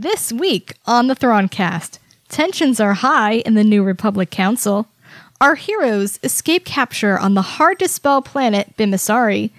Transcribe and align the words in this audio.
This 0.00 0.32
week 0.32 0.72
on 0.86 1.08
the 1.08 1.14
Thrawncast, 1.14 1.98
tensions 2.30 2.80
are 2.80 2.94
high 2.94 3.34
in 3.34 3.52
the 3.52 3.62
New 3.62 3.82
Republic 3.82 4.30
Council. 4.30 4.86
Our 5.42 5.56
heroes 5.56 6.18
escape 6.22 6.64
capture 6.64 7.18
on 7.18 7.34
the 7.34 7.42
hard 7.42 7.78
to 7.80 7.86
spell 7.86 8.22
planet 8.22 8.74
Bimmisaari, 8.78 9.50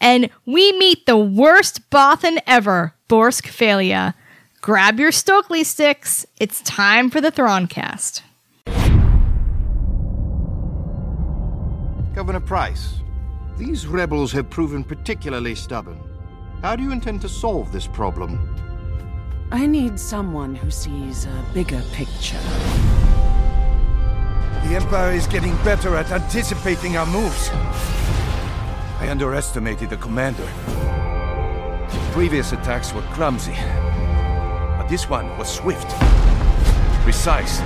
and 0.00 0.30
we 0.46 0.70
meet 0.78 1.06
the 1.06 1.16
worst 1.16 1.90
Bothan 1.90 2.38
ever, 2.46 2.94
Borsk 3.08 3.48
Fey'lya. 3.48 4.14
Grab 4.60 5.00
your 5.00 5.10
Stokhli 5.10 5.64
sticks. 5.64 6.24
It's 6.38 6.62
time 6.62 7.10
for 7.10 7.20
the 7.20 7.32
Thrawncast. 7.32 8.22
Governor 12.14 12.38
Pryce, 12.38 13.00
these 13.56 13.88
rebels 13.88 14.30
have 14.30 14.48
proven 14.48 14.84
particularly 14.84 15.56
stubborn. 15.56 16.00
How 16.62 16.76
do 16.76 16.84
you 16.84 16.92
intend 16.92 17.20
to 17.22 17.28
solve 17.28 17.72
this 17.72 17.88
problem? 17.88 18.67
I 19.50 19.66
need 19.66 19.98
someone 19.98 20.54
who 20.54 20.70
sees 20.70 21.24
a 21.24 21.44
bigger 21.54 21.80
picture. 21.92 22.38
The 24.64 24.76
Empire 24.76 25.12
is 25.12 25.26
getting 25.26 25.56
better 25.64 25.96
at 25.96 26.10
anticipating 26.10 26.98
our 26.98 27.06
moves. 27.06 27.48
I 29.00 29.08
underestimated 29.10 29.88
the 29.88 29.96
commander. 29.96 30.46
Previous 32.12 32.52
attacks 32.52 32.92
were 32.92 33.00
clumsy, 33.14 33.54
but 34.76 34.86
this 34.88 35.08
one 35.08 35.26
was 35.38 35.48
swift, 35.48 35.88
precise. 37.02 37.60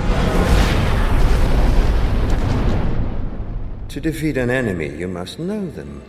To 3.89 3.99
defeat 3.99 4.37
an 4.37 4.49
enemy, 4.49 4.87
you 4.87 5.09
must 5.09 5.37
know 5.37 5.69
them. 5.69 6.01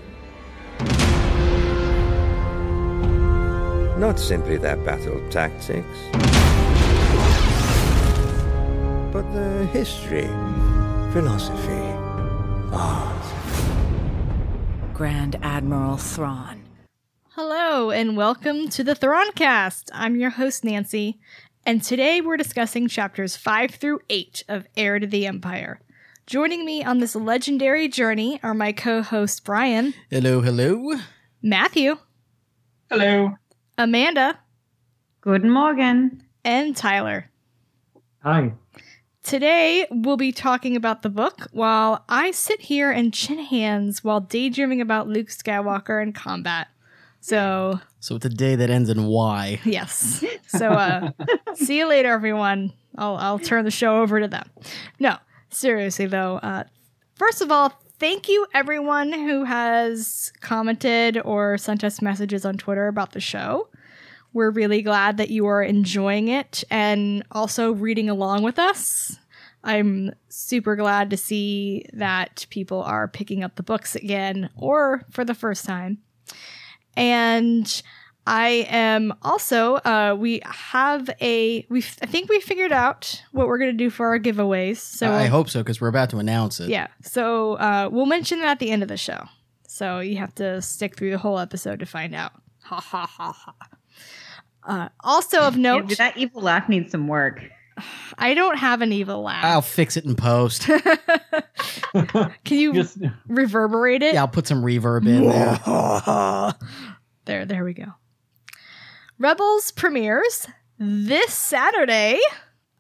Not 3.96 4.18
simply 4.18 4.56
their 4.56 4.76
battle 4.78 5.22
tactics, 5.30 5.86
but 9.12 9.22
their 9.32 9.66
history, 9.66 10.26
philosophy, 11.12 11.94
art. 12.72 13.24
Grand 14.92 15.36
Admiral 15.42 15.96
Thrawn. 15.96 16.64
Hello, 17.36 17.92
and 17.92 18.16
welcome 18.16 18.68
to 18.70 18.82
the 18.82 18.96
Thrawncast. 18.96 19.90
I'm 19.94 20.16
your 20.16 20.30
host, 20.30 20.64
Nancy, 20.64 21.20
and 21.64 21.80
today 21.80 22.20
we're 22.20 22.36
discussing 22.36 22.88
chapters 22.88 23.36
5 23.36 23.76
through 23.76 24.00
8 24.10 24.42
of 24.48 24.66
Heir 24.76 24.98
to 24.98 25.06
the 25.06 25.24
Empire. 25.28 25.78
Joining 26.26 26.64
me 26.64 26.82
on 26.82 26.98
this 26.98 27.14
legendary 27.14 27.86
journey 27.86 28.40
are 28.42 28.54
my 28.54 28.72
co 28.72 29.02
host, 29.02 29.44
Brian, 29.44 29.94
Hello, 30.10 30.40
hello. 30.40 30.94
Matthew, 31.40 31.98
Hello. 32.90 33.36
Amanda, 33.76 34.38
Guten 35.20 35.50
Morgen. 35.50 36.22
and 36.44 36.76
Tyler. 36.76 37.30
Hi. 38.22 38.52
Today, 39.22 39.86
we'll 39.90 40.16
be 40.18 40.32
talking 40.32 40.76
about 40.76 41.02
the 41.02 41.08
book 41.08 41.48
while 41.52 42.04
I 42.08 42.30
sit 42.30 42.60
here 42.60 42.90
and 42.90 43.12
chin 43.12 43.38
hands 43.38 44.04
while 44.04 44.20
daydreaming 44.20 44.80
about 44.80 45.08
Luke 45.08 45.28
Skywalker 45.28 46.02
and 46.02 46.14
combat. 46.14 46.68
So, 47.20 47.80
So 48.00 48.16
it's 48.16 48.26
a 48.26 48.30
day 48.30 48.54
that 48.54 48.68
ends 48.68 48.90
in 48.90 49.06
Y. 49.06 49.60
yes. 49.64 50.22
So, 50.46 50.68
uh, 50.68 51.10
see 51.54 51.78
you 51.78 51.86
later, 51.88 52.10
everyone. 52.12 52.72
I'll, 52.96 53.16
I'll 53.16 53.38
turn 53.38 53.64
the 53.64 53.70
show 53.70 54.02
over 54.02 54.20
to 54.20 54.28
them. 54.28 54.48
No, 55.00 55.16
seriously, 55.48 56.06
though, 56.06 56.36
uh, 56.36 56.64
first 57.14 57.40
of 57.40 57.50
all, 57.50 57.72
thank 58.04 58.28
you, 58.28 58.46
everyone 58.52 59.14
who 59.14 59.44
has 59.44 60.30
commented 60.42 61.18
or 61.24 61.56
sent 61.56 61.82
us 61.82 62.02
messages 62.02 62.44
on 62.44 62.58
Twitter 62.58 62.86
about 62.86 63.12
the 63.12 63.20
show. 63.20 63.66
We're 64.34 64.50
really 64.50 64.82
glad 64.82 65.16
that 65.16 65.30
you 65.30 65.46
are 65.46 65.62
enjoying 65.62 66.28
it 66.28 66.64
and 66.70 67.24
also 67.30 67.72
reading 67.72 68.10
along 68.10 68.42
with 68.42 68.58
us. 68.58 69.18
I'm 69.62 70.12
super 70.28 70.76
glad 70.76 71.08
to 71.08 71.16
see 71.16 71.86
that 71.94 72.44
people 72.50 72.82
are 72.82 73.08
picking 73.08 73.42
up 73.42 73.54
the 73.54 73.62
books 73.62 73.96
again 73.96 74.50
or 74.54 75.06
for 75.08 75.24
the 75.24 75.32
first 75.32 75.64
time. 75.64 75.96
And 76.98 77.82
I 78.26 78.66
am 78.70 79.12
also 79.22 79.74
uh 79.76 80.16
we 80.18 80.40
have 80.44 81.10
a 81.20 81.66
we 81.68 81.78
I 82.00 82.06
think 82.06 82.30
we 82.30 82.40
figured 82.40 82.72
out 82.72 83.22
what 83.32 83.46
we're 83.48 83.58
going 83.58 83.70
to 83.72 83.76
do 83.76 83.90
for 83.90 84.06
our 84.06 84.18
giveaways. 84.18 84.78
So 84.78 85.12
I 85.12 85.26
hope 85.26 85.50
so 85.50 85.60
because 85.60 85.80
we're 85.80 85.88
about 85.88 86.10
to 86.10 86.18
announce 86.18 86.58
it. 86.60 86.68
yeah. 86.70 86.86
So 87.02 87.54
uh, 87.54 87.88
we'll 87.92 88.06
mention 88.06 88.38
it 88.40 88.44
at 88.46 88.58
the 88.60 88.70
end 88.70 88.82
of 88.82 88.88
the 88.88 88.96
show. 88.96 89.26
So 89.68 90.00
you 90.00 90.16
have 90.18 90.34
to 90.36 90.62
stick 90.62 90.96
through 90.96 91.10
the 91.10 91.18
whole 91.18 91.38
episode 91.38 91.80
to 91.80 91.86
find 91.86 92.14
out. 92.14 92.32
Ha 92.62 92.80
ha 92.80 93.06
ha 93.06 93.32
ha. 93.32 93.54
Uh, 94.66 94.88
also 95.00 95.40
of 95.42 95.56
Yeah, 95.56 95.78
note, 95.78 95.98
that 95.98 96.16
evil 96.16 96.40
laugh 96.40 96.68
needs 96.68 96.92
some 96.92 97.08
work. 97.08 97.42
I 98.16 98.34
don't 98.34 98.56
have 98.56 98.80
an 98.82 98.92
evil 98.92 99.22
laugh. 99.22 99.44
I'll 99.44 99.60
fix 99.60 99.96
it 99.96 100.04
in 100.04 100.14
post. 100.14 100.66
Can 102.44 102.58
you 102.58 102.72
Just 102.72 102.98
reverberate 103.26 104.02
it? 104.02 104.14
yeah, 104.14 104.20
I'll 104.20 104.28
put 104.28 104.46
some 104.46 104.62
reverb 104.62 105.06
in 105.08 105.28
there. 105.28 106.54
There, 107.26 107.44
there 107.46 107.64
we 107.64 107.74
go. 107.74 107.86
Rebels 109.18 109.70
premieres 109.70 110.46
this 110.78 111.32
Saturday. 111.32 112.18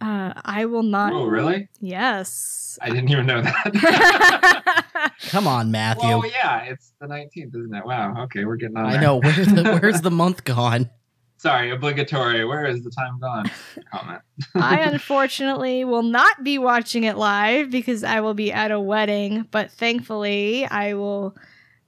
Uh, 0.00 0.32
I 0.44 0.66
will 0.66 0.82
not. 0.82 1.12
Oh, 1.12 1.24
really? 1.26 1.68
Yes. 1.80 2.78
I 2.82 2.90
didn't 2.90 3.08
even 3.10 3.26
know 3.26 3.40
that. 3.40 5.12
Come 5.28 5.46
on, 5.46 5.70
Matthew. 5.70 6.10
oh, 6.10 6.24
yeah. 6.24 6.62
It's 6.64 6.92
the 7.00 7.06
19th, 7.06 7.54
isn't 7.54 7.74
it? 7.74 7.86
Wow. 7.86 8.22
Okay, 8.24 8.44
we're 8.44 8.56
getting 8.56 8.76
on. 8.76 8.86
I 8.86 8.92
there. 8.92 9.00
know. 9.00 9.16
Where's 9.18 9.46
the 9.46 9.78
Where's 9.82 10.00
the 10.00 10.10
month 10.10 10.44
gone? 10.44 10.90
Sorry, 11.36 11.70
obligatory. 11.70 12.44
Where 12.44 12.66
is 12.66 12.82
the 12.82 12.90
time 12.90 13.18
gone? 13.20 13.50
Comment. 13.92 14.20
I 14.54 14.80
unfortunately 14.80 15.84
will 15.84 16.02
not 16.02 16.42
be 16.42 16.58
watching 16.58 17.04
it 17.04 17.16
live 17.16 17.70
because 17.70 18.02
I 18.02 18.20
will 18.20 18.34
be 18.34 18.52
at 18.52 18.70
a 18.70 18.80
wedding, 18.80 19.46
but 19.50 19.70
thankfully 19.70 20.66
I 20.66 20.94
will 20.94 21.36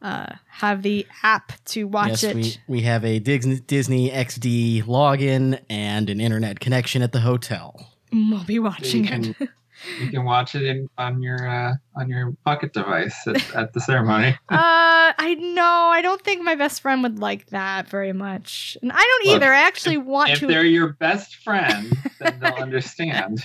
uh, 0.02 0.34
have 0.48 0.82
the 0.82 1.06
app 1.22 1.52
to 1.66 1.84
watch 1.84 2.22
yes, 2.22 2.24
it. 2.24 2.36
we 2.36 2.56
we 2.68 2.80
have 2.82 3.04
a 3.04 3.18
Disney, 3.18 3.60
Disney 3.60 4.10
XD 4.10 4.84
login 4.84 5.60
and 5.70 6.10
an 6.10 6.20
internet 6.20 6.60
connection 6.60 7.02
at 7.02 7.12
the 7.12 7.20
hotel. 7.20 7.90
We'll 8.12 8.44
be 8.44 8.54
you 8.54 8.62
watching 8.62 9.06
can, 9.06 9.34
it. 9.38 9.48
you 10.00 10.10
can 10.10 10.24
watch 10.24 10.54
it 10.54 10.62
in, 10.62 10.88
on 10.98 11.22
your 11.22 11.48
uh, 11.48 11.74
on 11.94 12.08
your 12.08 12.32
pocket 12.44 12.72
device 12.72 13.16
at, 13.26 13.54
at 13.54 13.72
the 13.72 13.80
ceremony. 13.80 14.36
Uh, 14.48 15.12
I 15.18 15.36
know. 15.38 15.88
I 15.92 16.02
don't 16.02 16.22
think 16.22 16.42
my 16.42 16.54
best 16.54 16.82
friend 16.82 17.02
would 17.02 17.18
like 17.18 17.46
that 17.46 17.88
very 17.88 18.12
much, 18.12 18.76
and 18.82 18.92
I 18.92 18.96
don't 18.96 19.26
Look, 19.32 19.36
either. 19.36 19.52
I 19.52 19.62
actually 19.62 19.98
want 19.98 20.30
if 20.30 20.40
to. 20.40 20.44
If 20.44 20.50
they're 20.50 20.64
your 20.64 20.92
best 20.94 21.36
friend, 21.36 21.96
then 22.20 22.38
they'll 22.40 22.54
understand. 22.54 23.42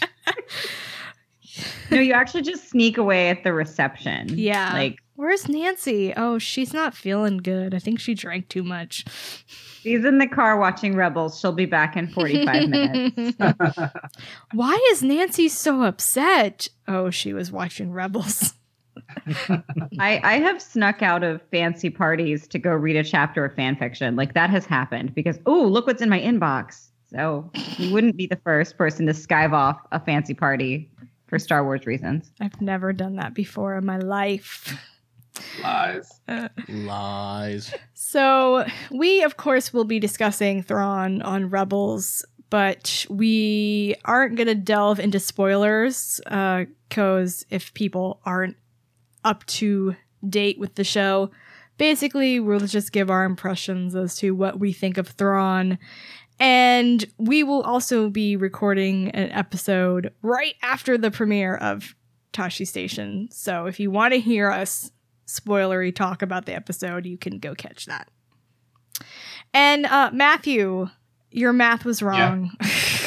No, 1.89 1.99
you 1.99 2.13
actually 2.13 2.43
just 2.43 2.69
sneak 2.69 2.97
away 2.97 3.29
at 3.29 3.43
the 3.43 3.53
reception. 3.53 4.37
Yeah. 4.37 4.71
Like 4.73 4.99
Where's 5.21 5.47
Nancy? 5.47 6.11
Oh, 6.17 6.39
she's 6.39 6.73
not 6.73 6.95
feeling 6.95 7.37
good. 7.37 7.75
I 7.75 7.77
think 7.77 7.99
she 7.99 8.15
drank 8.15 8.49
too 8.49 8.63
much. 8.63 9.05
she's 9.45 10.03
in 10.03 10.17
the 10.17 10.25
car 10.25 10.57
watching 10.57 10.95
Rebels. 10.95 11.39
She'll 11.39 11.51
be 11.51 11.67
back 11.67 11.95
in 11.95 12.07
45 12.07 12.67
minutes. 12.67 13.37
Why 14.53 14.89
is 14.91 15.03
Nancy 15.03 15.47
so 15.47 15.83
upset? 15.83 16.69
Oh, 16.87 17.11
she 17.11 17.33
was 17.33 17.51
watching 17.51 17.91
Rebels. 17.91 18.55
I, 19.99 20.19
I 20.23 20.39
have 20.39 20.59
snuck 20.59 21.03
out 21.03 21.21
of 21.23 21.39
fancy 21.51 21.91
parties 21.91 22.47
to 22.47 22.57
go 22.57 22.71
read 22.71 22.95
a 22.95 23.03
chapter 23.03 23.45
of 23.45 23.53
fan 23.53 23.75
fiction. 23.75 24.15
Like 24.15 24.33
that 24.33 24.49
has 24.49 24.65
happened 24.65 25.13
because 25.13 25.37
oh, 25.45 25.61
look 25.61 25.85
what's 25.85 26.01
in 26.01 26.09
my 26.09 26.19
inbox. 26.19 26.87
So 27.11 27.47
you 27.77 27.93
wouldn't 27.93 28.17
be 28.17 28.25
the 28.25 28.37
first 28.37 28.75
person 28.75 29.05
to 29.05 29.13
skive 29.13 29.53
off 29.53 29.77
a 29.91 29.99
fancy 29.99 30.33
party 30.33 30.89
for 31.27 31.37
Star 31.37 31.63
Wars 31.63 31.85
reasons. 31.85 32.31
I've 32.41 32.59
never 32.59 32.91
done 32.91 33.17
that 33.17 33.35
before 33.35 33.75
in 33.75 33.85
my 33.85 33.99
life. 33.99 34.75
Lies. 35.63 36.21
Lies. 36.67 37.73
So, 37.93 38.65
we, 38.91 39.23
of 39.23 39.37
course, 39.37 39.73
will 39.73 39.85
be 39.85 39.99
discussing 39.99 40.63
Thrawn 40.63 41.21
on 41.21 41.49
Rebels, 41.49 42.25
but 42.49 43.05
we 43.09 43.95
aren't 44.05 44.35
going 44.35 44.47
to 44.47 44.55
delve 44.55 44.99
into 44.99 45.19
spoilers 45.19 46.19
uh, 46.27 46.65
because 46.89 47.45
if 47.49 47.73
people 47.73 48.19
aren't 48.25 48.57
up 49.23 49.45
to 49.45 49.95
date 50.27 50.59
with 50.59 50.75
the 50.75 50.83
show, 50.83 51.31
basically, 51.77 52.39
we'll 52.39 52.59
just 52.59 52.91
give 52.91 53.09
our 53.09 53.23
impressions 53.23 53.95
as 53.95 54.15
to 54.17 54.31
what 54.31 54.59
we 54.59 54.73
think 54.73 54.97
of 54.97 55.07
Thrawn. 55.07 55.79
And 56.39 57.05
we 57.17 57.43
will 57.43 57.61
also 57.61 58.09
be 58.09 58.35
recording 58.35 59.11
an 59.11 59.31
episode 59.31 60.11
right 60.21 60.55
after 60.61 60.97
the 60.97 61.11
premiere 61.11 61.55
of 61.55 61.95
Tosche 62.33 62.67
Station. 62.67 63.29
So, 63.31 63.67
if 63.67 63.79
you 63.79 63.91
want 63.91 64.13
to 64.13 64.19
hear 64.19 64.49
us 64.49 64.91
spoilery 65.31 65.95
talk 65.95 66.21
about 66.21 66.45
the 66.45 66.53
episode, 66.53 67.05
you 67.05 67.17
can 67.17 67.39
go 67.39 67.55
catch 67.55 67.85
that. 67.85 68.09
And 69.53 69.85
uh, 69.85 70.11
Matthew, 70.13 70.89
your 71.31 71.53
math 71.53 71.85
was 71.85 72.01
wrong. 72.01 72.51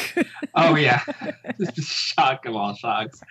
oh 0.55 0.75
yeah, 0.75 1.03
shock 1.75 2.45
of 2.45 2.55
all 2.55 2.73
shocks. 2.75 3.21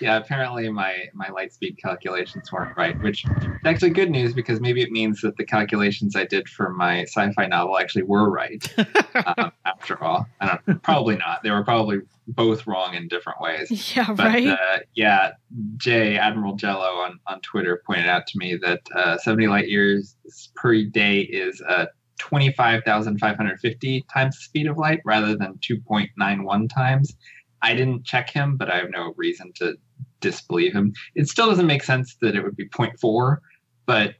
Yeah, 0.00 0.16
apparently 0.16 0.68
my 0.70 1.08
my 1.14 1.28
light 1.28 1.52
speed 1.52 1.78
calculations 1.82 2.52
weren't 2.52 2.76
right, 2.76 3.00
which 3.02 3.24
is 3.24 3.30
actually 3.64 3.90
good 3.90 4.10
news 4.10 4.32
because 4.32 4.60
maybe 4.60 4.82
it 4.82 4.90
means 4.90 5.20
that 5.22 5.36
the 5.36 5.44
calculations 5.44 6.14
I 6.14 6.24
did 6.24 6.48
for 6.48 6.70
my 6.70 7.02
sci-fi 7.02 7.46
novel 7.46 7.78
actually 7.78 8.04
were 8.04 8.30
right. 8.30 8.62
um, 9.38 9.52
after 9.64 10.02
all, 10.02 10.26
I 10.40 10.58
don't 10.66 10.82
probably 10.82 11.16
not. 11.16 11.42
They 11.42 11.50
were 11.50 11.64
probably 11.64 11.98
both 12.28 12.66
wrong 12.66 12.94
in 12.94 13.08
different 13.08 13.40
ways. 13.40 13.96
Yeah, 13.96 14.12
But 14.12 14.26
right. 14.26 14.46
uh, 14.46 14.78
yeah, 14.94 15.32
Jay 15.76 16.16
Admiral 16.16 16.54
Jello 16.54 16.98
on 16.98 17.18
on 17.26 17.40
Twitter 17.40 17.82
pointed 17.86 18.06
out 18.06 18.26
to 18.28 18.38
me 18.38 18.56
that 18.62 18.80
uh, 18.94 19.18
70 19.18 19.48
light 19.48 19.68
years 19.68 20.16
per 20.54 20.82
day 20.84 21.20
is 21.20 21.60
uh, 21.68 21.86
25,550 22.18 24.06
times 24.12 24.36
the 24.36 24.42
speed 24.42 24.66
of 24.66 24.76
light 24.76 25.00
rather 25.04 25.36
than 25.36 25.54
2.91 25.58 26.68
times. 26.72 27.16
I 27.62 27.74
didn't 27.74 28.04
check 28.04 28.30
him, 28.30 28.56
but 28.56 28.70
I 28.70 28.76
have 28.78 28.90
no 28.90 29.12
reason 29.16 29.52
to 29.56 29.76
disbelieve 30.20 30.72
him. 30.74 30.92
It 31.14 31.28
still 31.28 31.46
doesn't 31.48 31.66
make 31.66 31.82
sense 31.82 32.16
that 32.20 32.34
it 32.36 32.42
would 32.42 32.56
be 32.56 32.68
0.4, 32.68 33.38
but 33.86 34.14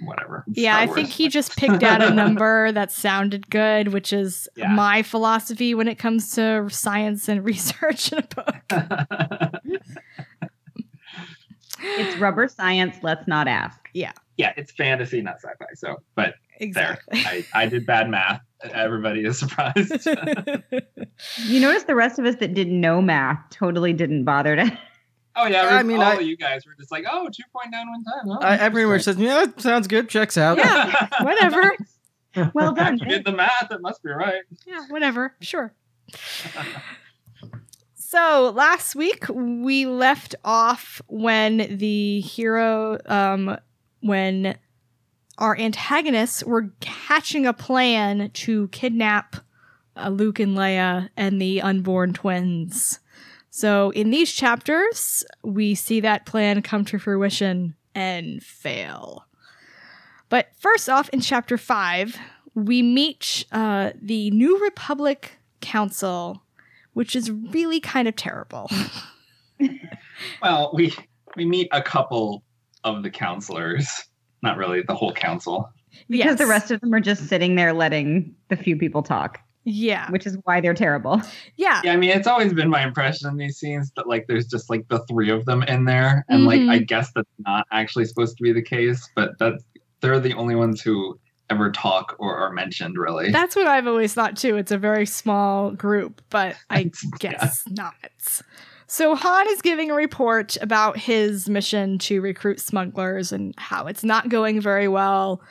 whatever. 0.00 0.44
It's 0.48 0.58
yeah, 0.58 0.72
Star 0.74 0.82
I 0.82 0.86
Wars. 0.86 0.94
think 0.96 1.08
he 1.08 1.28
just 1.28 1.56
picked 1.56 1.82
out 1.82 2.02
a 2.02 2.10
number 2.14 2.72
that 2.72 2.90
sounded 2.92 3.48
good, 3.50 3.88
which 3.92 4.12
is 4.12 4.48
Yeah. 4.56 4.68
my 4.74 5.02
philosophy 5.02 5.74
when 5.74 5.88
it 5.88 5.98
comes 5.98 6.32
to 6.32 6.68
science 6.68 7.28
and 7.28 7.44
research 7.44 8.12
in 8.12 8.18
a 8.18 8.22
book. 8.22 8.56
It's 11.86 12.16
rubber 12.18 12.48
science. 12.48 12.96
Let's 13.02 13.26
not 13.28 13.46
ask. 13.46 13.78
Yeah. 13.92 14.12
Yeah, 14.36 14.52
it's 14.56 14.72
fantasy, 14.72 15.20
not 15.20 15.36
sci-fi. 15.40 15.66
So, 15.74 15.96
but 16.14 16.34
Exactly. 16.60 17.20
there, 17.22 17.44
I, 17.54 17.62
I 17.62 17.66
did 17.66 17.84
bad 17.84 18.08
math. 18.08 18.40
Everybody 18.72 19.24
is 19.24 19.38
surprised. 19.38 20.08
You 21.46 21.60
notice 21.60 21.84
the 21.84 21.94
rest 21.94 22.18
of 22.18 22.24
us 22.24 22.36
that 22.36 22.54
didn't 22.54 22.80
know 22.80 23.00
math 23.00 23.38
totally 23.50 23.92
didn't 23.92 24.24
bother 24.24 24.56
to. 24.56 24.78
Oh 25.36 25.46
yeah, 25.46 25.62
I 25.64 25.78
I 25.80 25.82
mean, 25.82 25.96
all 25.96 26.04
I- 26.04 26.14
of 26.14 26.22
you 26.22 26.36
guys 26.36 26.64
were 26.64 26.74
just 26.78 26.92
like, 26.92 27.04
oh, 27.10 27.28
2.91 27.28 27.72
times. 27.72 28.04
Oh, 28.28 28.38
I, 28.40 28.66
I 28.66 28.68
pretty 28.68 28.88
much 28.88 29.04
yeah, 29.18 29.44
that 29.46 29.60
sounds 29.60 29.88
good. 29.88 30.08
Checks 30.08 30.38
out. 30.38 30.58
Yeah. 30.58 31.08
Whatever. 31.24 31.72
Well 32.54 32.72
done. 32.72 32.98
you 32.98 33.06
did 33.06 33.24
the 33.24 33.32
math. 33.32 33.72
It 33.72 33.80
must 33.80 34.00
be 34.04 34.10
right. 34.10 34.42
Yeah, 34.64 34.84
whatever. 34.90 35.34
Sure. 35.40 35.72
So 37.96 38.52
last 38.54 38.94
week 38.94 39.24
we 39.28 39.86
left 39.86 40.36
off 40.44 41.02
when 41.08 41.78
the 41.78 42.20
hero, 42.20 42.98
um, 43.06 43.58
when 44.02 44.56
our 45.38 45.56
antagonists 45.58 46.44
were 46.44 46.70
hatching 46.84 47.46
a 47.46 47.52
plan 47.52 48.30
to 48.30 48.68
kidnap 48.68 49.36
uh, 49.96 50.08
Luke 50.08 50.40
and 50.40 50.56
Leia 50.56 51.08
and 51.16 51.40
the 51.40 51.60
unborn 51.60 52.12
twins. 52.12 53.00
So 53.50 53.90
in 53.90 54.10
these 54.10 54.32
chapters, 54.32 55.24
we 55.42 55.74
see 55.74 56.00
that 56.00 56.26
plan 56.26 56.62
come 56.62 56.84
to 56.86 56.98
fruition 56.98 57.74
and 57.94 58.42
fail. 58.42 59.24
But 60.28 60.48
first 60.58 60.88
off, 60.88 61.08
in 61.10 61.20
chapter 61.20 61.56
five, 61.56 62.18
we 62.54 62.82
meet 62.82 63.44
uh, 63.52 63.90
the 64.00 64.30
New 64.32 64.58
Republic 64.64 65.38
Council, 65.60 66.42
which 66.94 67.14
is 67.14 67.30
really 67.30 67.78
kind 67.80 68.08
of 68.08 68.16
terrible. 68.16 68.70
Well, 70.42 70.70
we 70.74 70.94
we 71.36 71.44
meet 71.44 71.68
a 71.72 71.82
couple 71.82 72.44
of 72.84 73.02
the 73.02 73.10
counselors, 73.10 73.86
not 74.44 74.56
really 74.56 74.82
the 74.82 74.94
whole 74.94 75.12
council. 75.12 75.68
Because 76.08 76.26
Yes. 76.26 76.38
the 76.38 76.46
rest 76.46 76.70
of 76.70 76.80
them 76.80 76.92
are 76.94 77.00
just 77.00 77.28
sitting 77.28 77.54
there 77.56 77.72
letting 77.72 78.34
the 78.48 78.56
few 78.56 78.76
people 78.76 79.02
talk, 79.02 79.40
yeah, 79.64 80.10
which 80.10 80.26
is 80.26 80.36
why 80.44 80.60
they're 80.60 80.74
terrible. 80.74 81.22
yeah, 81.56 81.80
Yeah, 81.84 81.92
I 81.92 81.96
mean, 81.96 82.10
it's 82.10 82.26
always 82.26 82.52
been 82.52 82.68
my 82.68 82.82
impression 82.84 83.28
in 83.28 83.36
these 83.36 83.58
scenes 83.58 83.90
that 83.96 84.06
like 84.08 84.26
there's 84.28 84.46
just 84.46 84.68
like 84.70 84.86
the 84.88 84.98
three 85.08 85.30
of 85.30 85.44
them 85.46 85.62
in 85.64 85.84
there, 85.84 86.24
and 86.28 86.44
like 86.44 86.60
Mhm. 86.60 86.70
I 86.70 86.78
guess 86.78 87.10
that's 87.14 87.28
not 87.46 87.66
actually 87.72 88.04
supposed 88.04 88.36
to 88.36 88.42
be 88.42 88.52
the 88.52 88.62
case, 88.62 89.08
but 89.16 89.38
that 89.38 89.54
they're 90.00 90.20
the 90.20 90.34
only 90.34 90.54
ones 90.56 90.80
who 90.82 91.18
ever 91.50 91.70
talk 91.70 92.16
or 92.18 92.36
are 92.36 92.50
mentioned 92.52 92.96
really. 92.98 93.30
That's 93.30 93.54
what 93.54 93.66
I've 93.66 93.86
always 93.86 94.12
thought 94.14 94.36
too. 94.36 94.56
It's 94.56 94.72
a 94.72 94.78
very 94.78 95.06
small 95.06 95.70
group, 95.70 96.22
but 96.30 96.56
I 96.70 96.90
Yeah. 97.22 97.30
guess 97.32 97.62
not. 97.70 97.94
So 98.86 99.14
Han 99.14 99.48
is 99.48 99.62
giving 99.62 99.90
a 99.90 99.94
report 99.94 100.56
about 100.60 100.98
his 100.98 101.48
mission 101.48 101.98
to 102.00 102.20
recruit 102.20 102.60
smugglers 102.60 103.32
and 103.32 103.54
how 103.56 103.86
it's 103.86 104.04
not 104.04 104.28
going 104.28 104.60
very 104.60 104.88
well. 104.88 105.42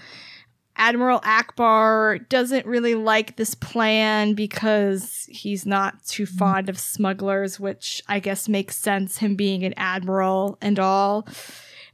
Admiral 0.76 1.20
Ackbar 1.22 2.28
doesn't 2.30 2.66
really 2.66 2.96
like 2.96 3.36
this 3.36 3.54
plan 3.54 4.34
because 4.34 5.28
he's 5.30 5.66
not 5.66 6.04
too 6.06 6.26
fond 6.26 6.68
of 6.68 6.80
smugglers, 6.80 7.60
which 7.60 8.02
I 8.08 8.20
guess 8.20 8.50
makes 8.50 8.76
sense, 8.76 9.18
him 9.18 9.36
being 9.36 9.64
an 9.64 9.74
admiral 9.78 10.58
and 10.62 10.80
all. 10.80 11.28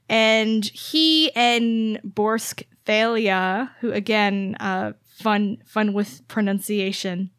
And 0.07 0.65
he 0.65 1.31
and 1.35 1.99
Borsk 2.03 2.63
Fey'lya, 2.85 3.69
who 3.79 3.91
again, 3.91 4.55
uh, 4.59 4.93
fun 5.05 5.57
fun 5.65 5.93
with 5.93 6.25
pronunciation 6.27 7.31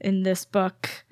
in 0.00 0.22
this 0.22 0.44
book, 0.44 1.04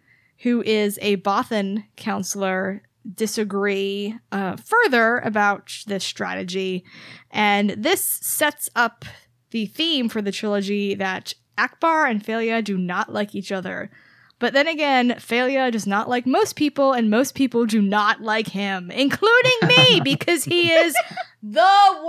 who 0.44 0.62
is 0.62 0.98
a 1.02 1.16
Bothan 1.16 1.84
counselor, 1.96 2.82
disagree 3.14 4.14
uh, 4.30 4.56
further 4.56 5.18
about 5.20 5.72
this 5.86 6.04
strategy. 6.04 6.84
And 7.30 7.70
this 7.70 8.04
sets 8.04 8.70
up 8.76 9.06
the 9.50 9.64
theme 9.66 10.08
for 10.08 10.20
the 10.20 10.30
trilogy 10.30 10.94
that 10.94 11.34
Ackbar 11.56 12.10
and 12.10 12.22
Fey'lya 12.22 12.62
do 12.62 12.76
not 12.76 13.10
like 13.12 13.34
each 13.34 13.52
other. 13.52 13.90
But 14.38 14.52
then 14.52 14.68
again, 14.68 15.12
Fey'lya 15.18 15.72
does 15.72 15.86
not 15.86 16.10
like 16.10 16.26
most 16.26 16.56
people, 16.56 16.92
and 16.92 17.08
most 17.08 17.34
people 17.34 17.64
do 17.64 17.80
not 17.80 18.20
like 18.20 18.48
him, 18.48 18.90
including 18.90 19.58
me, 19.66 20.00
because 20.04 20.44
he 20.44 20.70
is 20.72 20.94
the 21.42 22.04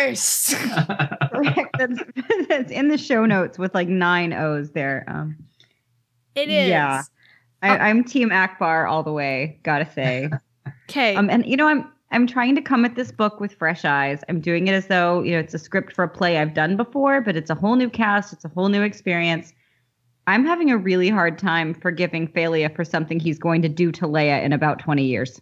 worst. 0.00 0.54
Correct. 1.32 1.76
That's, 1.78 2.00
that's 2.48 2.70
in 2.72 2.88
the 2.88 2.96
show 2.96 3.26
notes 3.26 3.58
with 3.58 3.74
like 3.74 3.88
nine 3.88 4.32
O's 4.32 4.70
there. 4.70 5.04
Um, 5.06 5.36
It 6.34 6.48
is. 6.48 6.70
Yeah. 6.70 7.02
I, 7.62 7.76
I'm 7.76 8.04
Team 8.04 8.30
Ackbar 8.30 8.88
all 8.88 9.02
the 9.02 9.12
way. 9.12 9.58
Gotta 9.62 9.90
say. 9.92 10.30
Okay. 10.90 11.14
Um, 11.16 11.28
and 11.28 11.44
you 11.46 11.56
know, 11.56 11.66
I'm 11.66 11.90
I'm 12.10 12.26
trying 12.26 12.54
to 12.54 12.62
come 12.62 12.84
at 12.84 12.94
this 12.94 13.12
book 13.12 13.40
with 13.40 13.52
fresh 13.52 13.84
eyes. 13.84 14.22
I'm 14.28 14.40
doing 14.40 14.68
it 14.68 14.72
as 14.72 14.86
though 14.86 15.22
you 15.22 15.32
know 15.32 15.38
it's 15.38 15.52
a 15.54 15.58
script 15.58 15.92
for 15.94 16.02
a 16.02 16.08
play 16.08 16.38
I've 16.38 16.54
done 16.54 16.76
before, 16.76 17.20
but 17.20 17.36
it's 17.36 17.50
a 17.50 17.54
whole 17.54 17.76
new 17.76 17.90
cast. 17.90 18.32
It's 18.32 18.44
a 18.44 18.48
whole 18.48 18.68
new 18.68 18.82
experience. 18.82 19.52
I'm 20.26 20.44
having 20.44 20.70
a 20.70 20.76
really 20.76 21.08
hard 21.08 21.38
time 21.38 21.72
forgiving 21.74 22.28
Fey'lya 22.28 22.74
for 22.74 22.84
something 22.84 23.18
he's 23.18 23.38
going 23.38 23.62
to 23.62 23.68
do 23.68 23.90
to 23.92 24.06
Leia 24.06 24.42
in 24.42 24.52
about 24.52 24.78
20 24.78 25.04
years. 25.04 25.40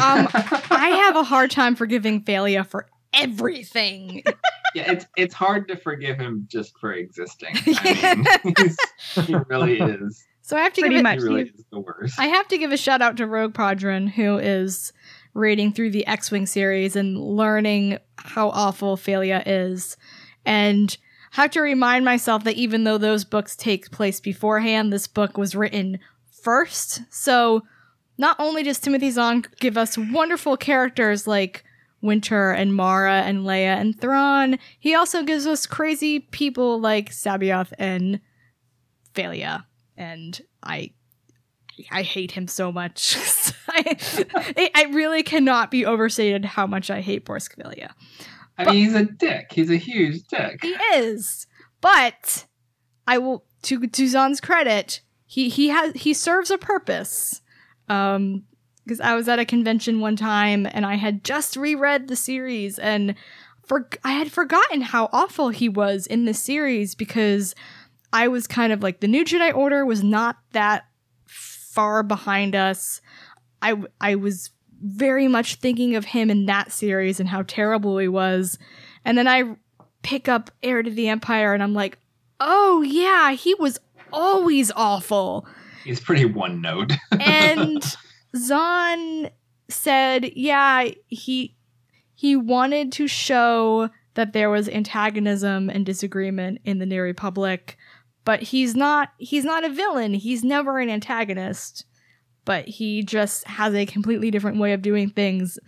um, 0.00 0.28
I 0.34 0.88
have 1.04 1.14
a 1.14 1.22
hard 1.22 1.52
time 1.52 1.76
forgiving 1.76 2.20
Fey'lya 2.22 2.66
for 2.66 2.88
everything. 3.12 4.22
yeah, 4.74 4.90
it's 4.90 5.06
it's 5.16 5.34
hard 5.34 5.68
to 5.68 5.76
forgive 5.76 6.18
him 6.18 6.46
just 6.50 6.76
for 6.78 6.92
existing. 6.92 7.56
I 7.66 8.40
mean, 8.44 9.24
he 9.24 9.34
really 9.48 9.78
is. 9.80 10.24
So 10.46 10.58
I 10.58 10.60
have 10.60 10.74
to 10.74 10.82
Pretty 10.82 10.96
give 10.96 11.00
it, 11.00 11.02
much. 11.04 11.18
He 11.20 11.24
really 11.24 11.42
is 11.44 11.64
the 11.72 11.80
worst. 11.80 12.20
I 12.20 12.26
have 12.26 12.46
to 12.48 12.58
give 12.58 12.70
a 12.70 12.76
shout 12.76 13.00
out 13.00 13.16
to 13.16 13.26
Rogue 13.26 13.54
Podron, 13.54 14.06
who 14.06 14.36
is 14.36 14.92
reading 15.32 15.72
through 15.72 15.90
the 15.90 16.06
X-wing 16.06 16.44
series 16.44 16.96
and 16.96 17.18
learning 17.18 17.96
how 18.18 18.50
awful 18.50 18.98
Fey'lya 18.98 19.42
is, 19.46 19.96
and 20.44 20.98
have 21.30 21.50
to 21.52 21.62
remind 21.62 22.04
myself 22.04 22.44
that 22.44 22.56
even 22.56 22.84
though 22.84 22.98
those 22.98 23.24
books 23.24 23.56
take 23.56 23.90
place 23.90 24.20
beforehand, 24.20 24.92
this 24.92 25.06
book 25.06 25.38
was 25.38 25.56
written 25.56 25.98
first. 26.30 27.00
So 27.10 27.62
not 28.18 28.36
only 28.38 28.62
does 28.62 28.78
Timothy 28.78 29.10
Zahn 29.10 29.44
give 29.60 29.78
us 29.78 29.96
wonderful 29.96 30.58
characters 30.58 31.26
like 31.26 31.64
Winter 32.02 32.50
and 32.50 32.74
Mara 32.74 33.22
and 33.22 33.46
Leia 33.46 33.80
and 33.80 33.98
Thrawn, 33.98 34.58
he 34.78 34.94
also 34.94 35.22
gives 35.22 35.46
us 35.46 35.64
crazy 35.64 36.20
people 36.20 36.78
like 36.78 37.10
C'baoth 37.12 37.72
and 37.78 38.20
Fey'lya. 39.14 39.64
And 39.96 40.40
I 40.62 40.92
I 41.90 42.02
hate 42.02 42.32
him 42.32 42.46
so 42.46 42.70
much. 42.70 43.16
I, 43.68 44.70
I 44.74 44.84
really 44.92 45.22
cannot 45.22 45.70
be 45.70 45.84
overstated 45.84 46.44
how 46.44 46.66
much 46.66 46.90
I 46.90 47.00
hate 47.00 47.24
Boris 47.24 47.48
Borsk 47.48 47.56
Fey'lya. 47.56 47.90
I 48.56 48.64
mean, 48.66 48.74
he's 48.74 48.94
a 48.94 49.04
dick. 49.04 49.52
He's 49.52 49.70
a 49.70 49.76
huge 49.76 50.22
dick. 50.28 50.60
He 50.62 50.76
is, 50.94 51.46
but 51.80 52.46
I 53.06 53.18
will 53.18 53.44
to 53.62 53.86
to 53.86 54.08
Zahn's 54.08 54.40
credit, 54.40 55.00
he 55.26 55.48
he 55.48 55.68
has 55.68 55.94
he 55.94 56.14
serves 56.14 56.50
a 56.50 56.58
purpose. 56.58 57.40
Um, 57.88 58.44
because 58.84 59.00
I 59.00 59.14
was 59.14 59.28
at 59.28 59.38
a 59.38 59.44
convention 59.46 60.00
one 60.00 60.16
time 60.16 60.66
and 60.70 60.84
I 60.84 60.96
had 60.96 61.24
just 61.24 61.56
reread 61.56 62.08
the 62.08 62.16
series 62.16 62.78
and 62.78 63.14
for 63.66 63.88
I 64.04 64.12
had 64.12 64.30
forgotten 64.30 64.82
how 64.82 65.08
awful 65.10 65.48
he 65.48 65.70
was 65.70 66.06
in 66.06 66.26
the 66.26 66.34
series 66.34 66.94
because 66.94 67.54
I 68.14 68.28
was 68.28 68.46
kind 68.46 68.72
of 68.72 68.82
like 68.82 69.00
the 69.00 69.08
new 69.08 69.24
Jedi 69.24 69.54
Order 69.54 69.84
was 69.84 70.02
not 70.02 70.38
that 70.52 70.84
far 71.26 72.02
behind 72.02 72.54
us. 72.54 73.00
I 73.60 73.74
I 74.00 74.14
was 74.14 74.50
very 74.80 75.28
much 75.28 75.56
thinking 75.56 75.96
of 75.96 76.04
him 76.04 76.30
in 76.30 76.46
that 76.46 76.72
series 76.72 77.20
and 77.20 77.28
how 77.28 77.42
terrible 77.42 77.98
he 77.98 78.08
was. 78.08 78.58
And 79.04 79.18
then 79.18 79.26
I 79.26 79.56
pick 80.02 80.28
up 80.28 80.50
Heir 80.62 80.82
to 80.82 80.90
the 80.90 81.08
Empire 81.08 81.52
and 81.52 81.62
I'm 81.62 81.74
like, 81.74 81.98
"Oh 82.38 82.82
yeah, 82.82 83.32
he 83.32 83.54
was 83.54 83.78
always 84.12 84.70
awful." 84.76 85.46
He's 85.82 86.00
pretty 86.00 86.24
one 86.24 86.60
note. 86.62 86.92
and 87.20 87.84
Zahn 88.36 89.30
said, 89.68 90.32
yeah, 90.36 90.88
he 91.06 91.56
he 92.14 92.36
wanted 92.36 92.92
to 92.92 93.06
show 93.06 93.90
that 94.14 94.32
there 94.32 94.50
was 94.50 94.68
antagonism 94.68 95.68
and 95.68 95.84
disagreement 95.84 96.60
in 96.64 96.78
the 96.78 96.86
New 96.86 97.02
Republic, 97.02 97.76
but 98.24 98.42
he's 98.42 98.74
not 98.74 99.10
he's 99.18 99.44
not 99.44 99.64
a 99.64 99.68
villain. 99.68 100.14
He's 100.14 100.44
never 100.44 100.78
an 100.78 100.90
antagonist, 100.90 101.84
but 102.44 102.66
he 102.66 103.02
just 103.02 103.46
has 103.46 103.74
a 103.74 103.86
completely 103.86 104.30
different 104.30 104.58
way 104.58 104.72
of 104.72 104.82
doing 104.82 105.10
things. 105.10 105.58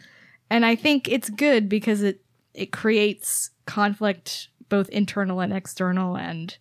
And 0.50 0.64
I 0.64 0.76
think 0.76 1.08
it's 1.08 1.30
good 1.30 1.68
because 1.68 2.02
it 2.02 2.22
it 2.54 2.72
creates 2.72 3.50
conflict 3.66 4.48
both 4.68 4.88
internal 4.88 5.40
and 5.40 5.52
external 5.52 6.16
and 6.16 6.56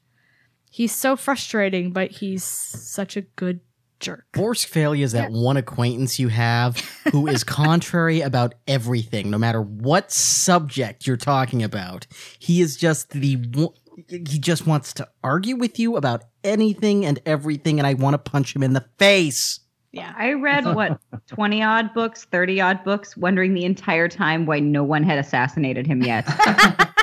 he's 0.70 0.94
so 0.94 1.16
frustrating, 1.16 1.92
but 1.92 2.12
he's 2.12 2.44
such 2.44 3.16
a 3.16 3.22
good 3.22 3.62
jerk. 4.00 4.26
Borsk 4.34 4.66
Failure 4.66 5.06
is 5.06 5.14
that 5.14 5.32
one 5.32 5.58
acquaintance 5.58 6.20
you 6.20 6.28
have 6.28 6.78
who 7.12 7.28
is 7.28 7.44
contrary 7.46 8.22
about 8.22 8.56
everything, 8.68 9.30
no 9.30 9.38
matter 9.38 9.62
what 9.62 10.12
subject 10.12 11.08
you're 11.08 11.18
talking 11.18 11.64
about. 11.64 12.08
He 12.40 12.62
is 12.62 12.76
just 12.76 13.12
the 13.12 13.38
one. 13.54 13.74
He 14.08 14.40
just 14.40 14.68
wants 14.68 14.94
to 14.94 15.08
argue 15.24 15.56
with 15.56 15.80
you 15.80 15.96
about 15.96 16.24
anything 16.44 17.06
and 17.06 17.20
everything, 17.26 17.80
and 17.80 17.88
I 17.88 17.94
want 17.94 18.14
to 18.14 18.18
punch 18.18 18.56
him 18.56 18.64
in 18.64 18.74
the 18.74 18.86
face. 18.98 19.60
Yeah. 19.92 20.14
I 20.18 20.34
read 20.34 20.66
what 20.66 21.00
20 21.28 21.64
odd 21.64 21.94
books, 21.94 22.26
30 22.26 22.60
odd 22.60 22.84
books, 22.84 23.16
wondering 23.16 23.54
the 23.54 23.64
entire 23.64 24.10
time 24.10 24.46
why 24.46 24.60
no 24.60 24.84
one 24.84 25.04
had 25.04 25.18
assassinated 25.18 25.88
him 25.88 26.04
yet. 26.04 26.28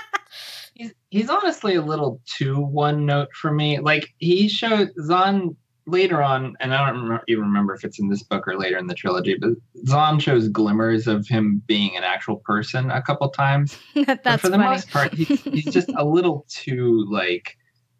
he's 0.75 0.93
he's 1.09 1.31
honestly 1.31 1.75
a 1.75 1.83
little 1.83 2.21
too 2.27 2.57
one 2.61 3.07
note 3.07 3.29
for 3.35 3.51
me. 3.51 3.79
Like 3.79 4.13
he 4.19 4.49
showed 4.49 4.91
Zahn 5.01 5.57
later 5.87 6.23
on, 6.23 6.57
and 6.61 6.75
I 6.75 6.87
don't 6.87 7.03
remember, 7.03 7.25
even 7.29 7.45
remember 7.45 7.75
if 7.75 7.85
it's 7.85 7.99
in 7.99 8.09
this 8.09 8.23
book 8.23 8.47
or 8.47 8.57
later 8.57 8.79
in 8.79 8.87
the 8.87 8.95
trilogy, 8.95 9.37
but 9.39 9.51
Zahn 9.87 10.19
shows 10.19 10.49
glimmers 10.49 11.07
of 11.07 11.27
him 11.27 11.63
being 11.67 11.97
an 11.97 12.05
actual 12.05 12.37
person 12.37 12.91
a 12.91 13.03
couple 13.03 13.29
times. 13.31 13.77
but 13.95 14.41
for 14.41 14.49
the 14.49 14.57
funny. 14.57 14.65
most 14.65 14.91
part, 14.91 15.13
he's, 15.13 15.43
he's 15.43 15.65
just 15.65 15.91
a 15.97 16.05
little 16.05 16.47
too 16.49 17.07
like 17.11 17.57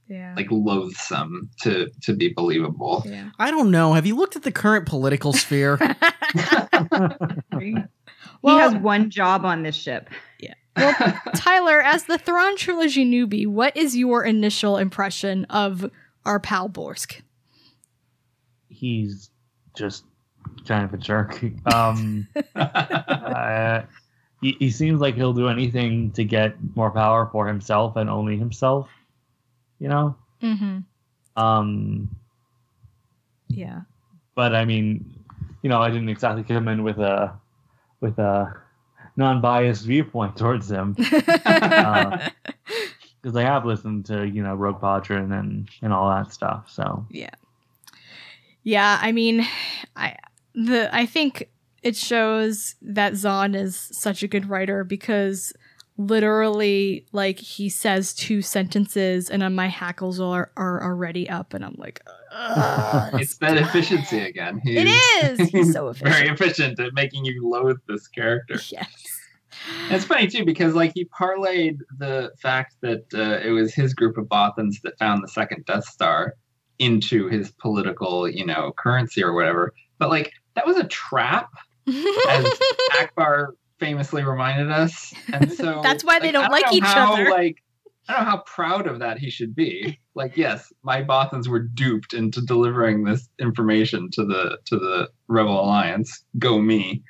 yeah. 0.09 0.35
like 0.37 0.49
loathsome 0.51 1.51
to 1.63 1.91
to 2.03 2.15
be 2.15 2.29
believable. 2.29 3.03
yeah. 3.07 3.31
I 3.39 3.51
don't 3.51 3.71
know. 3.71 3.95
Have 3.95 4.07
you 4.07 4.17
looked 4.17 4.37
at 4.37 4.43
the 4.43 4.53
current 4.53 4.87
political 4.87 5.33
sphere? 5.33 5.79
he 7.61 7.77
has 8.45 8.75
one 8.77 9.11
job 9.11 9.45
on 9.45 9.63
this 9.63 9.77
ship. 9.77 10.09
Yeah. 10.39 10.55
Well, 10.77 10.95
Tyler, 11.35 11.81
as 11.81 12.05
the 12.05 12.19
Thrawn 12.19 12.57
trilogy 12.57 13.05
newbie, 13.05 13.47
what 13.47 13.77
is 13.77 13.97
your 13.97 14.25
initial 14.25 14.79
impression 14.79 15.45
of 15.47 15.91
our 16.25 16.41
pal 16.41 16.69
Borsk? 16.69 17.21
He's 18.83 19.31
just 19.77 20.05
kind 20.67 20.85
of 20.85 20.93
a 20.93 20.99
jerk. 20.99 21.41
Um, 21.73 22.27
uh, 22.57 23.83
he, 24.41 24.57
he 24.59 24.71
seems 24.71 25.01
like 25.01 25.15
he'll 25.15 25.33
do 25.33 25.47
anything 25.49 26.11
to 26.13 26.25
get 26.25 26.57
more 26.75 26.91
power 26.91 27.29
for 27.31 27.47
himself 27.47 27.95
and 27.95 28.11
only 28.11 28.37
himself. 28.37 28.89
You 29.79 29.89
know. 29.89 30.17
Mm-hmm. 30.43 30.79
Um, 31.41 32.11
Yeah. 33.49 33.83
but 34.35 34.55
I 34.55 34.65
mean, 34.65 35.15
you 35.63 35.71
know, 35.71 35.81
I 35.81 35.91
didn't 35.91 36.09
exactly 36.09 36.43
come 36.43 36.67
in 36.67 36.83
with 36.83 36.99
a 36.99 37.33
with 38.01 38.19
a 38.19 38.53
non-biased 39.17 39.85
viewpoint 39.87 40.37
towards 40.37 40.69
him 40.71 40.97
Uh, 41.47 42.29
because 43.21 43.37
I 43.37 43.43
have 43.43 43.65
listened 43.65 44.07
to 44.07 44.27
you 44.27 44.43
know 44.43 44.57
Rogue 44.57 44.81
Podron 44.81 45.31
and 45.39 45.69
and 45.83 45.93
all 45.93 46.09
that 46.11 46.33
stuff. 46.33 46.69
So 46.69 47.07
yeah. 47.11 47.31
Yeah, 48.65 48.99
I 49.01 49.13
mean, 49.13 49.47
I 49.97 50.17
the 50.55 50.95
I 50.95 51.07
think 51.07 51.51
it 51.83 51.97
shows 51.97 52.77
that 52.83 53.17
Zahn 53.17 53.55
is 53.55 53.77
such 53.77 54.23
a 54.23 54.29
good 54.29 54.49
writer 54.49 54.85
because 54.85 55.53
literally 55.99 57.07
like 57.13 57.39
he 57.39 57.69
says 57.69 58.15
two 58.15 58.41
sentences 58.41 59.29
and 59.29 59.43
then 59.43 59.55
my 59.55 59.69
hackles 59.69 60.21
are 60.21 60.51
are 60.57 60.83
already 60.83 61.29
up 61.29 61.53
and 61.55 61.65
I'm 61.65 61.75
like 61.77 62.01
it's 63.21 63.37
that 63.39 63.59
efficiency 63.59 64.21
again. 64.21 64.61
He's, 64.65 64.79
It 64.79 64.89
is. 64.89 65.49
He's 65.51 65.73
so 65.75 65.89
efficient. 65.89 66.15
very 66.15 66.29
efficient. 66.29 66.73
efficient 66.73 66.81
at 66.81 66.95
making 66.95 67.25
you 67.25 67.47
loathe 67.49 67.77
this 67.89 68.09
character. 68.09 68.55
yes. 68.71 68.89
And 69.85 69.95
it's 69.95 70.05
funny 70.07 70.27
too 70.29 70.45
because 70.45 70.75
like 70.75 70.93
he 70.95 71.05
parlayed 71.07 71.79
the 71.99 72.31
fact 72.41 72.77
that 72.81 73.05
uh, 73.15 73.47
it 73.47 73.51
was 73.51 73.75
his 73.75 73.93
group 73.93 74.17
of 74.17 74.25
Bothans 74.27 74.81
that 74.83 74.99
found 74.99 75.23
the 75.23 75.29
second 75.29 75.67
Death 75.67 75.85
Star 75.85 76.35
into 76.83 77.29
his 77.29 77.53
political, 77.53 78.29
you 78.29 78.45
know, 78.45 78.73
currency 78.77 79.23
or 79.23 79.33
whatever. 79.33 79.73
But 79.99 80.11
like 80.11 80.33
that 80.57 80.67
was 80.67 80.77
a 80.77 80.85
trap, 80.85 81.49
as 81.87 82.45
Ackbar 82.93 83.53
famously 83.79 84.25
reminded 84.25 84.71
us. 84.71 85.15
And 85.33 85.51
so 85.53 85.81
That's 85.85 86.03
why 86.03 86.19
they 86.19 86.31
I 86.31 86.33
don't 86.33 86.51
like 86.51 86.67
know 86.67 86.73
each 86.73 86.83
how, 86.83 87.15
other. 87.15 87.31
Like 87.31 87.63
I 88.09 88.15
don't 88.15 88.25
know 88.25 88.31
how 88.31 88.39
proud 88.39 88.89
of 88.89 88.99
that 88.99 89.19
he 89.19 89.31
should 89.31 89.55
be. 89.55 90.01
Like, 90.17 90.37
yes, 90.37 90.73
my 90.83 91.05
Bothans 91.05 91.47
were 91.47 91.61
duped 91.61 92.15
into 92.15 92.41
delivering 92.43 93.05
this 93.05 93.29
information 93.39 94.11
to 94.15 94.25
the 94.25 94.59
to 94.65 94.77
the 94.77 95.09
Rebel 95.29 95.61
Alliance. 95.61 96.25
Go 96.37 96.61
me. 96.61 97.05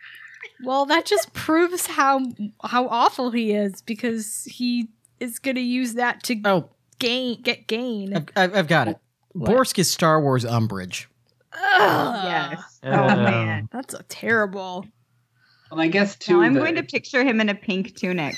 Well, 0.65 0.85
that 0.85 1.07
just 1.07 1.33
proves 1.33 1.87
how 1.87 2.21
how 2.63 2.89
awful 2.89 3.31
he 3.31 3.53
is 3.53 3.81
because 3.81 4.45
he 4.45 4.91
is 5.19 5.39
going 5.39 5.57
to 5.57 5.63
use 5.63 5.95
that 5.95 6.23
to 6.25 6.39
oh, 6.45 6.69
gain 6.99 7.41
get 7.41 7.67
gain. 7.67 8.15
I've, 8.15 8.29
I've, 8.37 8.55
I've 8.55 8.69
got 8.69 8.89
it. 8.89 8.99
What? 9.33 9.51
Borsk 9.51 9.79
is 9.79 9.91
Star 9.91 10.21
Wars 10.21 10.45
Umbridge. 10.45 11.07
Ugh. 11.53 12.25
yes. 12.25 12.79
Oh 12.85 12.89
man. 12.89 13.69
That's 13.73 13.95
a 13.95 14.03
terrible. 14.05 14.87
And 15.71 15.81
I 15.81 15.89
guess 15.89 16.17
too. 16.17 16.35
Now 16.39 16.43
I'm 16.43 16.55
the- 16.55 16.61
going 16.61 16.75
to 16.77 16.83
picture 16.83 17.25
him 17.25 17.41
in 17.41 17.49
a 17.49 17.55
pink 17.55 17.97
tunic 17.97 18.35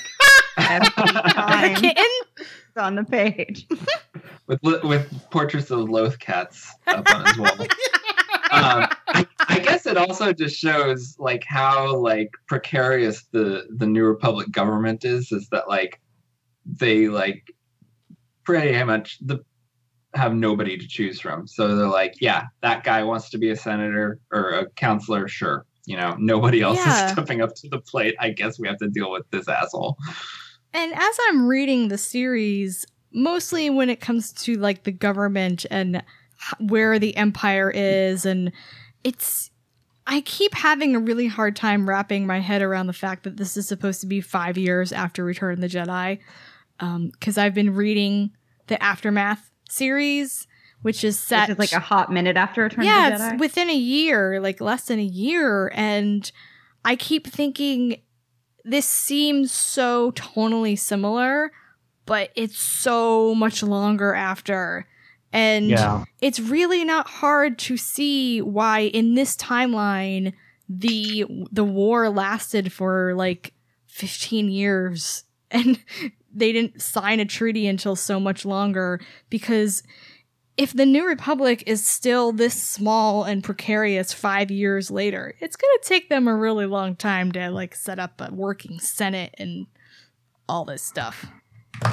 every 0.57 0.87
A 0.97 1.73
kitten? 1.75 2.03
it's 2.37 2.77
on 2.77 2.95
the 2.95 3.03
page. 3.03 3.67
with 4.47 4.59
with 4.83 5.29
portraits 5.31 5.71
of 5.71 5.89
loath 5.89 6.19
cats 6.19 6.71
up 6.87 7.03
on 7.13 7.25
his 7.25 7.37
wall. 7.37 7.49
um, 8.51 8.87
I, 9.07 9.27
I 9.49 9.59
guess 9.59 9.85
it 9.85 9.97
also 9.97 10.31
just 10.33 10.55
shows 10.57 11.15
like 11.19 11.43
how 11.45 11.95
like 11.97 12.31
precarious 12.47 13.25
the 13.31 13.65
the 13.75 13.85
New 13.87 14.05
Republic 14.05 14.51
government 14.51 15.03
is. 15.03 15.31
Is 15.31 15.47
that 15.49 15.67
like 15.67 15.99
they 16.65 17.07
like 17.09 17.51
pretty 18.43 18.81
much 18.83 19.17
the 19.21 19.39
have 20.15 20.33
nobody 20.33 20.77
to 20.77 20.87
choose 20.87 21.19
from. 21.19 21.47
So 21.47 21.75
they're 21.75 21.87
like, 21.87 22.15
yeah, 22.21 22.45
that 22.61 22.83
guy 22.83 23.03
wants 23.03 23.29
to 23.31 23.37
be 23.37 23.49
a 23.49 23.55
senator 23.55 24.19
or 24.31 24.49
a 24.51 24.69
counselor, 24.71 25.27
sure. 25.27 25.65
You 25.85 25.97
know, 25.97 26.15
nobody 26.17 26.61
else 26.61 26.77
Yeah. 26.77 27.07
is 27.07 27.11
stepping 27.13 27.41
up 27.41 27.53
to 27.55 27.69
the 27.69 27.79
plate. 27.79 28.15
I 28.19 28.29
guess 28.31 28.59
we 28.59 28.67
have 28.67 28.77
to 28.77 28.87
deal 28.87 29.11
with 29.11 29.29
this 29.31 29.47
asshole. 29.47 29.97
And 30.73 30.93
as 30.93 31.17
I'm 31.29 31.47
reading 31.47 31.87
the 31.89 31.97
series, 31.97 32.85
mostly 33.13 33.69
when 33.69 33.89
it 33.89 34.01
comes 34.01 34.33
to 34.33 34.55
like 34.55 34.83
the 34.83 34.91
government 34.91 35.65
and 35.69 36.03
where 36.59 36.99
the 36.99 37.15
empire 37.15 37.71
is 37.73 38.25
and 38.25 38.51
it's 39.03 39.51
I 40.07 40.21
keep 40.21 40.53
having 40.53 40.95
a 40.95 40.99
really 40.99 41.25
hard 41.27 41.55
time 41.55 41.87
wrapping 41.89 42.27
my 42.27 42.39
head 42.39 42.61
around 42.61 42.87
the 42.87 42.93
fact 42.93 43.23
that 43.23 43.37
this 43.37 43.57
is 43.57 43.67
supposed 43.67 44.01
to 44.01 44.07
be 44.07 44.21
5 44.21 44.57
years 44.57 44.91
after 44.91 45.23
Return 45.23 45.53
of 45.53 45.61
the 45.61 45.69
Jedi. 45.69 46.19
Um 46.79 47.11
cuz 47.21 47.37
I've 47.37 47.53
been 47.53 47.73
reading 47.73 48.31
the 48.67 48.81
Aftermath 48.83 49.49
series 49.69 50.47
which 50.85 51.03
is 51.03 51.17
set 51.17 51.49
Which 51.49 51.55
is 51.55 51.59
like 51.59 51.71
a 51.71 51.79
hot 51.79 52.11
minute 52.11 52.37
after 52.37 52.61
Return 52.61 52.85
yeah, 52.85 53.07
of 53.07 53.17
the 53.17 53.23
Jedi. 53.23 53.31
it's 53.31 53.39
within 53.39 53.71
a 53.71 53.75
year, 53.75 54.39
like 54.39 54.61
less 54.61 54.83
than 54.83 54.99
a 54.99 55.03
year, 55.03 55.71
and 55.73 56.31
I 56.83 56.95
keep 56.95 57.25
thinking 57.25 58.03
this 58.63 58.85
seems 58.85 59.51
so 59.51 60.11
tonally 60.11 60.77
similar, 60.77 61.51
but 62.05 62.29
it's 62.35 62.59
so 62.59 63.33
much 63.33 63.63
longer 63.63 64.13
after. 64.13 64.87
And 65.33 65.71
yeah, 65.71 66.03
it's 66.21 66.39
really 66.39 66.83
not 66.83 67.07
hard 67.07 67.57
to 67.59 67.77
see 67.77 68.43
why 68.43 68.81
in 68.81 69.15
this 69.15 69.35
timeline 69.35 70.33
the 70.69 71.25
the 71.51 71.63
war 71.63 72.09
lasted 72.09 72.71
for 72.71 73.15
like 73.15 73.55
15 73.87 74.49
years 74.49 75.23
and 75.49 75.79
they 76.35 76.51
didn't 76.51 76.81
sign 76.81 77.19
a 77.19 77.25
treaty 77.25 77.67
until 77.67 77.95
so 77.95 78.19
much 78.19 78.45
longer 78.45 78.99
because 79.29 79.83
if 80.57 80.73
the 80.73 80.85
new 80.85 81.05
republic 81.07 81.63
is 81.65 81.85
still 81.85 82.31
this 82.31 82.61
small 82.61 83.23
and 83.23 83.43
precarious 83.43 84.13
5 84.13 84.51
years 84.51 84.91
later 84.91 85.35
it's 85.39 85.55
going 85.55 85.77
to 85.81 85.87
take 85.87 86.09
them 86.09 86.27
a 86.27 86.35
really 86.35 86.65
long 86.65 86.95
time 86.95 87.31
to 87.31 87.49
like 87.49 87.75
set 87.75 87.99
up 87.99 88.21
a 88.21 88.31
working 88.33 88.79
senate 88.79 89.33
and 89.37 89.67
all 90.47 90.65
this 90.65 90.83
stuff 90.83 91.25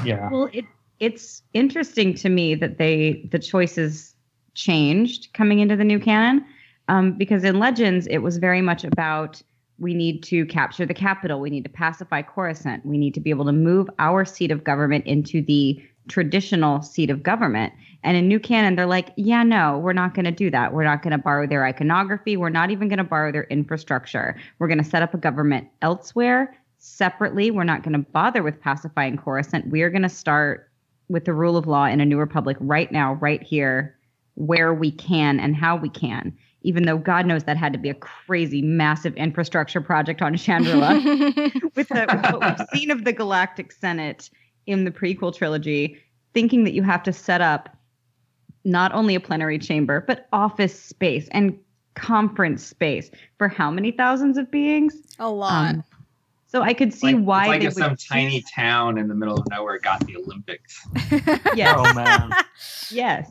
yeah. 0.05 0.29
Well, 0.31 0.49
it 0.53 0.65
it's 1.01 1.43
interesting 1.53 2.15
to 2.15 2.29
me 2.29 2.55
that 2.55 2.79
they 2.79 3.29
the 3.31 3.39
choices 3.39 4.15
changed 4.55 5.33
coming 5.35 5.59
into 5.59 5.77
the 5.77 5.85
new 5.85 5.99
canon, 5.99 6.45
um, 6.89 7.13
because 7.13 7.45
in 7.45 7.59
Legends 7.59 8.07
it 8.09 8.19
was 8.19 8.39
very 8.39 8.63
much 8.63 8.85
about 8.85 9.43
we 9.79 9.95
need 9.95 10.23
to 10.25 10.47
capture 10.47 10.87
the 10.87 10.95
capital, 10.95 11.41
we 11.41 11.51
need 11.51 11.65
to 11.65 11.71
pacify 11.71 12.23
Coruscant, 12.23 12.85
we 12.87 12.99
need 12.99 13.15
to 13.15 13.21
be 13.21 13.31
able 13.31 13.45
to 13.47 13.53
move 13.53 13.89
our 13.99 14.25
seat 14.25 14.51
of 14.51 14.65
government 14.65 15.07
into 15.07 15.43
the 15.43 15.83
traditional 16.09 16.83
seat 16.83 17.11
of 17.11 17.23
government. 17.23 17.73
And 18.03 18.17
in 18.17 18.27
New 18.27 18.41
Canon, 18.41 18.75
they're 18.77 18.87
like, 18.87 19.13
yeah, 19.17 19.43
no, 19.43 19.79
we're 19.79 19.93
not 19.93 20.15
going 20.15 20.25
to 20.25 20.33
do 20.33 20.51
that. 20.51 20.73
We're 20.73 20.85
not 20.85 21.03
going 21.03 21.13
to 21.13 21.19
borrow 21.19 21.47
their 21.47 21.65
iconography. 21.65 22.37
We're 22.37 22.49
not 22.49 22.71
even 22.71 22.89
going 22.89 22.99
to 22.99 23.05
borrow 23.05 23.31
their 23.31 23.45
infrastructure. 23.45 24.37
We're 24.59 24.69
going 24.69 24.83
to 24.83 24.89
set 24.89 25.03
up 25.03 25.15
a 25.15 25.19
government 25.19 25.69
elsewhere 25.81 26.57
separately. 26.79 27.51
We're 27.51 27.63
not 27.65 27.85
going 27.85 27.93
to 27.93 28.11
bother 28.11 28.43
with 28.43 28.61
pacifying 28.61 29.17
Coruscant. 29.17 29.69
We 29.69 29.83
are 29.83 29.91
going 29.91 30.03
to 30.03 30.09
start 30.09 30.69
with 31.09 31.25
the 31.25 31.33
rule 31.33 31.57
of 31.57 31.67
law 31.67 31.85
in 31.85 32.01
a 32.01 32.05
new 32.05 32.19
republic 32.19 32.57
right 32.61 32.91
now, 32.91 33.15
right 33.15 33.43
here, 33.43 33.97
where 34.35 34.75
we 34.75 34.91
can 34.91 35.39
and 35.39 35.55
how 35.55 35.77
we 35.77 35.89
can. 35.89 36.37
Even 36.63 36.85
though 36.85 36.99
God 36.99 37.27
knows 37.27 37.45
that 37.45 37.57
had 37.57 37.73
to 37.73 37.79
be 37.79 37.91
a 37.91 37.95
crazy, 37.95 38.63
massive 38.63 39.15
infrastructure 39.17 39.81
project 39.81 40.23
on 40.23 40.35
Chandrila. 40.35 41.75
with, 41.75 41.89
the, 41.89 42.07
with 42.09 42.33
what 42.33 42.59
we've 42.59 42.69
seen 42.73 42.91
of 42.91 43.05
the 43.05 43.13
Galactic 43.13 43.73
Senate 43.73 44.31
in 44.67 44.85
the 44.85 44.91
prequel 44.91 45.35
trilogy, 45.35 45.99
thinking 46.35 46.65
that 46.65 46.73
you 46.73 46.83
have 46.83 47.03
to 47.03 47.13
set 47.13 47.41
up 47.41 47.77
not 48.65 48.95
only 48.95 49.15
a 49.15 49.21
plenary 49.21 49.59
chamber, 49.59 50.05
but 50.07 50.29
office 50.33 50.79
space 50.81 51.29
and 51.33 51.59
conference 51.95 52.65
space 52.65 53.11
for 53.39 53.49
how 53.49 53.71
many 53.71 53.91
thousands 53.91 54.39
of 54.39 54.51
beings? 54.51 54.95
A 55.19 55.29
lot. 55.29 55.75
Um, 55.75 55.85
so 56.47 56.63
I 56.63 56.75
could 56.75 56.93
see 56.93 57.15
like, 57.15 57.25
why 57.25 57.41
it's 57.41 57.49
like 57.49 57.61
they 57.61 57.67
if 57.67 57.75
would 57.75 57.83
some 57.83 57.97
choose- 57.97 58.09
tiny 58.09 58.45
town 58.55 58.99
in 58.99 59.09
the 59.09 59.15
middle 59.15 59.39
of 59.39 59.47
nowhere 59.51 59.79
got 59.79 60.07
the 60.07 60.17
Olympics. 60.17 60.87
Yes. 61.55 61.77
Oh 61.79 61.95
man. 61.95 62.31
Yes. 62.91 63.31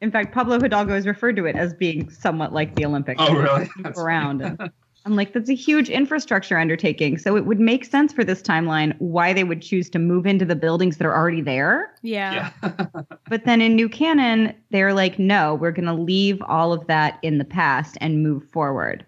In 0.00 0.10
fact, 0.10 0.32
Pablo 0.32 0.58
Hidalgo 0.58 0.94
has 0.94 1.06
referred 1.06 1.36
to 1.36 1.44
it 1.46 1.56
as 1.56 1.74
being 1.74 2.08
somewhat 2.10 2.52
like 2.52 2.74
the 2.74 2.84
Olympics. 2.84 3.20
Oh, 3.22 3.34
really? 3.34 3.68
That's 3.82 3.98
around. 3.98 4.40
and 4.40 4.70
I'm 5.06 5.16
like, 5.16 5.32
that's 5.32 5.48
a 5.50 5.54
huge 5.54 5.88
infrastructure 5.90 6.58
undertaking. 6.58 7.18
So 7.18 7.36
it 7.36 7.46
would 7.46 7.60
make 7.60 7.84
sense 7.84 8.12
for 8.12 8.24
this 8.24 8.42
timeline 8.42 8.94
why 8.98 9.32
they 9.32 9.44
would 9.44 9.62
choose 9.62 9.88
to 9.90 9.98
move 9.98 10.26
into 10.26 10.44
the 10.44 10.56
buildings 10.56 10.96
that 10.98 11.06
are 11.06 11.14
already 11.14 11.42
there. 11.42 11.94
yeah. 12.02 12.50
Yeah. 12.62 12.86
But 13.28 13.44
then 13.44 13.60
in 13.60 13.76
New 13.76 13.88
Canon, 13.88 14.52
they're 14.70 14.92
like, 14.92 15.18
no, 15.18 15.54
we're 15.54 15.70
going 15.70 15.86
to 15.86 15.94
leave 15.94 16.42
all 16.48 16.72
of 16.72 16.84
that 16.88 17.18
in 17.22 17.38
the 17.38 17.44
past 17.44 17.96
and 18.00 18.24
move 18.24 18.42
forward. 18.50 19.06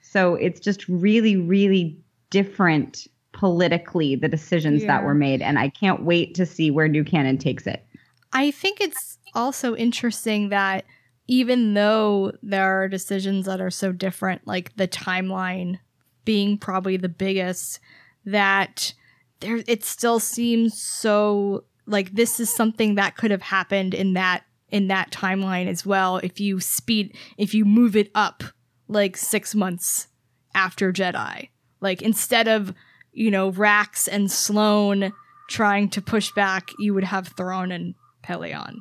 So 0.00 0.36
it's 0.36 0.58
just 0.58 0.88
really, 0.88 1.36
really 1.36 1.98
different 2.30 3.06
politically, 3.32 4.16
the 4.16 4.28
decisions 4.28 4.84
that 4.86 5.04
were 5.04 5.14
made. 5.14 5.42
And 5.42 5.58
I 5.58 5.68
can't 5.68 6.02
wait 6.04 6.34
to 6.36 6.46
see 6.46 6.70
where 6.70 6.88
New 6.88 7.04
Canon 7.04 7.36
takes 7.36 7.66
it. 7.66 7.84
I 8.32 8.50
think 8.52 8.80
it's 8.80 9.18
also 9.34 9.74
interesting 9.74 10.50
that 10.50 10.84
even 11.26 11.74
though 11.74 12.32
there 12.42 12.82
are 12.82 12.88
decisions 12.88 13.46
that 13.46 13.60
are 13.60 13.70
so 13.70 13.92
different, 13.92 14.46
like 14.46 14.74
the 14.76 14.88
timeline 14.88 15.78
being 16.24 16.58
probably 16.58 16.96
the 16.96 17.08
biggest, 17.08 17.80
that 18.24 18.94
there 19.40 19.62
it 19.66 19.84
still 19.84 20.20
seems 20.20 20.80
so 20.80 21.64
like 21.86 22.12
this 22.12 22.38
is 22.38 22.54
something 22.54 22.94
that 22.94 23.16
could 23.16 23.30
have 23.30 23.42
happened 23.42 23.92
in 23.92 24.12
that 24.14 24.44
in 24.70 24.86
that 24.86 25.10
timeline 25.10 25.66
as 25.66 25.84
well 25.84 26.18
if 26.18 26.38
you 26.38 26.60
speed 26.60 27.16
if 27.36 27.52
you 27.52 27.64
move 27.64 27.96
it 27.96 28.10
up 28.14 28.44
like 28.88 29.16
six 29.16 29.54
months 29.54 30.08
after 30.54 30.92
Jedi. 30.92 31.48
Like 31.80 32.02
instead 32.02 32.48
of, 32.48 32.74
you 33.12 33.30
know, 33.30 33.50
Rax 33.50 34.06
and 34.06 34.30
Sloane 34.30 35.12
trying 35.48 35.88
to 35.90 36.02
push 36.02 36.30
back, 36.32 36.70
you 36.78 36.94
would 36.94 37.04
have 37.04 37.28
Thrawn 37.28 37.72
and 37.72 37.94
Pellaeon. 38.24 38.76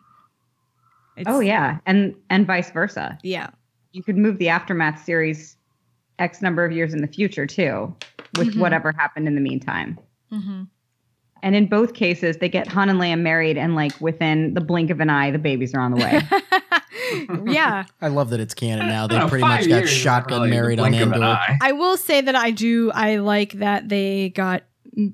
It's- 1.17 1.33
Oh 1.35 1.39
yeah, 1.39 1.79
and 1.85 2.15
and 2.29 2.45
vice 2.47 2.71
versa. 2.71 3.17
Yeah. 3.23 3.49
You 3.91 4.01
could 4.03 4.17
move 4.17 4.37
the 4.37 4.49
aftermath 4.49 5.03
series 5.03 5.57
X 6.19 6.41
number 6.41 6.63
of 6.63 6.71
years 6.71 6.93
in 6.93 7.01
the 7.01 7.07
future 7.07 7.45
too, 7.45 7.93
with 8.37 8.53
Mhm. 8.55 8.59
whatever 8.59 8.91
happened 8.97 9.27
in 9.27 9.35
the 9.35 9.41
meantime. 9.41 9.97
hmm 10.31 10.63
And 11.43 11.55
in 11.55 11.65
both 11.67 11.93
cases, 11.95 12.37
they 12.37 12.47
get 12.49 12.67
Han 12.67 12.87
and 12.89 12.99
Leia 12.99 13.19
married, 13.19 13.57
and 13.57 13.75
like 13.75 13.99
within 13.99 14.53
the 14.53 14.61
blink 14.61 14.89
of 14.91 14.99
an 14.99 15.09
eye, 15.09 15.31
the 15.31 15.39
babies 15.39 15.73
are 15.73 15.81
on 15.81 15.91
the 15.91 15.97
way. 15.97 16.21
yeah. 17.51 17.83
I 18.01 18.07
love 18.09 18.29
that 18.29 18.39
it's 18.39 18.53
canon 18.53 18.87
now. 18.87 19.07
They 19.07 19.17
No, 19.17 19.27
pretty 19.27 19.43
much 19.43 19.67
got 19.67 19.87
shotgun 19.87 20.49
married 20.49 20.79
on 20.79 20.91
blink 20.91 21.01
of 21.03 21.09
an 21.09 21.13
Endor. 21.15 21.37
I 21.61 21.71
will 21.71 21.97
say 21.97 22.21
that 22.21 22.35
I 22.35 22.51
do 22.51 22.91
I 22.93 23.17
like 23.17 23.53
that 23.53 23.89
they 23.89 24.29
got 24.29 24.63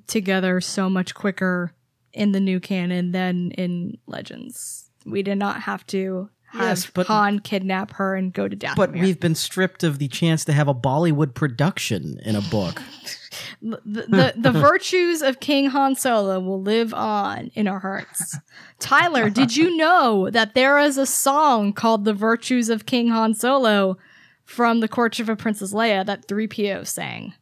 together 0.07 0.59
so 0.61 0.89
much 0.89 1.15
quicker 1.15 1.71
in 2.13 2.31
the 2.33 2.39
new 2.39 2.59
canon 2.59 3.11
than 3.11 3.51
in 3.51 3.97
Legends. 4.07 4.86
We 5.09 5.23
did 5.23 5.37
not 5.37 5.61
have 5.61 5.85
to 5.87 6.29
have 6.47 6.61
Yes, 6.61 6.89
but- 6.93 7.07
Han 7.07 7.39
kidnap 7.39 7.91
her 7.93 8.15
and 8.15 8.33
go 8.33 8.47
to 8.47 8.55
Dathomir. 8.55 8.75
But 8.75 8.93
we've 8.93 9.19
been 9.19 9.35
stripped 9.35 9.83
of 9.83 9.99
the 9.99 10.07
chance 10.07 10.45
to 10.45 10.53
have 10.53 10.67
a 10.67 10.73
Bollywood 10.73 11.33
production 11.33 12.19
in 12.23 12.35
a 12.35 12.41
book. 12.41 12.81
the, 13.61 13.81
the, 13.85 14.33
the 14.37 14.51
virtues 14.59 15.21
of 15.21 15.39
King 15.39 15.69
Han 15.69 15.95
Solo 15.95 16.39
will 16.39 16.61
live 16.61 16.93
on 16.93 17.51
in 17.53 17.67
our 17.67 17.79
hearts. 17.79 18.37
Tyler, 18.79 19.29
did 19.29 19.55
you 19.55 19.75
know 19.75 20.29
that 20.29 20.55
there 20.55 20.79
is 20.79 20.97
a 20.97 21.05
song 21.05 21.73
called 21.73 22.05
The 22.05 22.13
Virtues 22.13 22.69
of 22.69 22.85
King 22.85 23.09
Han 23.09 23.33
Solo 23.33 23.97
from 24.45 24.79
The 24.79 24.87
Courtship 24.87 25.27
of 25.27 25.37
Princess 25.37 25.73
Leia 25.73 26.05
that 26.05 26.27
3PO 26.27 26.87
sang? 26.87 27.33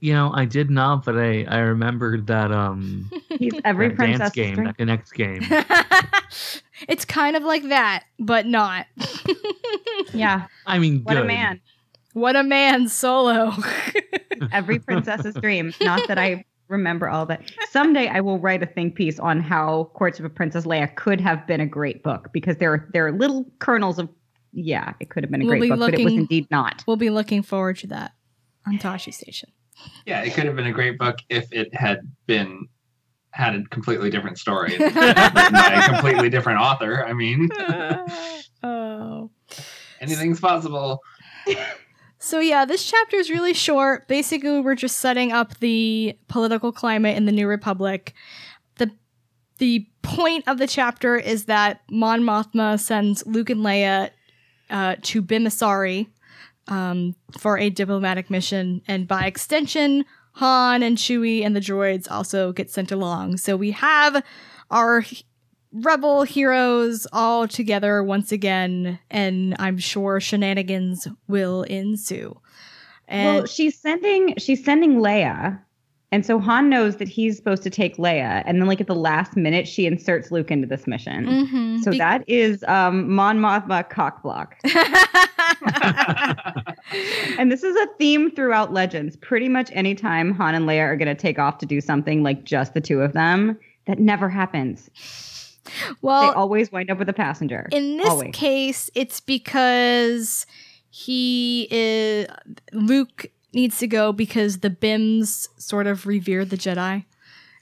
You 0.00 0.14
know, 0.14 0.32
I 0.34 0.46
did 0.46 0.68
not, 0.68 1.04
but 1.04 1.16
I 1.16 1.44
I 1.44 1.58
remembered 1.58 2.26
that 2.26 2.50
um 2.50 3.08
He's 3.38 3.52
every 3.64 3.90
that 3.90 3.96
princess 3.96 4.18
dance 4.18 4.34
game, 4.34 4.64
that 4.64 4.76
connects 4.76 5.12
game. 5.12 5.42
It's 6.88 7.04
kind 7.04 7.36
of 7.36 7.42
like 7.42 7.64
that, 7.68 8.04
but 8.18 8.46
not. 8.46 8.86
Yeah, 10.14 10.46
I 10.66 10.78
mean, 10.78 11.02
what 11.04 11.14
good. 11.14 11.22
a 11.22 11.26
man! 11.26 11.60
what 12.12 12.36
a 12.36 12.42
man, 12.42 12.88
Solo. 12.88 13.52
Every 14.52 14.78
princess's 14.78 15.34
dream. 15.34 15.72
Not 15.80 16.06
that 16.08 16.18
I 16.18 16.44
remember 16.68 17.08
all 17.08 17.24
that. 17.26 17.50
Someday 17.70 18.08
I 18.08 18.20
will 18.20 18.38
write 18.38 18.62
a 18.62 18.66
think 18.66 18.94
piece 18.94 19.18
on 19.18 19.40
how 19.40 19.90
Courtship 19.94 20.20
of 20.26 20.32
a 20.32 20.34
Princess 20.34 20.64
Leia 20.64 20.94
could 20.96 21.20
have 21.20 21.46
been 21.46 21.60
a 21.60 21.66
great 21.66 22.02
book 22.02 22.28
because 22.32 22.56
there 22.58 22.72
are 22.72 22.88
there 22.92 23.06
are 23.06 23.12
little 23.12 23.46
kernels 23.58 23.98
of 23.98 24.08
yeah, 24.52 24.92
it 25.00 25.08
could 25.08 25.22
have 25.24 25.30
been 25.30 25.42
a 25.42 25.44
We'll 25.44 25.52
great 25.58 25.62
be 25.62 25.68
book, 25.70 25.78
but 25.92 26.00
it 26.00 26.04
was 26.04 26.12
indeed 26.12 26.46
not. 26.50 26.84
we'll 26.86 26.96
be 26.96 27.10
looking 27.10 27.42
forward 27.42 27.78
to 27.78 27.86
that 27.88 28.12
on 28.66 28.78
Tosche 28.78 29.14
Station. 29.14 29.50
Yeah, 30.04 30.22
it 30.22 30.34
could 30.34 30.44
have 30.44 30.56
been 30.56 30.66
a 30.66 30.72
great 30.72 30.98
book 30.98 31.18
if 31.30 31.50
it 31.52 31.74
had 31.74 32.00
been 32.26 32.66
had 33.32 33.54
a 33.54 33.64
completely 33.64 34.10
different 34.10 34.38
story 34.38 34.76
written 34.78 34.94
by 34.94 35.84
a 35.84 35.88
completely 35.88 36.28
different 36.28 36.60
author. 36.60 37.04
I 37.04 37.12
mean, 37.12 37.48
oh. 38.62 39.30
anything's 40.00 40.40
possible. 40.40 41.00
So 42.18 42.38
yeah, 42.38 42.64
this 42.64 42.88
chapter 42.88 43.16
is 43.16 43.30
really 43.30 43.54
short. 43.54 44.06
Basically, 44.06 44.60
we're 44.60 44.74
just 44.74 44.98
setting 44.98 45.32
up 45.32 45.58
the 45.58 46.16
political 46.28 46.72
climate 46.72 47.16
in 47.16 47.24
the 47.26 47.32
New 47.32 47.46
Republic. 47.48 48.14
the 48.76 48.90
The 49.58 49.86
point 50.02 50.46
of 50.46 50.58
the 50.58 50.66
chapter 50.66 51.16
is 51.16 51.46
that 51.46 51.80
Mon 51.90 52.22
Mothma 52.22 52.78
sends 52.78 53.26
Luke 53.26 53.50
and 53.50 53.60
Leia 53.60 54.10
uh, 54.70 54.96
to 55.02 55.22
Bimmisaari 55.22 56.08
um, 56.68 57.16
for 57.38 57.58
a 57.58 57.70
diplomatic 57.70 58.30
mission, 58.30 58.82
and 58.86 59.08
by 59.08 59.24
extension, 59.24 60.04
Han 60.32 60.82
and 60.82 60.96
Chewie 60.96 61.44
and 61.44 61.54
the 61.54 61.60
droids 61.60 62.10
also 62.10 62.52
get 62.52 62.70
sent 62.70 62.90
along. 62.90 63.36
So 63.36 63.56
we 63.56 63.70
have 63.72 64.24
our 64.70 65.04
rebel 65.72 66.22
heroes 66.22 67.06
all 67.12 67.48
together 67.48 68.02
once 68.02 68.32
again, 68.32 68.98
and 69.10 69.56
I'm 69.58 69.78
sure 69.78 70.20
shenanigans 70.20 71.08
will 71.28 71.62
ensue. 71.64 72.38
And 73.08 73.38
well, 73.38 73.46
she's 73.46 73.78
sending 73.78 74.34
she's 74.38 74.64
sending 74.64 74.96
Leia, 74.96 75.60
and 76.12 76.24
so 76.24 76.38
Han 76.38 76.68
knows 76.68 76.98
that 76.98 77.08
he's 77.08 77.36
supposed 77.36 77.64
to 77.64 77.70
take 77.70 77.96
Leia, 77.96 78.44
and 78.46 78.60
then 78.60 78.68
like 78.68 78.80
at 78.80 78.86
the 78.86 78.94
last 78.94 79.36
minute, 79.36 79.66
she 79.66 79.86
inserts 79.86 80.30
Luke 80.30 80.52
into 80.52 80.68
this 80.68 80.86
mission. 80.86 81.26
Mhm. 81.26 81.82
So 81.82 81.90
Be- 81.90 81.98
that 81.98 82.22
is 82.28 82.62
um, 82.68 83.10
Mon 83.10 83.40
Mothma 83.40 83.90
cockblock. 83.90 84.52
And 87.38 87.50
this 87.50 87.62
is 87.62 87.74
a 87.76 87.86
theme 87.98 88.30
throughout 88.30 88.72
Legends. 88.72 89.16
Pretty 89.16 89.48
much 89.48 89.70
anytime 89.72 90.32
Han 90.34 90.54
and 90.54 90.66
Leia 90.66 90.82
are 90.82 90.96
going 90.96 91.08
to 91.08 91.14
take 91.14 91.38
off 91.38 91.58
to 91.58 91.66
do 91.66 91.80
something 91.80 92.22
like 92.22 92.44
just 92.44 92.74
the 92.74 92.80
two 92.80 93.00
of 93.00 93.12
them, 93.14 93.58
that 93.86 93.98
never 93.98 94.28
happens. 94.28 94.90
Well, 96.02 96.22
they 96.22 96.28
always 96.34 96.70
wind 96.70 96.90
up 96.90 96.98
with 96.98 97.08
a 97.08 97.12
passenger. 97.14 97.68
in 97.72 97.96
this 97.96 98.08
always. 98.08 98.34
case, 98.34 98.90
it's 98.94 99.20
because 99.20 100.46
he 100.90 101.66
is 101.70 102.28
Luke 102.72 103.26
needs 103.52 103.78
to 103.78 103.86
go 103.86 104.12
because 104.12 104.58
the 104.58 104.70
Bimms 104.70 105.48
sort 105.60 105.86
of 105.86 106.06
revere 106.06 106.44
the 106.44 106.56
Jedi, 106.56 107.04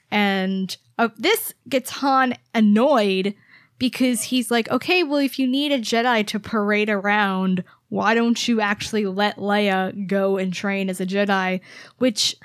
and 0.09 0.75
uh, 0.97 1.09
this 1.17 1.53
gets 1.69 1.89
Han 1.91 2.35
annoyed 2.53 3.33
because 3.77 4.23
he's 4.23 4.51
like, 4.51 4.69
okay, 4.69 5.03
well, 5.03 5.17
if 5.19 5.39
you 5.39 5.47
need 5.47 5.71
a 5.71 5.79
Jedi 5.79 6.25
to 6.27 6.39
parade 6.39 6.89
around, 6.89 7.63
why 7.89 8.13
don't 8.13 8.47
you 8.47 8.61
actually 8.61 9.05
let 9.07 9.37
Leia 9.37 10.07
go 10.07 10.37
and 10.37 10.53
train 10.53 10.87
as 10.89 11.01
a 11.01 11.05
Jedi? 11.05 11.61
Which 11.97 12.35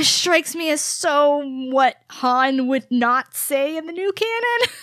strikes 0.00 0.54
me 0.54 0.70
as 0.70 0.80
so 0.80 1.42
what 1.70 1.96
Han 2.10 2.68
would 2.68 2.86
not 2.90 3.34
say 3.34 3.76
in 3.76 3.86
the 3.86 3.92
new 3.92 4.12
canon. 4.12 4.74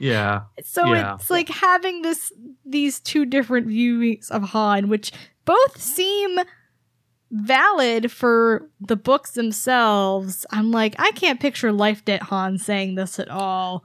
Yeah. 0.00 0.42
So 0.62 0.94
Yeah. 0.94 1.16
it's 1.16 1.30
like 1.30 1.48
having 1.48 2.02
this 2.02 2.32
these 2.64 3.00
two 3.00 3.26
different 3.26 3.66
views 3.66 4.30
of 4.30 4.42
Han, 4.44 4.88
which 4.88 5.10
both 5.50 5.80
seem 5.80 6.38
valid 7.32 8.12
for 8.12 8.70
the 8.80 8.94
books 8.94 9.32
themselves, 9.32 10.46
I'm 10.52 10.70
like, 10.70 10.94
I 10.98 11.10
can't 11.12 11.40
picture 11.40 11.72
Life 11.72 12.04
Debt 12.04 12.22
Han 12.22 12.56
saying 12.56 12.94
this 12.94 13.18
at 13.18 13.28
all. 13.28 13.82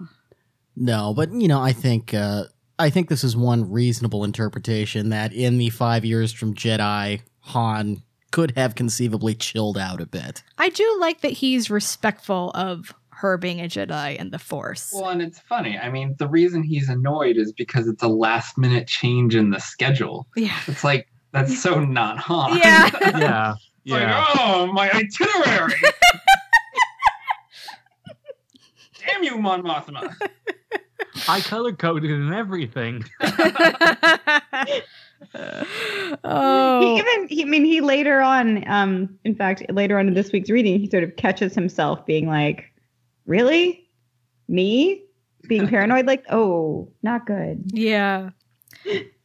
No, 0.75 1.13
but 1.15 1.31
you 1.31 1.47
know, 1.47 1.59
I 1.59 1.73
think 1.73 2.13
uh, 2.13 2.43
I 2.77 2.91
think 2.91 3.09
this 3.09 3.23
is 3.23 3.35
one 3.35 3.71
reasonable 3.71 4.23
interpretation 4.23 5.09
that 5.09 5.33
in 5.33 5.57
the 5.57 5.71
five 5.71 6.05
years 6.05 6.31
from 6.31 6.53
Jedi, 6.53 7.21
Han 7.39 8.03
could 8.31 8.53
have 8.55 8.75
conceivably 8.75 9.33
chilled 9.33 9.77
out 9.77 10.01
a 10.01 10.05
bit. 10.05 10.43
I 10.59 10.69
do 10.69 10.97
like 10.99 11.21
that 11.21 11.31
he's 11.31 11.71
respectful 11.71 12.51
of 12.51 12.93
her 13.09 13.37
being 13.37 13.59
a 13.59 13.63
Jedi 13.63 14.19
and 14.19 14.31
the 14.31 14.37
Force. 14.37 14.91
Well, 14.93 15.09
and 15.09 15.21
it's 15.21 15.39
funny. 15.39 15.79
I 15.79 15.89
mean, 15.89 16.15
the 16.19 16.27
reason 16.27 16.61
he's 16.61 16.89
annoyed 16.89 17.37
is 17.37 17.53
because 17.53 17.87
it's 17.87 18.03
a 18.03 18.07
last 18.07 18.55
minute 18.55 18.87
change 18.87 19.35
in 19.35 19.49
the 19.49 19.59
schedule. 19.59 20.27
yeah. 20.35 20.59
It's 20.67 20.83
like 20.83 21.07
that's 21.35 21.61
so 21.61 21.79
not 21.83 22.17
Han. 22.17 22.57
Yeah. 22.57 22.89
Yeah. 23.19 23.53
It's 23.53 23.61
Yeah. 23.83 24.17
like, 24.19 24.27
oh, 24.39 24.65
my 24.73 24.89
itinerary. 24.91 25.73
Damn 29.05 29.21
you, 29.23 29.37
Mon 29.37 29.61
Mothma. 29.61 30.11
I 31.29 31.39
color 31.41 31.71
coded 31.73 32.09
and 32.09 32.33
everything. 32.33 33.03
oh. 36.23 36.81
He 36.81 36.97
even, 36.99 37.27
he, 37.27 37.43
I 37.43 37.45
mean, 37.45 37.65
he 37.65 37.81
later 37.81 38.21
on, 38.21 38.67
um, 38.69 39.17
in 39.23 39.35
fact, 39.35 39.63
later 39.71 39.99
on 39.99 40.07
in 40.07 40.13
this 40.13 40.31
week's 40.31 40.49
reading, 40.49 40.79
he 40.79 40.89
sort 40.89 41.03
of 41.03 41.15
catches 41.15 41.53
himself 41.53 42.05
being 42.05 42.27
like, 42.27 42.71
"Really, 43.25 43.87
me 44.47 45.03
being 45.47 45.67
paranoid? 45.67 46.05
Like, 46.07 46.25
oh, 46.31 46.89
not 47.03 47.25
good." 47.25 47.63
Yeah. 47.67 48.31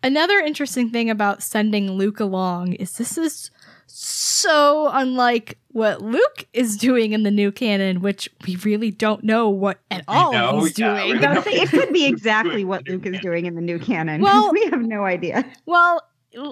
Another 0.02 0.38
interesting 0.38 0.90
thing 0.90 1.10
about 1.10 1.42
sending 1.42 1.92
Luke 1.92 2.20
along 2.20 2.72
is 2.74 2.96
this 2.96 3.18
is 3.18 3.50
so 3.86 4.88
unlike 4.92 5.58
what 5.68 6.00
Luke 6.00 6.46
is 6.52 6.76
doing 6.76 7.12
in 7.12 7.22
the 7.22 7.30
new 7.30 7.52
canon, 7.52 8.00
which 8.00 8.28
we 8.46 8.56
really 8.56 8.90
don't 8.90 9.22
know 9.24 9.48
what 9.48 9.78
at 9.90 10.04
all 10.08 10.32
know, 10.32 10.60
he's 10.60 10.78
yeah, 10.78 10.94
doing. 11.04 11.18
we 11.20 11.26
I 11.26 11.34
was 11.34 11.46
it 11.46 11.68
could 11.68 11.92
be 11.92 12.06
exactly 12.06 12.64
what 12.64 12.88
Luke 12.88 13.04
is 13.06 13.20
doing 13.20 13.46
in 13.46 13.54
the 13.56 13.60
new 13.60 13.78
canon. 13.78 14.20
Well- 14.22 14.44
Well, 14.44 14.52
we 14.52 14.64
have 14.66 14.80
no 14.80 15.04
idea. 15.04 15.44
Well, 15.66 16.02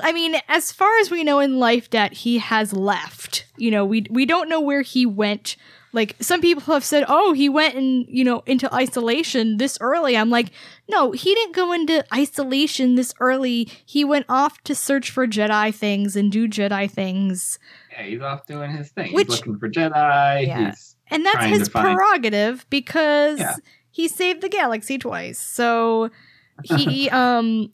I 0.02 0.12
mean, 0.12 0.34
as 0.48 0.72
far 0.72 0.98
as 0.98 1.10
we 1.10 1.22
know 1.22 1.38
in 1.38 1.58
Life 1.58 1.88
Debt, 1.90 2.12
he 2.12 2.38
has 2.38 2.72
left. 2.72 3.46
You 3.56 3.70
know, 3.70 3.84
we 3.84 4.06
we 4.10 4.26
don't 4.26 4.48
know 4.48 4.60
where 4.60 4.82
he 4.82 5.06
went. 5.06 5.56
Like 5.92 6.16
some 6.20 6.40
people 6.42 6.62
have 6.74 6.84
said, 6.84 7.04
"Oh, 7.08 7.32
he 7.32 7.48
went 7.48 7.74
and 7.74 8.04
you 8.08 8.22
know, 8.24 8.42
into 8.46 8.72
isolation 8.74 9.56
this 9.56 9.78
early." 9.80 10.16
I'm 10.16 10.28
like, 10.30 10.50
"No, 10.88 11.12
he 11.12 11.34
didn't 11.34 11.54
go 11.54 11.72
into 11.72 12.04
isolation 12.14 12.94
this 12.94 13.14
early. 13.20 13.68
He 13.86 14.04
went 14.04 14.26
off 14.28 14.62
to 14.64 14.74
search 14.74 15.10
for 15.10 15.26
Jedi 15.26 15.74
things 15.74 16.14
and 16.14 16.30
do 16.30 16.46
Jedi 16.46 16.90
things." 16.90 17.58
Yeah, 17.92 18.02
he's 18.04 18.20
off 18.20 18.46
doing 18.46 18.70
his 18.70 18.90
thing. 18.90 19.14
Which- 19.14 19.28
he's 19.28 19.36
looking 19.38 19.58
for 19.58 19.68
Jedi. 19.70 20.46
Yeah. 20.46 20.66
He's 20.70 20.96
And 21.10 21.24
that's 21.24 21.46
his 21.46 21.64
to 21.68 21.70
find- 21.70 21.96
prerogative 21.96 22.66
because 22.68 23.38
Yeah. 23.38 23.54
he 23.90 24.08
saved 24.08 24.42
the 24.42 24.50
galaxy 24.50 24.98
twice. 24.98 25.38
So 25.38 26.10
he 26.64 27.08
um 27.10 27.72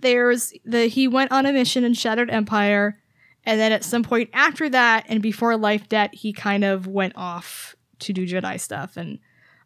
there's 0.00 0.52
the 0.64 0.86
he 0.88 1.08
went 1.08 1.32
on 1.32 1.46
a 1.46 1.52
mission 1.52 1.84
in 1.84 1.94
Shattered 1.94 2.30
Empire 2.30 2.98
and 3.46 3.58
then 3.58 3.72
at 3.72 3.84
some 3.84 4.02
point 4.02 4.28
after 4.34 4.68
that 4.68 5.06
and 5.08 5.22
before 5.22 5.56
Life 5.56 5.88
Debt 5.88 6.14
he 6.14 6.32
kind 6.32 6.64
of 6.64 6.86
went 6.86 7.14
off 7.16 7.74
to 8.00 8.12
do 8.12 8.26
Jedi 8.26 8.60
stuff 8.60 8.98
and 8.98 9.18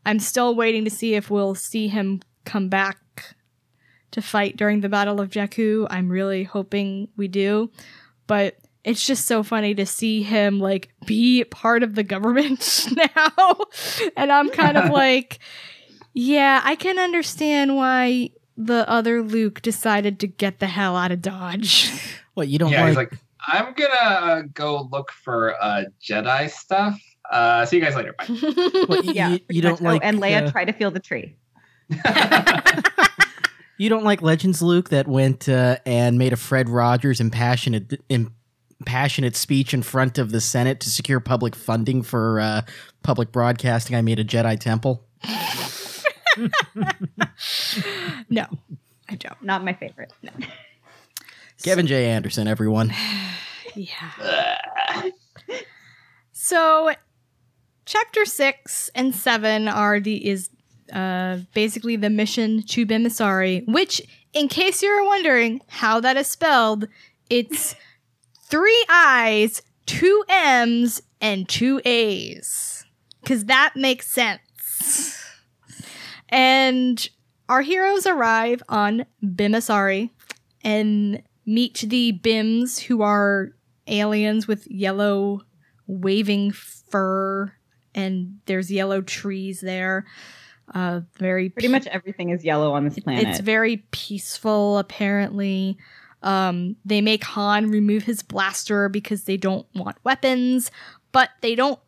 I'm 0.06 0.18
still 0.18 0.54
waiting 0.54 0.84
to 0.84 0.90
see 0.90 1.14
if 1.14 1.30
we'll 1.30 1.54
see 1.54 1.88
him 1.88 2.20
come 2.44 2.68
back 2.68 2.98
to 4.12 4.22
fight 4.22 4.56
during 4.56 4.80
the 4.80 4.88
Battle 4.88 5.20
of 5.20 5.30
Jakku. 5.30 5.86
I'm 5.90 6.08
really 6.08 6.44
hoping 6.44 7.08
we 7.16 7.28
do. 7.28 7.70
But 8.26 8.56
it's 8.82 9.06
just 9.06 9.26
so 9.26 9.42
funny 9.42 9.74
to 9.74 9.84
see 9.84 10.22
him 10.22 10.58
like 10.58 10.90
be 11.06 11.44
part 11.44 11.82
of 11.82 11.94
the 11.94 12.02
government 12.02 12.86
now. 12.96 13.56
and 14.16 14.32
I'm 14.32 14.50
kind 14.50 14.76
of 14.76 14.90
like, 14.92 15.38
yeah, 16.14 16.60
I 16.64 16.76
can 16.76 16.98
understand 16.98 17.76
why 17.76 18.30
the 18.56 18.88
other 18.88 19.22
Luke 19.22 19.62
decided 19.62 20.20
to 20.20 20.26
get 20.26 20.58
the 20.58 20.66
hell 20.66 20.96
out 20.96 21.12
of 21.12 21.22
Dodge. 21.22 21.90
What 22.34 22.46
you 22.46 22.60
don't 22.60 22.70
yeah, 22.70 22.82
like? 22.82 22.88
he's 22.88 22.96
like, 22.96 23.12
I'm 23.46 23.72
gonna 23.74 23.94
uh, 23.94 24.42
go 24.52 24.88
look 24.90 25.10
for 25.12 25.54
uh, 25.62 25.84
Jedi 26.02 26.50
stuff. 26.50 27.00
Uh, 27.30 27.64
see 27.64 27.76
you 27.76 27.82
guys 27.82 27.94
later. 27.94 28.14
Bye. 28.18 28.24
what, 28.86 29.04
you, 29.04 29.12
Yeah, 29.12 29.28
you, 29.30 29.40
you 29.48 29.62
don't 29.62 29.80
Oh, 29.80 29.84
like? 29.84 30.00
and 30.04 30.18
Leia 30.18 30.46
uh, 30.46 30.50
tried 30.50 30.64
to 30.66 30.72
feel 30.72 30.90
the 30.90 31.00
tree. 31.00 31.36
you 33.78 33.88
don't 33.88 34.04
like 34.04 34.20
Legends, 34.22 34.60
Luke, 34.62 34.90
that 34.90 35.06
went 35.08 35.48
uh, 35.48 35.76
and 35.86 36.18
made 36.18 36.32
a 36.32 36.36
Fred 36.36 36.68
Rogers 36.68 37.20
impassionate, 37.20 38.00
impassionate 38.08 39.36
speech 39.36 39.72
in 39.72 39.82
front 39.82 40.18
of 40.18 40.32
the 40.32 40.40
Senate 40.40 40.80
to 40.80 40.90
secure 40.90 41.20
public 41.20 41.54
funding 41.54 42.02
for 42.02 42.40
uh, 42.40 42.62
public 43.02 43.32
broadcasting. 43.32 43.94
I 43.96 44.02
made 44.02 44.18
a 44.18 44.24
Jedi 44.24 44.58
temple. 44.58 45.04
no, 48.28 48.46
I 49.08 49.14
don't. 49.16 49.42
Not 49.42 49.64
my 49.64 49.72
favorite. 49.72 50.12
No. 50.22 50.30
Kevin 51.62 51.86
J. 51.86 52.06
Anderson, 52.06 52.48
everyone. 52.48 52.92
Yeah. 53.76 55.10
So, 56.32 56.90
chapter 57.86 58.24
six 58.24 58.90
and 58.96 59.14
seven 59.14 59.68
are 59.68 60.00
the 60.00 60.28
is 60.28 60.50
uh 60.92 61.38
basically 61.54 61.94
the 61.94 62.10
mission 62.10 62.62
to 62.62 62.84
Bimmisaari, 62.84 63.64
which, 63.68 64.02
in 64.32 64.48
case 64.48 64.82
you're 64.82 65.04
wondering 65.04 65.60
how 65.68 66.00
that 66.00 66.16
is 66.16 66.26
spelled, 66.26 66.88
it's 67.30 67.76
three 68.42 68.84
I's, 68.88 69.62
two 69.86 70.24
M's, 70.28 71.00
and 71.20 71.48
two 71.48 71.80
A's, 71.84 72.84
because 73.22 73.44
that 73.44 73.74
makes 73.76 74.08
sense. 74.08 75.16
And 76.28 77.08
our 77.48 77.62
heroes 77.62 78.04
arrive 78.04 78.64
on 78.68 79.06
Bimmisaari 79.24 80.10
and 80.64 81.22
meet 81.50 81.84
the 81.86 82.18
Bimms, 82.22 82.78
who 82.78 83.02
are 83.02 83.50
aliens 83.86 84.46
with 84.46 84.66
yellow 84.70 85.40
waving 85.86 86.52
fur, 86.52 87.52
and 87.94 88.38
there's 88.46 88.70
yellow 88.70 89.00
trees 89.00 89.60
there. 89.60 90.06
Uh, 90.72 91.00
very 91.18 91.48
Pretty 91.48 91.66
much 91.66 91.88
everything 91.88 92.30
is 92.30 92.44
yellow 92.44 92.72
on 92.72 92.84
this 92.84 92.98
planet. 93.00 93.26
it's 93.26 93.40
very 93.40 93.78
peaceful, 93.90 94.78
apparently. 94.78 95.76
Um, 96.22 96.76
they 96.84 97.00
make 97.00 97.24
Han 97.24 97.68
remove 97.70 98.04
his 98.04 98.22
blaster 98.22 98.88
because 98.88 99.24
they 99.24 99.36
don't 99.36 99.66
want 99.74 99.96
weapons, 100.04 100.70
but 101.10 101.30
they 101.40 101.56
don't 101.56 101.80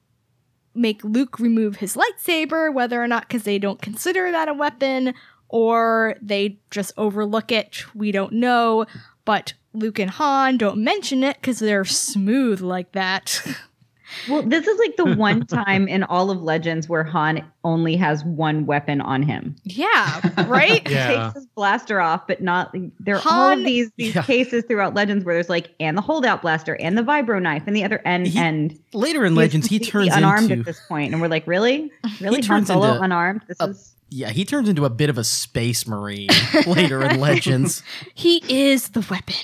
make 0.74 1.04
Luke 1.04 1.38
remove 1.38 1.76
his 1.76 1.96
lightsaber, 1.96 2.74
whether 2.74 3.00
or 3.00 3.06
not 3.06 3.28
because 3.28 3.44
they 3.44 3.58
don't 3.60 3.80
consider 3.80 4.32
that 4.32 4.48
a 4.48 4.54
weapon 4.54 5.14
or 5.52 6.16
they 6.20 6.58
just 6.70 6.92
overlook 6.96 7.52
it. 7.52 7.84
We 7.94 8.10
don't 8.10 8.32
know. 8.32 8.86
But 9.24 9.52
Luke 9.74 9.98
and 9.98 10.10
Han 10.10 10.58
don't 10.58 10.78
mention 10.82 11.22
it 11.24 11.36
because 11.40 11.58
they're 11.58 11.84
smooth 11.84 12.60
like 12.60 12.92
that. 12.92 13.40
well, 14.28 14.42
this 14.42 14.66
is 14.66 14.78
like 14.78 14.96
the 14.96 15.14
one 15.16 15.46
time 15.46 15.88
in 15.88 16.02
all 16.02 16.30
of 16.30 16.42
Legends 16.42 16.88
where 16.88 17.04
Han 17.04 17.42
only 17.64 17.96
has 17.96 18.24
one 18.24 18.66
weapon 18.66 19.00
on 19.00 19.22
him. 19.22 19.54
yeah, 19.64 20.20
right? 20.46 20.82
Yeah. 20.90 21.22
Takes 21.24 21.34
his 21.34 21.46
blaster 21.54 22.00
off, 22.00 22.26
but 22.26 22.42
not. 22.42 22.74
There 23.00 23.14
are 23.14 23.22
all 23.24 23.48
Han- 23.50 23.58
of 23.60 23.64
these 23.64 23.90
these 23.96 24.14
Yeah. 24.14 24.22
cases 24.22 24.64
throughout 24.66 24.94
Legends 24.94 25.24
where 25.24 25.34
there's 25.36 25.48
like 25.48 25.70
and 25.80 25.96
the 25.96 26.02
holdout 26.02 26.42
blaster 26.42 26.74
and 26.76 26.98
the 26.98 27.02
vibro 27.02 27.40
knife 27.40 27.62
and 27.66 27.74
the 27.76 27.84
other 27.84 28.02
end 28.04 28.26
He- 28.26 28.38
and 28.38 28.78
Later 28.92 29.24
in 29.24 29.34
Legends, 29.34 29.68
he 29.68 29.78
turns 29.78 30.14
unarmed 30.14 30.50
into 30.50 30.60
at 30.60 30.66
this 30.66 30.80
point, 30.88 31.12
and 31.12 31.22
we're 31.22 31.28
like, 31.28 31.46
really, 31.46 31.90
really, 32.20 32.36
Han 32.40 32.42
turns 32.42 32.66
Solo 32.66 32.88
into 32.90 33.02
unarmed. 33.02 33.42
This 33.48 33.58
a- 33.60 33.66
is 33.70 33.94
yeah, 34.12 34.30
he 34.30 34.44
turns 34.44 34.68
into 34.68 34.84
a 34.84 34.90
bit 34.90 35.10
of 35.10 35.18
a 35.18 35.24
space 35.24 35.86
marine 35.86 36.28
later 36.66 37.02
in 37.02 37.18
Legends. 37.18 37.82
He 38.14 38.42
is 38.48 38.90
the 38.90 39.04
weapon. 39.10 39.34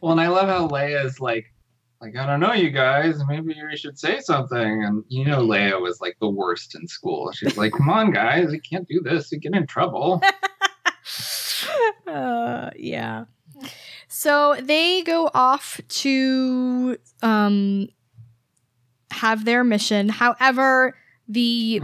well, 0.00 0.12
and 0.12 0.20
I 0.20 0.28
love 0.28 0.48
how 0.48 0.68
Leia's 0.68 1.20
like, 1.20 1.52
like 2.00 2.16
I 2.16 2.26
don't 2.26 2.40
know, 2.40 2.52
you 2.52 2.70
guys. 2.70 3.20
Maybe 3.28 3.54
you 3.54 3.76
should 3.76 3.98
say 3.98 4.20
something. 4.20 4.84
And 4.84 5.04
you 5.08 5.24
know, 5.24 5.40
Leia 5.46 5.80
was 5.80 6.00
like 6.00 6.16
the 6.20 6.28
worst 6.28 6.74
in 6.74 6.88
school. 6.88 7.30
She's 7.32 7.56
like, 7.56 7.72
"Come 7.72 7.90
on, 7.90 8.10
guys, 8.12 8.52
you 8.52 8.60
can't 8.60 8.88
do 8.88 9.00
this. 9.00 9.30
You 9.30 9.38
get 9.38 9.54
in 9.54 9.66
trouble." 9.66 10.22
uh, 12.06 12.70
yeah. 12.76 13.26
So 14.08 14.56
they 14.60 15.02
go 15.02 15.30
off 15.34 15.80
to 15.88 16.96
um 17.22 17.88
have 19.10 19.44
their 19.44 19.62
mission. 19.62 20.08
However, 20.08 20.96
the, 21.30 21.80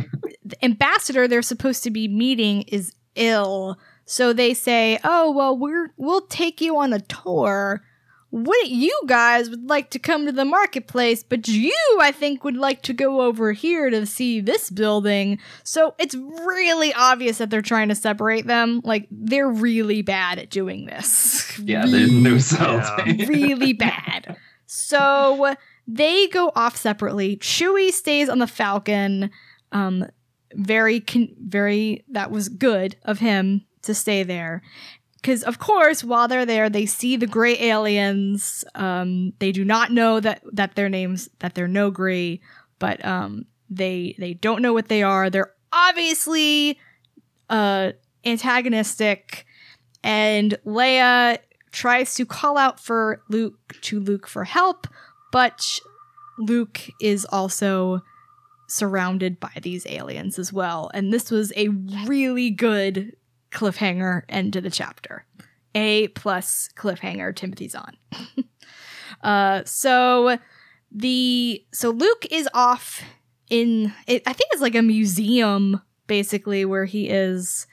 the 0.50 0.64
ambassador 0.64 1.26
they're 1.28 1.42
supposed 1.42 1.82
to 1.84 1.90
be 1.90 2.08
meeting 2.08 2.62
is 2.62 2.92
ill. 3.14 3.78
So 4.04 4.32
they 4.32 4.54
say, 4.54 4.98
"Oh, 5.04 5.30
well, 5.32 5.56
we're 5.56 5.92
we'll 5.96 6.26
take 6.28 6.60
you 6.60 6.76
on 6.78 6.92
a 6.92 7.00
tour. 7.00 7.82
What 8.30 8.68
you 8.68 8.92
guys 9.06 9.48
would 9.48 9.68
like 9.68 9.90
to 9.90 9.98
come 9.98 10.26
to 10.26 10.32
the 10.32 10.44
marketplace, 10.44 11.22
but 11.24 11.48
you, 11.48 11.72
I 12.00 12.12
think, 12.12 12.44
would 12.44 12.56
like 12.56 12.82
to 12.82 12.92
go 12.92 13.22
over 13.22 13.52
here 13.52 13.88
to 13.88 14.04
see 14.06 14.40
this 14.40 14.68
building." 14.70 15.38
So 15.64 15.94
it's 15.98 16.14
really 16.14 16.92
obvious 16.94 17.38
that 17.38 17.50
they're 17.50 17.62
trying 17.62 17.88
to 17.88 17.94
separate 17.94 18.46
them. 18.46 18.80
Like 18.84 19.06
they're 19.10 19.48
really 19.48 20.02
bad 20.02 20.38
at 20.38 20.50
doing 20.50 20.86
this. 20.86 21.44
Yeah, 21.64 21.86
there's 21.86 22.12
no 22.12 22.32
Yeah. 22.34 22.38
subtlety. 22.38 23.24
really 23.28 23.72
bad. 23.72 24.36
So 24.66 25.54
they 25.88 26.26
go 26.28 26.52
off 26.54 26.76
separately. 26.76 27.38
Chewie 27.38 27.90
stays 27.92 28.28
on 28.28 28.38
the 28.40 28.46
Falcon. 28.46 29.30
Um, 29.72 30.04
very, 30.54 31.00
con- 31.00 31.34
very. 31.38 32.04
That 32.08 32.30
was 32.30 32.48
good 32.48 32.96
of 33.04 33.18
him 33.18 33.64
to 33.82 33.94
stay 33.94 34.22
there, 34.22 34.62
because 35.16 35.42
of 35.42 35.58
course, 35.58 36.02
while 36.04 36.28
they're 36.28 36.46
there, 36.46 36.68
they 36.68 36.86
see 36.86 37.16
the 37.16 37.26
gray 37.26 37.58
aliens. 37.60 38.64
Um, 38.74 39.32
they 39.38 39.52
do 39.52 39.64
not 39.64 39.92
know 39.92 40.20
that 40.20 40.42
that 40.52 40.74
their 40.74 40.88
names 40.88 41.28
that 41.40 41.54
they're 41.54 41.68
no 41.68 41.90
gray 41.90 42.40
but 42.78 43.04
um, 43.04 43.46
they 43.70 44.14
they 44.18 44.34
don't 44.34 44.62
know 44.62 44.72
what 44.72 44.88
they 44.88 45.02
are. 45.02 45.30
They're 45.30 45.52
obviously 45.72 46.78
uh 47.48 47.92
antagonistic, 48.24 49.46
and 50.02 50.56
Leia 50.66 51.38
tries 51.72 52.14
to 52.14 52.26
call 52.26 52.58
out 52.58 52.80
for 52.80 53.22
Luke 53.28 53.76
to 53.82 54.00
Luke 54.00 54.26
for 54.26 54.44
help, 54.44 54.86
but 55.32 55.78
Luke 56.38 56.80
is 57.00 57.24
also 57.26 58.02
surrounded 58.66 59.38
by 59.40 59.52
these 59.62 59.86
aliens 59.86 60.38
as 60.38 60.52
well. 60.52 60.90
And 60.94 61.12
this 61.12 61.30
was 61.30 61.52
a 61.56 61.68
really 62.06 62.50
good 62.50 63.16
cliffhanger 63.50 64.22
end 64.28 64.52
to 64.54 64.60
the 64.60 64.70
chapter. 64.70 65.24
A 65.74 66.08
plus 66.08 66.68
cliffhanger 66.76 67.34
Timothy's 67.34 67.74
on. 67.74 67.96
uh 69.22 69.62
so 69.64 70.38
the 70.90 71.64
so 71.72 71.90
Luke 71.90 72.26
is 72.30 72.48
off 72.54 73.02
in 73.50 73.92
it, 74.06 74.22
I 74.26 74.32
think 74.32 74.50
it's 74.52 74.62
like 74.62 74.74
a 74.74 74.82
museum 74.82 75.80
basically 76.06 76.64
where 76.64 76.84
he 76.84 77.08
is 77.08 77.66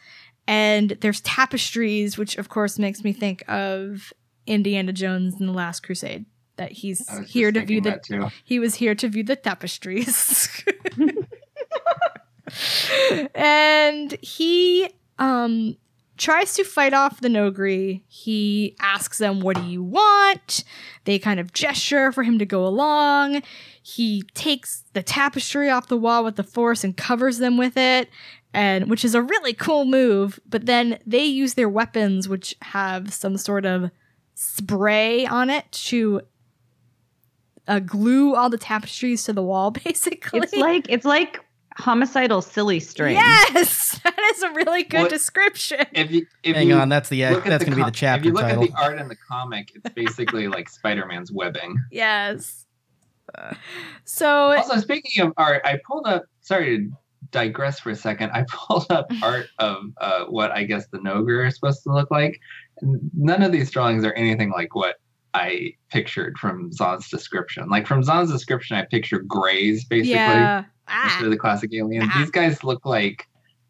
and 0.47 0.91
there's 1.01 1.21
tapestries 1.21 2.17
which 2.17 2.37
of 2.37 2.49
course 2.49 2.77
makes 2.77 3.03
me 3.03 3.13
think 3.13 3.43
of 3.47 4.13
Indiana 4.45 4.91
Jones 4.91 5.35
and 5.39 5.47
the 5.47 5.53
Last 5.53 5.81
Crusade 5.81 6.25
that 6.57 6.71
he's 6.71 7.07
I 7.09 7.13
was 7.13 7.21
just 7.21 7.33
here 7.33 7.51
to 7.51 7.65
view 7.65 7.81
the 7.81 8.31
he 8.43 8.59
was 8.59 8.75
here 8.75 8.95
to 8.95 9.07
view 9.07 9.23
the 9.23 9.35
tapestries. 9.35 10.57
and 13.35 14.11
he 14.21 14.89
um 15.19 15.77
tries 16.17 16.53
to 16.53 16.63
fight 16.63 16.93
off 16.93 17.21
the 17.21 17.27
Noghri. 17.27 18.01
He 18.07 18.75
asks 18.79 19.17
them, 19.17 19.39
"What 19.39 19.57
do 19.57 19.63
you 19.63 19.83
want?" 19.83 20.63
They 21.05 21.19
kind 21.19 21.39
of 21.39 21.53
gesture 21.53 22.11
for 22.11 22.23
him 22.23 22.39
to 22.39 22.45
go 22.45 22.65
along. 22.65 23.41
He 23.81 24.23
takes 24.33 24.83
the 24.93 25.03
tapestry 25.03 25.69
off 25.69 25.87
the 25.87 25.97
wall 25.97 26.23
with 26.23 26.35
the 26.35 26.43
force 26.43 26.83
and 26.83 26.95
covers 26.95 27.39
them 27.39 27.57
with 27.57 27.77
it, 27.77 28.09
and 28.53 28.89
which 28.89 29.03
is 29.03 29.15
a 29.15 29.21
really 29.21 29.53
cool 29.53 29.85
move. 29.85 30.39
But 30.47 30.65
then 30.65 30.99
they 31.05 31.25
use 31.25 31.55
their 31.55 31.69
weapons, 31.69 32.29
which 32.29 32.55
have 32.61 33.13
some 33.13 33.37
sort 33.37 33.65
of 33.65 33.91
spray 34.35 35.25
on 35.25 35.49
it 35.49 35.71
to 35.71 36.21
uh, 37.67 37.79
glue 37.79 38.35
all 38.35 38.49
the 38.49 38.57
tapestries 38.57 39.23
to 39.25 39.33
the 39.33 39.43
wall. 39.43 39.71
Basically, 39.85 40.39
It's 40.39 40.53
like 40.55 40.85
it's 40.89 41.05
like 41.05 41.39
homicidal 41.77 42.41
silly 42.41 42.79
string. 42.79 43.15
yes, 43.15 43.99
that 44.03 44.19
is 44.35 44.43
a 44.43 44.51
really 44.51 44.83
good 44.83 45.01
What- 45.03 45.09
description. 45.09 45.85
If 45.93 46.11
you 46.11 46.25
if 46.43 46.55
Hang 46.55 46.67
you 46.69 46.75
on, 46.75 46.89
that's 46.89 47.09
the 47.09 47.25
look 47.29 47.45
at 47.45 47.49
that's 47.49 47.63
going 47.63 47.71
to 47.77 47.83
be 47.83 47.85
the 47.85 47.91
chapter 47.91 48.19
If 48.21 48.25
you 48.25 48.31
look 48.33 48.43
title. 48.43 48.63
at 48.63 48.69
the 48.69 48.75
art 48.77 48.99
in 48.99 49.07
the 49.07 49.15
comic, 49.15 49.71
it's 49.75 49.93
basically 49.95 50.47
like 50.55 50.69
Spider-Man's 50.69 51.31
webbing. 51.31 51.75
Yes. 51.91 52.65
So 54.05 54.27
Also, 54.53 54.77
speaking 54.77 55.23
of 55.25 55.33
art, 55.37 55.61
I 55.65 55.79
pulled 55.87 56.05
up. 56.07 56.25
Sorry 56.41 56.77
to 56.77 56.89
digress 57.31 57.79
for 57.79 57.89
a 57.89 57.95
second. 57.95 58.31
I 58.31 58.45
pulled 58.49 58.85
up 58.91 59.09
art 59.23 59.47
of 59.59 59.77
uh, 59.99 60.25
what 60.25 60.51
I 60.51 60.63
guess 60.65 60.87
the 60.87 60.99
Noghri 60.99 61.47
is 61.47 61.55
supposed 61.55 61.83
to 61.83 61.93
look 61.93 62.11
like. 62.11 62.39
None 62.81 63.41
of 63.41 63.51
these 63.51 63.71
drawings 63.71 64.03
are 64.05 64.13
anything 64.13 64.51
like 64.51 64.75
what 64.75 64.95
I 65.33 65.73
pictured 65.89 66.37
from 66.37 66.71
Zahn's 66.71 67.09
description. 67.09 67.67
Like 67.69 67.87
from 67.87 68.03
Zahn's 68.03 68.31
description, 68.31 68.77
I 68.77 68.83
pictured 68.85 69.27
grays 69.27 69.83
basically. 69.85 70.11
yeah, 70.13 70.63
Most 70.87 71.15
ah, 71.19 71.23
of 71.25 71.31
the 71.31 71.37
classic 71.37 71.73
aliens. 71.73 72.05
Ah. 72.13 72.19
These 72.19 72.31
guys 72.31 72.63
look 72.63 72.85
like 72.85 73.27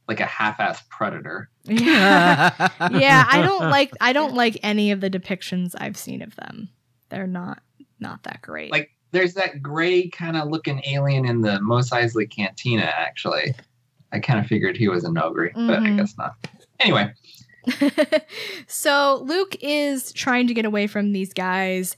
like 0.09 0.19
a 0.19 0.25
half-ass 0.25 0.83
predator. 0.89 1.49
yeah, 1.63 2.51
yeah. 2.91 3.25
I 3.29 3.41
don't 3.41 3.69
like 3.69 3.91
I 4.01 4.11
don't 4.13 4.33
like 4.35 4.59
any 4.63 4.91
of 4.91 4.99
the 5.01 5.09
depictions 5.09 5.73
I've 5.77 5.95
seen 5.97 6.21
of 6.21 6.35
them. 6.35 6.69
They're 7.09 7.27
not 7.27 7.61
not 7.99 8.23
that 8.23 8.41
great. 8.41 8.71
Like 8.71 8.89
there's 9.11 9.33
that 9.35 9.61
gray 9.61 10.09
kind 10.09 10.35
of 10.35 10.49
looking 10.49 10.81
alien 10.85 11.25
in 11.25 11.41
the 11.41 11.61
Mos 11.61 11.91
Eisley 11.91 12.29
Cantina. 12.29 12.91
Actually, 12.97 13.53
I 14.11 14.19
kind 14.19 14.39
of 14.39 14.47
figured 14.47 14.75
he 14.75 14.89
was 14.89 15.03
a 15.05 15.09
Noghri, 15.09 15.53
but 15.53 15.79
I 15.79 15.87
Mhm. 15.87 15.97
guess 15.97 16.17
not. 16.17 16.33
Anyway, 16.79 17.13
so 18.67 19.23
Luke 19.25 19.55
is 19.61 20.11
trying 20.11 20.47
to 20.47 20.53
get 20.53 20.65
away 20.65 20.87
from 20.87 21.11
these 21.11 21.33
guys 21.33 21.95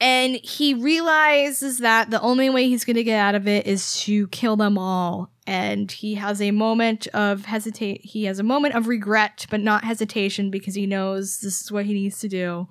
and 0.00 0.36
he 0.36 0.74
realizes 0.74 1.78
that 1.78 2.10
the 2.10 2.20
only 2.20 2.50
way 2.50 2.68
he's 2.68 2.84
going 2.84 2.96
to 2.96 3.04
get 3.04 3.18
out 3.18 3.34
of 3.34 3.48
it 3.48 3.66
is 3.66 4.00
to 4.02 4.26
kill 4.28 4.56
them 4.56 4.76
all. 4.76 5.30
And 5.46 5.90
he 5.90 6.16
has 6.16 6.42
a 6.42 6.50
moment 6.50 7.06
of 7.08 7.44
hesitate 7.44 8.04
he 8.04 8.24
has 8.24 8.38
a 8.38 8.42
moment 8.42 8.74
of 8.74 8.88
regret 8.88 9.46
but 9.48 9.60
not 9.60 9.84
hesitation 9.84 10.50
because 10.50 10.74
he 10.74 10.86
knows 10.86 11.38
this 11.38 11.62
is 11.62 11.72
what 11.72 11.86
he 11.86 11.94
needs 11.94 12.18
to 12.20 12.28
do. 12.28 12.68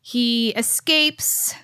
He 0.00 0.50
escapes 0.50 1.54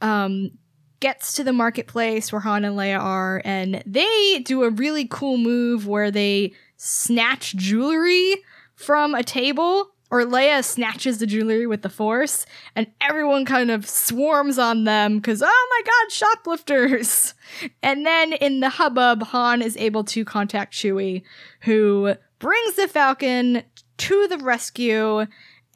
um 0.00 0.52
gets 0.98 1.34
to 1.34 1.44
the 1.44 1.52
marketplace 1.52 2.32
where 2.32 2.40
Han 2.40 2.64
and 2.64 2.76
Leia 2.76 2.98
are 2.98 3.42
and 3.44 3.82
they 3.84 4.40
do 4.40 4.64
a 4.64 4.70
really 4.70 5.06
cool 5.06 5.36
move 5.36 5.86
where 5.86 6.10
they 6.10 6.54
snatch 6.78 7.54
jewelry 7.54 8.36
from 8.76 9.14
a 9.14 9.24
table, 9.24 9.90
or 10.10 10.22
Leia 10.22 10.62
snatches 10.64 11.18
the 11.18 11.26
jewelry 11.26 11.66
with 11.66 11.82
the 11.82 11.88
Force, 11.88 12.46
and 12.76 12.86
everyone 13.00 13.44
kind 13.44 13.70
of 13.70 13.88
swarms 13.88 14.58
on 14.58 14.84
them 14.84 15.16
because, 15.16 15.42
oh 15.42 15.68
my 15.70 15.82
god, 15.84 16.12
shoplifters! 16.12 17.34
And 17.82 18.04
then 18.04 18.32
in 18.34 18.60
the 18.60 18.68
hubbub, 18.68 19.22
Han 19.22 19.62
is 19.62 19.76
able 19.76 20.04
to 20.04 20.24
contact 20.24 20.74
Chewie, 20.74 21.22
who 21.62 22.14
brings 22.38 22.74
the 22.74 22.86
Falcon 22.88 23.62
to 23.98 24.28
the 24.28 24.38
rescue, 24.38 25.26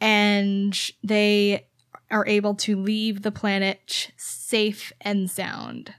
and 0.01 0.91
they 1.03 1.67
are 2.11 2.27
able 2.27 2.55
to 2.57 2.77
leave 2.77 3.23
the 3.23 3.31
planet 3.31 4.11
safe 4.17 4.93
and 5.01 5.31
sound. 5.31 5.95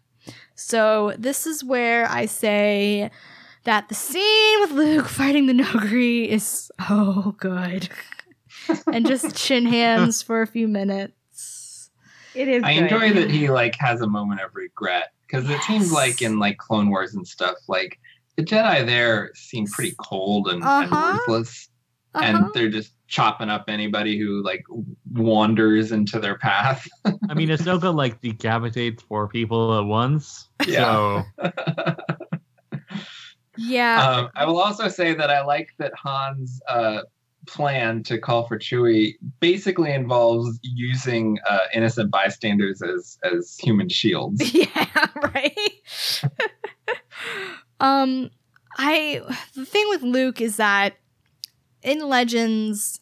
So, 0.55 1.15
this 1.17 1.47
is 1.47 1.63
where 1.63 2.07
I 2.07 2.25
say 2.27 3.09
that 3.63 3.89
the 3.89 3.95
scene 3.95 4.59
with 4.61 4.71
Luke 4.71 5.07
fighting 5.07 5.45
the 5.47 5.53
Noghri 5.53 6.27
is 6.27 6.71
so 6.87 7.35
good. 7.39 7.89
and 8.91 9.05
just 9.05 9.35
chin 9.35 9.65
hands 9.65 10.21
for 10.21 10.41
a 10.41 10.47
few 10.47 10.67
minutes. 10.67 11.89
It 12.33 12.47
is. 12.47 12.63
I 12.63 12.73
good. 12.75 12.83
enjoy 12.83 13.13
that 13.13 13.29
he 13.29 13.49
like 13.49 13.75
has 13.79 14.01
a 14.01 14.07
moment 14.07 14.41
of 14.41 14.51
regret 14.55 15.09
because 15.27 15.49
it 15.49 15.61
seems 15.63 15.91
like 15.91 16.21
in 16.21 16.39
like 16.39 16.57
Clone 16.57 16.89
Wars 16.89 17.13
and 17.13 17.27
stuff, 17.27 17.55
like 17.67 17.99
the 18.37 18.43
Jedi 18.43 18.85
there 18.85 19.31
seem 19.35 19.65
pretty 19.67 19.93
cold 19.99 20.47
and, 20.47 20.63
and 20.63 20.91
Uh-huh. 20.93 21.13
ruthless, 21.13 21.69
Uh-huh. 22.15 22.25
and 22.25 22.45
they're 22.53 22.69
just 22.69 22.93
chopping 23.07 23.49
up 23.49 23.65
anybody 23.67 24.17
who 24.17 24.41
like 24.43 24.63
wanders 25.11 25.91
into 25.91 26.19
their 26.19 26.37
path. 26.37 26.87
I 27.29 27.33
mean, 27.33 27.49
Ahsoka 27.49 27.93
like 27.93 28.21
decapitates 28.21 29.03
four 29.03 29.27
people 29.27 29.77
at 29.77 29.85
once. 29.85 30.47
Yeah. 30.65 31.23
So 31.41 31.51
yeah. 33.61 34.07
um, 34.07 34.29
I 34.35 34.45
will 34.45 34.59
also 34.59 34.87
say 34.87 35.13
that 35.13 35.29
I 35.29 35.43
like 35.43 35.69
that 35.77 35.93
Han's 36.03 36.61
uh, 36.67 37.01
plan 37.47 38.03
to 38.03 38.17
call 38.17 38.47
for 38.47 38.57
Chewie 38.59 39.15
basically 39.39 39.91
involves 39.93 40.59
using 40.61 41.39
uh, 41.49 41.59
innocent 41.73 42.11
bystanders 42.11 42.81
as 42.81 43.17
as 43.23 43.57
human 43.57 43.89
shields. 43.89 44.53
yeah, 44.53 45.07
right? 45.15 45.71
um 47.79 48.29
I 48.77 49.21
the 49.55 49.65
thing 49.65 49.85
with 49.89 50.03
Luke 50.03 50.41
is 50.41 50.57
that 50.57 50.95
in 51.81 52.07
Legends 52.07 52.99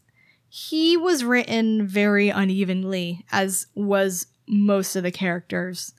he 0.47 0.97
was 0.97 1.23
written 1.23 1.87
very 1.87 2.29
unevenly 2.29 3.25
as 3.31 3.67
was 3.75 4.27
most 4.47 4.95
of 4.95 5.03
the 5.03 5.11
characters. 5.11 5.93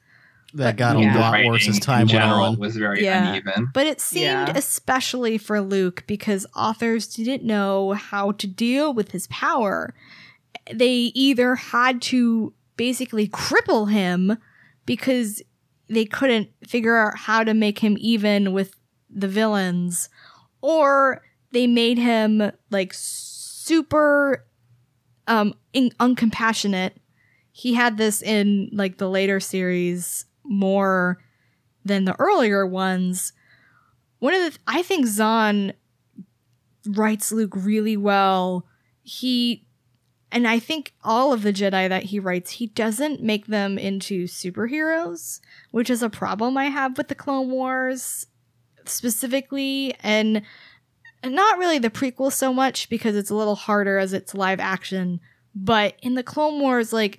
That 0.54 0.76
got 0.76 0.98
Yeah. 0.98 1.16
a 1.16 1.20
lot 1.20 1.44
worse 1.44 1.68
as 1.68 1.76
in 1.76 1.80
time 1.80 2.00
went 2.00 2.10
general 2.10 2.42
on. 2.42 2.58
was 2.58 2.76
very 2.76 3.04
Yeah. 3.04 3.30
uneven. 3.30 3.70
But 3.72 3.86
it 3.86 4.00
seemed 4.00 4.22
Yeah. 4.24 4.52
especially 4.54 5.38
for 5.38 5.60
Luke 5.60 6.04
because 6.06 6.46
authors 6.56 7.06
didn't 7.06 7.44
know 7.44 7.92
how 7.92 8.32
to 8.32 8.46
deal 8.46 8.92
with 8.92 9.12
his 9.12 9.26
power. 9.28 9.94
They 10.72 11.12
either 11.14 11.54
had 11.54 12.02
to 12.02 12.52
basically 12.76 13.28
cripple 13.28 13.90
him 13.90 14.38
because 14.86 15.42
they 15.88 16.04
couldn't 16.04 16.48
figure 16.66 16.96
out 16.96 17.16
how 17.18 17.44
to 17.44 17.54
make 17.54 17.80
him 17.80 17.96
even 18.00 18.52
with 18.52 18.74
the 19.08 19.28
villains, 19.28 20.08
or 20.62 21.22
they 21.52 21.66
made 21.66 21.98
him 21.98 22.50
like 22.70 22.92
super 22.94 24.46
um 25.26 25.54
in- 25.72 25.92
uncompassionate. 26.00 26.92
He 27.52 27.74
had 27.74 27.96
this 27.98 28.22
in 28.22 28.70
like 28.72 28.98
the 28.98 29.08
later 29.10 29.40
series 29.40 30.24
more 30.50 31.18
than 31.84 32.04
the 32.04 32.18
earlier 32.18 32.66
ones. 32.66 33.32
One 34.18 34.34
of 34.34 34.52
the 34.52 34.58
I 34.66 34.82
think 34.82 35.06
Zahn 35.06 35.72
writes 36.86 37.32
Luke 37.32 37.54
really 37.54 37.96
well. 37.96 38.66
He 39.02 39.66
and 40.32 40.46
I 40.46 40.58
think 40.58 40.92
all 41.02 41.32
of 41.32 41.42
the 41.42 41.52
Jedi 41.52 41.88
that 41.88 42.04
he 42.04 42.20
writes, 42.20 42.52
he 42.52 42.66
doesn't 42.68 43.22
make 43.22 43.46
them 43.46 43.78
into 43.78 44.24
superheroes, 44.24 45.40
which 45.70 45.90
is 45.90 46.02
a 46.02 46.10
problem 46.10 46.56
I 46.56 46.66
have 46.66 46.96
with 46.96 47.08
the 47.08 47.14
Clone 47.14 47.50
Wars 47.50 48.26
specifically, 48.84 49.94
and 50.02 50.42
not 51.24 51.58
really 51.58 51.78
the 51.78 51.90
prequel 51.90 52.32
so 52.32 52.52
much 52.52 52.88
because 52.88 53.16
it's 53.16 53.30
a 53.30 53.34
little 53.34 53.56
harder 53.56 53.98
as 53.98 54.12
it's 54.12 54.34
live 54.34 54.60
action. 54.60 55.20
But 55.54 55.96
in 56.00 56.14
the 56.14 56.22
Clone 56.22 56.60
Wars, 56.60 56.92
like 56.92 57.18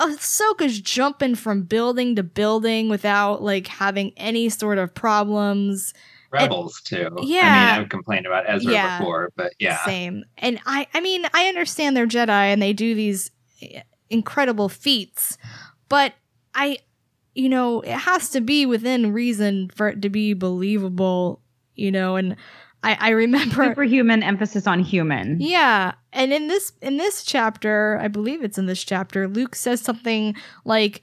Ahsoka's 0.00 0.80
jumping 0.80 1.34
from 1.34 1.62
building 1.62 2.16
to 2.16 2.22
building 2.22 2.88
without 2.88 3.42
like 3.42 3.66
having 3.66 4.12
any 4.16 4.48
sort 4.48 4.78
of 4.78 4.94
problems. 4.94 5.92
Rebels 6.30 6.80
too. 6.82 7.10
Yeah. 7.22 7.40
I 7.42 7.76
mean, 7.76 7.84
I've 7.84 7.88
complained 7.88 8.26
about 8.26 8.44
Ezra 8.48 8.72
Yeah. 8.72 8.98
before, 8.98 9.32
but 9.36 9.52
yeah. 9.58 9.84
Same. 9.84 10.24
And 10.38 10.58
I 10.66 10.86
I 10.94 11.00
mean, 11.00 11.26
I 11.32 11.46
understand 11.46 11.96
they're 11.96 12.06
Jedi 12.06 12.28
and 12.28 12.60
they 12.60 12.72
do 12.72 12.94
these 12.94 13.30
eh, 13.62 13.82
incredible 14.10 14.68
feats, 14.68 15.38
but 15.88 16.14
I 16.54 16.78
you 17.34 17.48
know, 17.48 17.80
it 17.80 17.90
has 17.90 18.30
to 18.30 18.40
be 18.40 18.64
within 18.64 19.12
reason 19.12 19.68
for 19.74 19.88
it 19.88 20.00
to 20.02 20.08
be 20.08 20.34
believable, 20.34 21.40
you 21.74 21.90
know, 21.90 22.14
and 22.16 22.36
I 22.84 22.96
I 23.00 23.08
remember 23.10 23.64
Superhuman 23.68 24.22
emphasis 24.22 24.66
on 24.66 24.80
human. 24.80 25.40
yeah, 25.40 25.94
and 26.12 26.32
in 26.32 26.46
this 26.46 26.72
in 26.80 26.98
this 26.98 27.24
chapter, 27.24 27.98
I 28.00 28.08
believe 28.08 28.44
it's 28.44 28.58
in 28.58 28.66
this 28.66 28.84
chapter, 28.84 29.26
Luke 29.26 29.56
says 29.56 29.80
something 29.80 30.36
like 30.64 31.02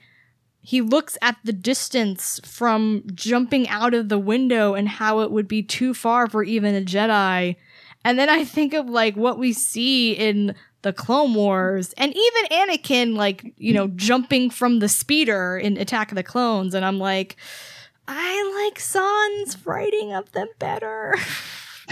he 0.64 0.80
looks 0.80 1.18
at 1.20 1.36
the 1.42 1.52
distance 1.52 2.40
from 2.44 3.02
jumping 3.14 3.68
out 3.68 3.94
of 3.94 4.08
the 4.08 4.18
window 4.18 4.74
and 4.74 4.88
how 4.88 5.20
it 5.20 5.32
would 5.32 5.48
be 5.48 5.62
too 5.62 5.92
far 5.92 6.28
for 6.28 6.44
even 6.44 6.74
a 6.76 6.80
Jedi. 6.80 7.56
And 8.04 8.18
then 8.18 8.30
I 8.30 8.44
think 8.44 8.72
of 8.72 8.88
like 8.88 9.16
what 9.16 9.38
we 9.38 9.52
see 9.52 10.12
in 10.12 10.54
the 10.82 10.92
Clone 10.92 11.34
Wars 11.34 11.92
and 11.96 12.14
even 12.16 12.58
Anakin 12.58 13.16
like, 13.16 13.54
you 13.56 13.72
know, 13.72 13.88
jumping 13.88 14.50
from 14.50 14.78
the 14.78 14.88
speeder 14.88 15.56
in 15.58 15.76
Attack 15.76 16.12
of 16.12 16.16
the 16.16 16.22
Clones 16.22 16.74
and 16.74 16.84
I'm 16.84 16.98
like 16.98 17.36
I 18.06 18.64
like 18.64 18.80
Zahn's 18.80 19.66
writing 19.66 20.12
of 20.12 20.30
them 20.32 20.48
better. 20.58 21.16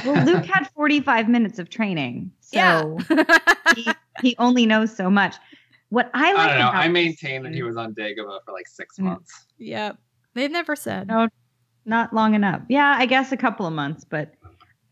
Well, 0.04 0.24
Luke 0.24 0.44
had 0.46 0.68
45 0.74 1.28
minutes 1.28 1.58
of 1.58 1.68
training. 1.70 2.30
So 2.40 2.58
Yeah. 2.58 3.34
he, 3.74 3.88
he 4.22 4.36
only 4.38 4.66
knows 4.66 4.94
so 4.94 5.08
much. 5.10 5.36
What 5.90 6.10
I 6.14 6.32
like 6.32 6.38
I 6.40 6.48
don't 6.50 6.58
know. 6.60 6.68
about 6.68 6.74
I 6.84 6.88
maintain 6.88 7.42
that 7.42 7.52
he 7.54 7.62
was 7.62 7.76
on 7.76 7.94
Dagobah 7.94 8.40
for 8.44 8.52
like 8.52 8.68
six 8.68 8.96
Mm. 8.98 9.04
months. 9.04 9.46
Yep. 9.58 9.98
They've 10.34 10.50
never 10.50 10.76
said. 10.76 11.08
No, 11.08 11.28
not 11.84 12.12
long 12.14 12.34
enough. 12.34 12.62
Yeah, 12.68 12.94
I 12.96 13.06
guess 13.06 13.32
a 13.32 13.36
couple 13.36 13.66
of 13.66 13.72
months, 13.72 14.04
but 14.04 14.32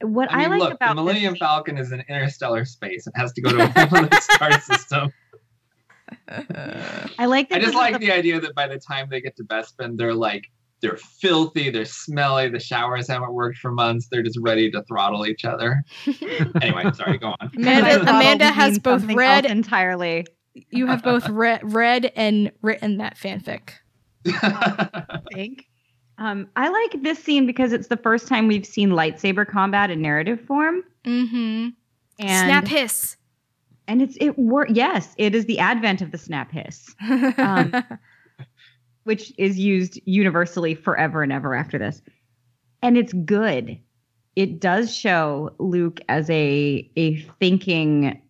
what 0.00 0.32
I 0.32 0.44
I, 0.44 0.46
like 0.48 0.60
look, 0.60 0.74
about 0.74 0.88
the 0.90 0.94
Millennium 0.96 1.34
scene- 1.34 1.38
Falcon 1.40 1.78
is 1.78 1.92
an 1.92 2.02
interstellar 2.08 2.64
space. 2.64 3.06
It 3.06 3.12
has 3.16 3.32
to 3.34 3.40
go 3.40 3.50
to 3.50 3.62
a 3.64 3.66
whole 3.86 3.98
other 3.98 4.20
star 4.20 4.60
system. 4.60 5.12
I 6.28 7.26
like 7.26 7.48
that 7.50 7.56
I 7.56 7.60
just 7.60 7.74
like 7.74 7.92
the- 7.94 7.98
the 8.06 8.12
idea 8.12 8.40
that 8.40 8.54
by 8.54 8.66
the 8.66 8.78
time 8.78 9.08
they 9.10 9.20
get 9.20 9.36
to 9.36 9.44
Bespin, 9.44 9.96
they're 9.96 10.14
like 10.14 10.50
they're 10.80 10.96
filthy, 10.96 11.70
they're 11.70 11.84
smelly, 11.84 12.48
the 12.48 12.60
showers 12.60 13.08
haven't 13.08 13.32
worked 13.32 13.58
for 13.58 13.72
months, 13.72 14.08
they're 14.10 14.22
just 14.22 14.38
ready 14.40 14.70
to 14.70 14.82
throttle 14.84 15.26
each 15.26 15.44
other. 15.44 15.82
anyway, 16.62 16.84
sorry, 16.94 17.18
go 17.18 17.34
on. 17.40 17.50
Amanda, 17.56 18.00
Amanda 18.02 18.46
has 18.52 18.78
both 18.78 19.04
read 19.04 19.44
entirely. 19.44 20.24
you 20.70 20.86
have 20.86 21.02
both 21.02 21.28
re- 21.30 21.60
read 21.62 22.12
and 22.16 22.52
written 22.62 22.98
that 22.98 23.16
fanfic. 23.16 23.70
I 24.26 25.20
think. 25.34 25.64
Um, 26.18 26.48
I 26.56 26.68
like 26.68 27.02
this 27.02 27.22
scene 27.22 27.46
because 27.46 27.72
it's 27.72 27.86
the 27.88 27.96
first 27.96 28.26
time 28.26 28.48
we've 28.48 28.66
seen 28.66 28.90
lightsaber 28.90 29.46
combat 29.46 29.90
in 29.90 30.02
narrative 30.02 30.40
form, 30.40 30.82
Mm-hmm. 31.04 31.68
and 32.18 32.46
Snap 32.46 32.66
hiss. 32.66 33.16
and 33.86 34.02
it's 34.02 34.16
it 34.20 34.36
wor- 34.36 34.66
Yes, 34.68 35.14
it 35.16 35.34
is 35.34 35.46
the 35.46 35.58
advent 35.60 36.02
of 36.02 36.10
the 36.10 36.18
snap 36.18 36.50
hiss, 36.52 36.92
Um, 37.38 37.72
which 39.08 39.32
is 39.38 39.58
used 39.58 39.98
universally 40.04 40.74
forever 40.74 41.22
and 41.22 41.32
ever 41.32 41.54
after 41.54 41.78
this, 41.78 42.02
and 42.82 42.98
it's 42.98 43.14
good. 43.24 43.78
It 44.36 44.60
does 44.60 44.94
show 44.94 45.54
Luke 45.58 46.00
as 46.10 46.28
a 46.28 46.88
a 46.96 47.16
thinking, 47.40 48.20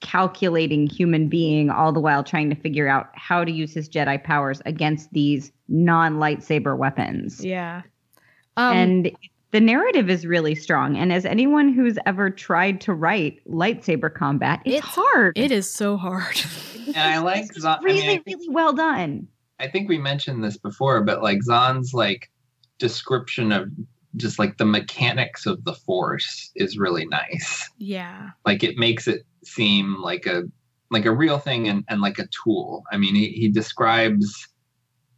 calculating 0.00 0.86
human 0.86 1.28
being, 1.28 1.68
all 1.68 1.92
the 1.92 2.00
while 2.00 2.24
trying 2.24 2.48
to 2.48 2.56
figure 2.56 2.88
out 2.88 3.10
how 3.14 3.44
to 3.44 3.52
use 3.52 3.74
his 3.74 3.86
Jedi 3.88 4.22
powers 4.24 4.62
against 4.64 5.12
these 5.12 5.52
non 5.68 6.14
lightsaber 6.16 6.76
weapons. 6.76 7.44
yeah. 7.44 7.82
Um, 8.56 8.76
and 8.76 9.10
the 9.52 9.60
narrative 9.60 10.08
is 10.10 10.26
really 10.26 10.54
strong. 10.54 10.96
And 10.96 11.12
as 11.12 11.24
anyone 11.24 11.72
who's 11.72 11.96
ever 12.06 12.30
tried 12.30 12.80
to 12.82 12.92
write 12.94 13.40
lightsaber 13.46 14.12
combat, 14.12 14.60
it's, 14.64 14.78
It's- 14.78 14.94
hard. 14.94 15.38
it 15.38 15.52
is 15.52 15.70
so 15.70 15.96
hard. 15.98 16.36
and 16.86 16.96
I 16.96 17.18
like 17.18 17.44
It's 17.44 17.60
Zon- 17.60 17.78
I 17.80 17.82
really, 17.84 18.00
mean, 18.00 18.08
I 18.10 18.22
think, 18.22 18.38
really 18.38 18.48
well 18.48 18.72
done. 18.72 19.28
I 19.60 19.68
think 19.68 19.88
we 19.88 19.98
mentioned 19.98 20.42
this 20.42 20.56
before, 20.56 21.02
but 21.02 21.22
like 21.22 21.42
Zahn's 21.42 21.92
like 21.94 22.30
description 22.78 23.52
of 23.52 23.70
just 24.16 24.38
like 24.38 24.56
the 24.56 24.64
mechanics 24.64 25.46
of 25.46 25.64
the 25.64 25.74
force 25.74 26.50
is 26.54 26.78
really 26.78 27.06
nice. 27.06 27.68
yeah. 27.78 28.30
Like 28.46 28.62
it 28.62 28.76
makes 28.76 29.06
it 29.06 29.24
seem 29.44 29.96
like 30.00 30.26
a 30.26 30.44
like 30.90 31.04
a 31.04 31.14
real 31.14 31.38
thing 31.38 31.68
and, 31.68 31.84
and 31.88 32.00
like 32.00 32.18
a 32.18 32.28
tool. 32.28 32.84
I 32.90 32.96
mean, 32.96 33.14
he, 33.14 33.28
he 33.32 33.48
describes 33.48 34.48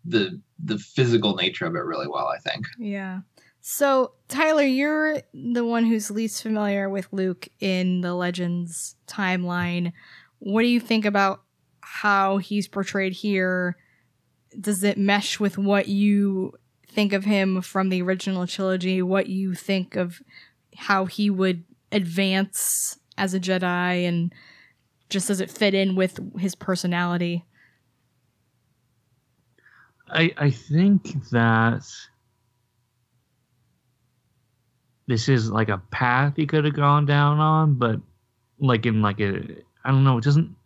the 0.04 0.40
the 0.62 0.78
physical 0.78 1.34
nature 1.34 1.66
of 1.66 1.74
it 1.74 1.84
really 1.84 2.08
well, 2.08 2.28
I 2.28 2.38
think. 2.38 2.66
Yeah. 2.78 3.20
So, 3.62 4.12
Tyler, 4.28 4.62
you're 4.62 5.20
the 5.34 5.64
one 5.64 5.84
who's 5.84 6.10
least 6.10 6.42
familiar 6.42 6.88
with 6.88 7.08
Luke 7.12 7.48
in 7.60 8.00
the 8.00 8.14
Legends 8.14 8.96
timeline. 9.06 9.92
What 10.38 10.62
do 10.62 10.68
you 10.68 10.80
think 10.80 11.04
about 11.04 11.42
how 11.82 12.38
he's 12.38 12.66
portrayed 12.66 13.12
here? 13.12 13.76
Does 14.58 14.82
it 14.82 14.98
mesh 14.98 15.38
with 15.38 15.58
what 15.58 15.88
you 15.88 16.54
think 16.88 17.12
of 17.12 17.24
him 17.24 17.62
from 17.62 17.88
the 17.88 18.02
original 18.02 18.46
trilogy? 18.46 19.02
What 19.02 19.28
you 19.28 19.54
think 19.54 19.96
of 19.96 20.20
how 20.76 21.06
he 21.06 21.30
would 21.30 21.64
advance 21.92 22.98
as 23.16 23.34
a 23.34 23.40
Jedi 23.40 24.06
and 24.08 24.32
just 25.08 25.28
does 25.28 25.40
it 25.40 25.50
fit 25.50 25.74
in 25.74 25.94
with 25.94 26.18
his 26.38 26.54
personality? 26.54 27.44
I 30.08 30.32
I 30.36 30.50
think 30.50 31.28
that 31.30 31.84
this 35.06 35.28
is 35.28 35.50
like 35.50 35.68
a 35.68 35.78
path 35.90 36.34
he 36.36 36.46
could 36.46 36.64
have 36.64 36.74
gone 36.74 37.06
down 37.06 37.38
on, 37.38 37.74
but 37.74 38.00
like 38.58 38.86
in 38.86 39.02
like 39.02 39.20
a 39.20 39.42
I 39.84 39.90
don't 39.90 40.04
know, 40.04 40.18
it 40.18 40.24
doesn't 40.24 40.56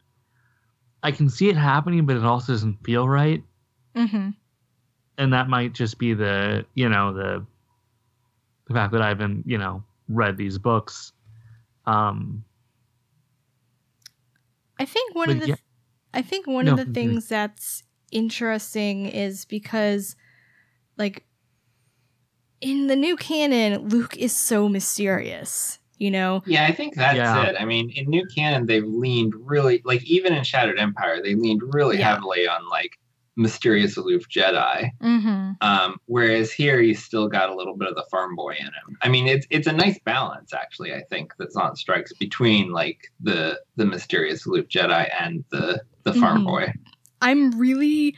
I 1.02 1.10
can 1.12 1.28
see 1.28 1.48
it 1.48 1.56
happening, 1.56 2.06
but 2.06 2.16
it 2.16 2.24
also 2.24 2.52
doesn't 2.52 2.84
feel 2.84 3.08
right. 3.08 3.42
Mm-hmm. 3.96 4.30
And 5.18 5.32
that 5.32 5.48
might 5.48 5.72
just 5.72 5.98
be 5.98 6.14
the 6.14 6.64
you 6.74 6.88
know, 6.88 7.12
the 7.12 7.46
the 8.66 8.74
fact 8.74 8.92
that 8.92 9.02
I 9.02 9.08
haven't, 9.08 9.44
you 9.46 9.58
know, 9.58 9.82
read 10.08 10.36
these 10.36 10.58
books. 10.58 11.12
Um 11.86 12.44
I 14.78 14.84
think 14.84 15.14
one 15.14 15.30
of 15.30 15.40
the 15.40 15.48
yeah- 15.48 15.54
I 16.12 16.22
think 16.22 16.46
one 16.46 16.64
No, 16.66 16.72
of 16.72 16.78
the 16.78 16.84
things 16.86 17.28
that's 17.28 17.82
interesting 18.12 19.06
is 19.06 19.44
because 19.44 20.14
like 20.96 21.24
in 22.60 22.86
the 22.86 22.96
new 22.96 23.16
canon 23.16 23.88
Luke 23.88 24.16
is 24.16 24.34
so 24.34 24.68
mysterious, 24.68 25.78
you 25.98 26.10
know. 26.10 26.42
Yeah, 26.46 26.66
I 26.66 26.72
think 26.72 26.94
that's 26.96 27.16
Yeah. 27.16 27.46
it. 27.46 27.56
I 27.58 27.64
mean, 27.64 27.90
in 27.90 28.08
New 28.08 28.26
Canon, 28.34 28.66
they've 28.66 28.84
leaned 28.86 29.34
really, 29.36 29.80
like, 29.84 30.02
even 30.04 30.32
in 30.32 30.44
Shattered 30.44 30.78
Empire, 30.78 31.20
they 31.22 31.34
leaned 31.34 31.62
really 31.74 31.98
Yeah. 31.98 32.14
heavily 32.14 32.46
on, 32.48 32.68
like, 32.68 32.98
mysterious 33.36 33.96
aloof 33.96 34.28
Jedi. 34.28 34.90
Mhm. 35.02 35.56
Um, 35.60 35.96
whereas 36.06 36.52
here, 36.52 36.80
he's 36.80 37.02
still 37.02 37.28
got 37.28 37.50
a 37.50 37.54
little 37.54 37.76
bit 37.76 37.88
of 37.88 37.94
the 37.96 38.04
farm 38.10 38.36
boy 38.36 38.54
in 38.58 38.66
him. 38.66 38.96
I 39.02 39.08
mean, 39.08 39.26
it's 39.26 39.46
it's 39.50 39.66
a 39.66 39.72
nice 39.72 39.98
balance, 40.04 40.52
actually. 40.52 40.92
I 40.94 41.02
think 41.10 41.36
that 41.38 41.52
Zahn 41.52 41.74
strikes 41.76 42.12
between 42.12 42.70
like 42.72 43.10
the 43.20 43.60
the 43.76 43.86
mysterious 43.86 44.46
aloof 44.46 44.68
Jedi 44.68 45.10
and 45.20 45.44
the 45.50 45.82
the 46.04 46.14
farm 46.14 46.42
Mhm. 46.42 46.46
boy. 46.46 46.72
I'm 47.22 47.58
really 47.58 48.16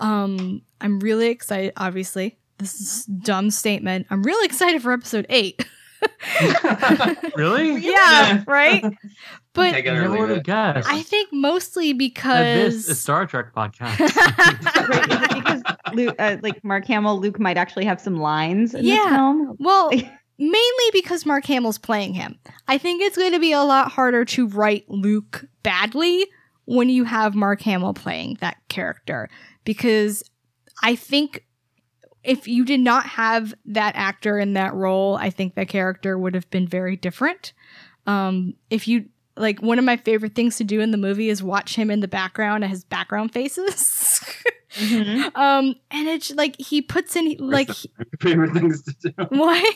um 0.00 0.62
I'm 0.80 0.98
really 1.00 1.28
excited 1.28 1.72
obviously. 1.76 2.38
This 2.58 2.74
is 2.80 3.06
a 3.08 3.10
dumb 3.24 3.50
statement. 3.50 4.06
I'm 4.10 4.22
really 4.22 4.46
excited 4.46 4.80
for 4.82 4.92
episode 4.92 5.26
8. 5.28 5.66
really? 7.36 7.76
yeah, 7.80 8.42
right? 8.46 8.84
But 9.54 9.70
Take 9.72 9.86
it 9.86 9.90
I 9.90 9.96
or 9.96 10.02
never 10.02 10.18
would 10.18 10.30
have 10.30 10.42
guessed. 10.42 10.88
I 10.90 11.02
think 11.02 11.30
mostly 11.32 11.92
that 11.92 11.98
because 11.98 12.74
this 12.74 12.88
is 12.88 13.00
Star 13.00 13.24
Trek 13.26 13.54
podcast. 13.54 13.98
Right, 14.88 15.10
is 15.10 15.22
it 15.22 15.34
because 15.34 15.62
Luke, 15.94 16.16
uh, 16.18 16.36
like 16.42 16.62
Mark 16.64 16.84
Hamill, 16.86 17.18
Luke 17.20 17.38
might 17.38 17.56
actually 17.56 17.84
have 17.84 18.00
some 18.00 18.16
lines 18.16 18.74
in 18.74 18.84
Yeah. 18.84 18.96
this 19.04 19.08
film? 19.14 19.56
Well, 19.60 19.90
mainly 20.38 20.90
because 20.92 21.24
Mark 21.24 21.46
Hamill's 21.46 21.78
playing 21.78 22.14
him. 22.14 22.38
I 22.68 22.78
think 22.78 23.00
it's 23.00 23.16
going 23.16 23.32
to 23.32 23.38
be 23.38 23.52
a 23.52 23.62
lot 23.62 23.92
harder 23.92 24.24
to 24.26 24.48
write 24.48 24.84
Luke 24.90 25.44
badly 25.62 26.26
when 26.64 26.88
you 26.88 27.04
have 27.04 27.34
Mark 27.36 27.60
Hamill 27.62 27.94
playing 27.94 28.38
that 28.40 28.56
character 28.68 29.28
because 29.64 30.22
I 30.82 30.96
think 30.96 31.44
if 32.24 32.48
you 32.48 32.64
did 32.64 32.80
not 32.80 33.06
have 33.06 33.54
that 33.66 33.94
actor 33.96 34.38
in 34.38 34.54
that 34.54 34.74
role, 34.74 35.14
I 35.16 35.30
think 35.30 35.54
the 35.54 35.66
character 35.66 36.18
would 36.18 36.34
have 36.34 36.50
been 36.50 36.66
very 36.66 36.96
different. 36.96 37.52
Um, 38.06 38.54
if 38.70 38.88
you 38.88 39.06
like 39.36 39.60
one 39.60 39.78
of 39.78 39.84
my 39.84 39.96
favorite 39.96 40.34
things 40.34 40.56
to 40.58 40.64
do 40.64 40.80
in 40.80 40.90
the 40.90 40.96
movie 40.96 41.28
is 41.28 41.42
watch 41.42 41.74
him 41.76 41.90
in 41.90 42.00
the 42.00 42.08
background 42.08 42.64
at 42.64 42.70
his 42.70 42.84
background 42.84 43.32
faces. 43.32 44.20
Mhm. 44.76 45.24
um, 45.36 45.74
and 45.90 46.08
it's 46.08 46.30
like 46.32 46.56
he 46.58 46.82
puts 46.82 47.16
in 47.16 47.36
like 47.38 47.70
he- 47.70 47.90
Favorite 48.20 48.52
things 48.52 48.82
to 48.84 48.92
do. 49.10 49.12
what? 49.30 49.74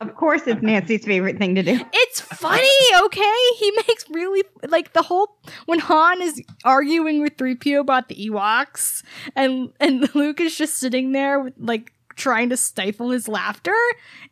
Of 0.00 0.14
course, 0.14 0.42
it's 0.46 0.62
Nancy's 0.62 1.04
favorite 1.04 1.36
thing 1.36 1.54
to 1.56 1.62
do. 1.62 1.78
It's 1.92 2.20
funny, 2.22 2.66
okay? 3.04 3.36
He 3.58 3.70
makes 3.86 4.08
really 4.08 4.42
like 4.68 4.94
the 4.94 5.02
whole 5.02 5.36
when 5.66 5.78
Han 5.78 6.22
is 6.22 6.40
arguing 6.64 7.20
with 7.20 7.36
3PO 7.36 7.80
about 7.80 8.08
the 8.08 8.14
Ewoks 8.14 9.04
and 9.36 9.70
and 9.78 10.08
Luke 10.14 10.40
is 10.40 10.56
just 10.56 10.78
sitting 10.78 11.12
there 11.12 11.40
with 11.40 11.52
like 11.58 11.92
trying 12.20 12.50
to 12.50 12.56
stifle 12.56 13.10
his 13.10 13.26
laughter. 13.26 13.74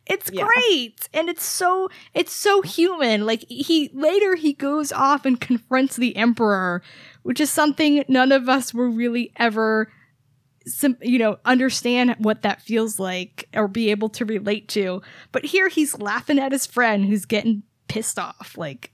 It's 0.05 0.29
Yeah. 0.31 0.45
great. 0.47 1.09
And 1.13 1.27
it's 1.29 1.43
so 1.43 1.89
it's 2.13 2.31
so 2.33 2.61
human. 2.61 3.25
Like 3.25 3.43
he 3.49 3.89
later 3.93 4.35
he 4.35 4.53
goes 4.53 4.91
off 4.93 5.25
and 5.25 5.39
confronts 5.41 5.97
the 5.97 6.15
emperor, 6.15 6.81
which 7.23 7.41
is 7.41 7.49
something 7.49 8.05
none 8.07 8.31
of 8.31 8.47
us 8.47 8.73
were 8.73 8.89
really 8.89 9.33
ever 9.35 9.91
you 11.01 11.17
know 11.17 11.37
understand 11.45 12.15
what 12.19 12.43
that 12.43 12.61
feels 12.61 12.99
like 12.99 13.47
or 13.55 13.67
be 13.67 13.89
able 13.89 14.09
to 14.09 14.23
relate 14.25 14.67
to 14.67 15.01
but 15.31 15.43
here 15.45 15.67
he's 15.67 15.97
laughing 15.97 16.37
at 16.37 16.51
his 16.51 16.67
friend 16.67 17.05
who's 17.05 17.25
getting 17.25 17.63
pissed 17.87 18.19
off 18.19 18.55
like 18.55 18.91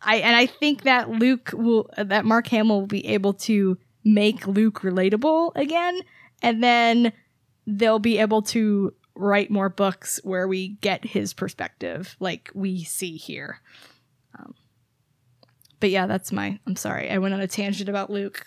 i 0.00 0.16
and 0.16 0.34
i 0.36 0.46
think 0.46 0.84
that 0.84 1.10
luke 1.10 1.50
will 1.52 1.90
that 1.98 2.24
mark 2.24 2.46
hamill 2.46 2.80
will 2.80 2.86
be 2.86 3.04
able 3.06 3.34
to 3.34 3.76
make 4.04 4.46
luke 4.46 4.80
relatable 4.80 5.52
again 5.54 6.00
and 6.40 6.62
then 6.62 7.12
they'll 7.78 7.98
be 7.98 8.18
able 8.18 8.42
to 8.42 8.92
write 9.14 9.50
more 9.50 9.68
books 9.68 10.20
where 10.24 10.48
we 10.48 10.68
get 10.80 11.04
his 11.04 11.32
perspective 11.34 12.16
like 12.20 12.50
we 12.54 12.82
see 12.84 13.16
here 13.16 13.60
um, 14.38 14.54
but 15.78 15.90
yeah 15.90 16.06
that's 16.06 16.32
my 16.32 16.58
i'm 16.66 16.76
sorry 16.76 17.10
i 17.10 17.18
went 17.18 17.34
on 17.34 17.40
a 17.40 17.48
tangent 17.48 17.88
about 17.88 18.10
luke 18.10 18.46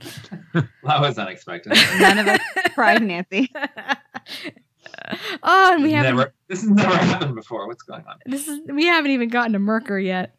That 0.84 1.00
was 1.00 1.18
unexpected. 1.18 1.72
None 1.98 2.18
of 2.18 2.28
us 2.28 2.40
cried, 2.74 3.02
Nancy. 3.02 3.50
oh, 5.42 5.72
and 5.74 5.82
we 5.82 5.92
haven't. 5.92 6.16
never, 6.16 6.34
this 6.48 6.60
has 6.60 6.70
never 6.70 6.96
happened 6.96 7.34
before. 7.34 7.66
What's 7.66 7.82
going 7.82 8.04
on? 8.06 8.18
This 8.26 8.48
is 8.48 8.60
we 8.68 8.86
haven't 8.86 9.10
even 9.10 9.28
gotten 9.28 9.52
to 9.54 9.58
Merker 9.58 9.98
yet. 9.98 10.36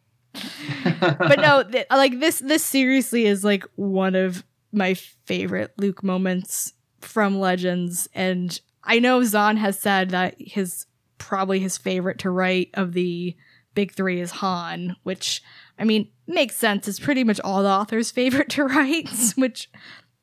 But 0.99 1.39
no, 1.39 1.63
th- 1.63 1.88
like 1.89 2.19
this. 2.19 2.39
This 2.39 2.63
seriously 2.63 3.26
is 3.26 3.43
like 3.43 3.65
one 3.76 4.15
of 4.15 4.43
my 4.71 4.93
favorite 4.93 5.73
Luke 5.78 6.03
moments 6.03 6.73
from 7.02 7.39
Legends, 7.39 8.08
and 8.14 8.60
I 8.84 9.00
know 9.00 9.24
Zahn 9.24 9.58
has 9.58 9.80
said 9.80 10.12
that 10.12 10.36
his 10.39 10.86
probably 11.18 11.60
his 11.60 11.78
favorite 11.78 12.20
to 12.20 12.30
write 12.30 12.70
of 12.74 12.93
the 12.93 13.36
big 13.74 13.93
three 13.93 14.22
is 14.22 14.32
Han, 14.32 14.96
which 15.04 15.41
I 15.78 15.84
mean 15.84 16.10
makes 16.28 16.56
sense. 16.56 16.88
It's 16.88 17.00
pretty 17.00 17.24
much 17.24 17.39
all 17.41 17.64
the 17.64 17.70
author's 17.70 18.12
favorite 18.20 18.50
to 18.50 18.64
write, 18.64 19.10
which 19.36 19.70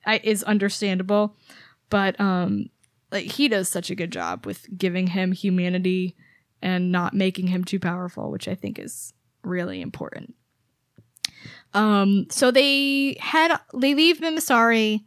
I, 0.07 0.21
is 0.23 0.43
understandable. 0.43 1.37
But 1.91 2.19
um, 2.21 2.71
like 3.11 3.27
he 3.27 3.49
does 3.49 3.69
such 3.69 3.91
a 3.91 3.95
good 3.95 4.11
job 4.11 4.47
with 4.47 4.67
giving 4.77 5.09
him 5.09 5.33
humanity 5.33 6.17
and 6.63 6.91
not 6.91 7.15
making 7.15 7.49
him 7.49 7.65
too 7.65 7.79
powerful, 7.79 8.31
which 8.31 8.49
I 8.49 8.55
think 8.55 8.79
is 8.79 9.13
really 9.45 9.81
important. 9.81 10.35
Um, 11.75 12.27
so 12.31 12.51
they 12.51 13.17
head, 13.21 13.59
they 13.75 13.95
leave 13.95 14.21
Bimmisaari. 14.21 15.05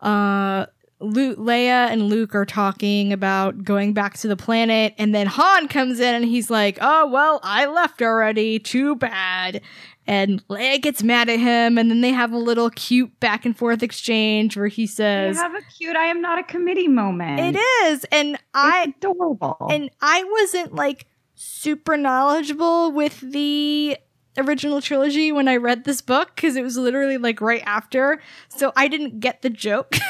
Uh, 0.00 0.66
Luke, 1.00 1.38
Leia 1.38 1.90
and 1.90 2.04
Luke 2.10 2.34
are 2.34 2.44
talking 2.44 3.12
about 3.12 3.64
going 3.64 3.92
back 3.94 4.16
to 4.18 4.28
the 4.28 4.36
planet, 4.36 4.94
and 4.98 5.14
then 5.14 5.26
Han 5.26 5.68
comes 5.68 5.98
in 6.00 6.14
and 6.14 6.24
he's 6.24 6.50
like, 6.50 6.78
"Oh 6.80 7.06
well, 7.08 7.40
I 7.42 7.66
left 7.66 8.02
already. 8.02 8.58
Too 8.58 8.94
bad." 8.96 9.62
And 10.06 10.46
Leia 10.48 10.80
gets 10.82 11.02
mad 11.02 11.28
at 11.28 11.38
him, 11.38 11.78
and 11.78 11.90
then 11.90 12.00
they 12.00 12.10
have 12.12 12.32
a 12.32 12.38
little 12.38 12.70
cute 12.70 13.18
back 13.20 13.44
and 13.44 13.56
forth 13.56 13.82
exchange 13.82 14.56
where 14.56 14.66
he 14.66 14.82
You 14.82 14.88
says, 14.88 15.36
have 15.36 15.54
a 15.54 15.60
cute 15.78 15.94
I 15.96 16.06
am 16.06 16.20
not 16.20 16.38
a 16.38 16.42
committee 16.42 16.88
moment. 16.88 17.56
"It 17.56 17.60
is," 17.86 18.04
and 18.12 18.36
I 18.52 18.94
adorable. 18.98 19.68
and 19.70 19.90
I 20.02 20.24
wasn't 20.24 20.74
like 20.74 21.06
super 21.34 21.96
knowledgeable 21.96 22.92
with 22.92 23.20
the 23.20 23.96
original 24.36 24.80
trilogy 24.80 25.32
when 25.32 25.48
I 25.48 25.56
read 25.56 25.84
this 25.84 26.00
book 26.00 26.32
because 26.34 26.56
it 26.56 26.62
was 26.62 26.76
literally 26.76 27.16
like 27.18 27.40
right 27.40 27.62
after, 27.64 28.20
so 28.48 28.72
I 28.76 28.88
didn't 28.88 29.20
get 29.20 29.42
the 29.42 29.50
joke. 29.50 29.96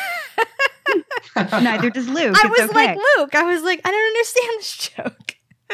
Neither 1.37 1.91
does 1.91 2.09
Luke. 2.09 2.37
I 2.37 2.49
It's 2.49 2.61
was 2.61 2.70
okay. 2.70 2.87
like 2.87 2.99
Luke. 3.18 3.35
I 3.35 3.45
was 3.45 3.62
like, 3.62 3.81
I 3.85 3.91
don't 3.91 4.07
understand 4.07 4.59
this 4.59 4.91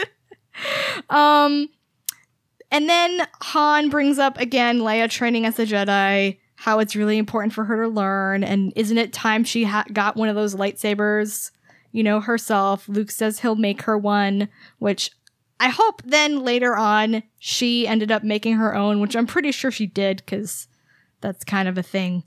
joke. 0.02 1.10
um, 1.10 1.68
and 2.70 2.88
then 2.88 3.26
Han 3.42 3.88
brings 3.90 4.18
up 4.18 4.38
again 4.38 4.80
Leia 4.80 5.08
training 5.10 5.46
as 5.46 5.58
a 5.58 5.66
Jedi, 5.66 6.38
how 6.56 6.78
it's 6.78 6.96
really 6.96 7.18
important 7.18 7.52
for 7.52 7.64
her 7.64 7.82
to 7.84 7.88
learn, 7.88 8.42
and 8.44 8.72
isn't 8.76 8.98
it 8.98 9.12
time 9.12 9.44
she 9.44 9.64
ha- 9.64 9.84
got 9.92 10.16
one 10.16 10.28
of 10.28 10.34
those 10.36 10.54
lightsabers, 10.54 11.50
you 11.92 12.02
know, 12.02 12.20
herself? 12.20 12.88
Luke 12.88 13.10
says 13.10 13.40
he'll 13.40 13.54
make 13.56 13.82
her 13.82 13.96
one, 13.96 14.48
which 14.78 15.10
I 15.60 15.68
hope 15.68 16.02
then 16.04 16.44
later 16.44 16.76
on 16.76 17.22
she 17.38 17.86
ended 17.86 18.10
up 18.10 18.24
making 18.24 18.56
her 18.56 18.74
own, 18.74 19.00
which 19.00 19.16
I'm 19.16 19.26
pretty 19.26 19.52
sure 19.52 19.70
she 19.70 19.86
did 19.86 20.18
because 20.18 20.68
that's 21.20 21.44
kind 21.44 21.68
of 21.68 21.78
a 21.78 21.82
thing. 21.82 22.24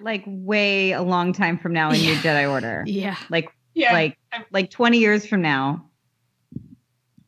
Like 0.00 0.24
way 0.26 0.92
a 0.92 1.02
long 1.02 1.32
time 1.32 1.58
from 1.58 1.72
now 1.72 1.90
in 1.90 2.00
New 2.00 2.14
Jedi 2.16 2.50
Order. 2.50 2.84
Yeah. 2.86 3.16
Like 3.28 3.48
Yeah. 3.74 3.92
like 3.92 4.18
like 4.50 4.70
20 4.70 4.98
years 4.98 5.26
from 5.26 5.42
now. 5.42 5.86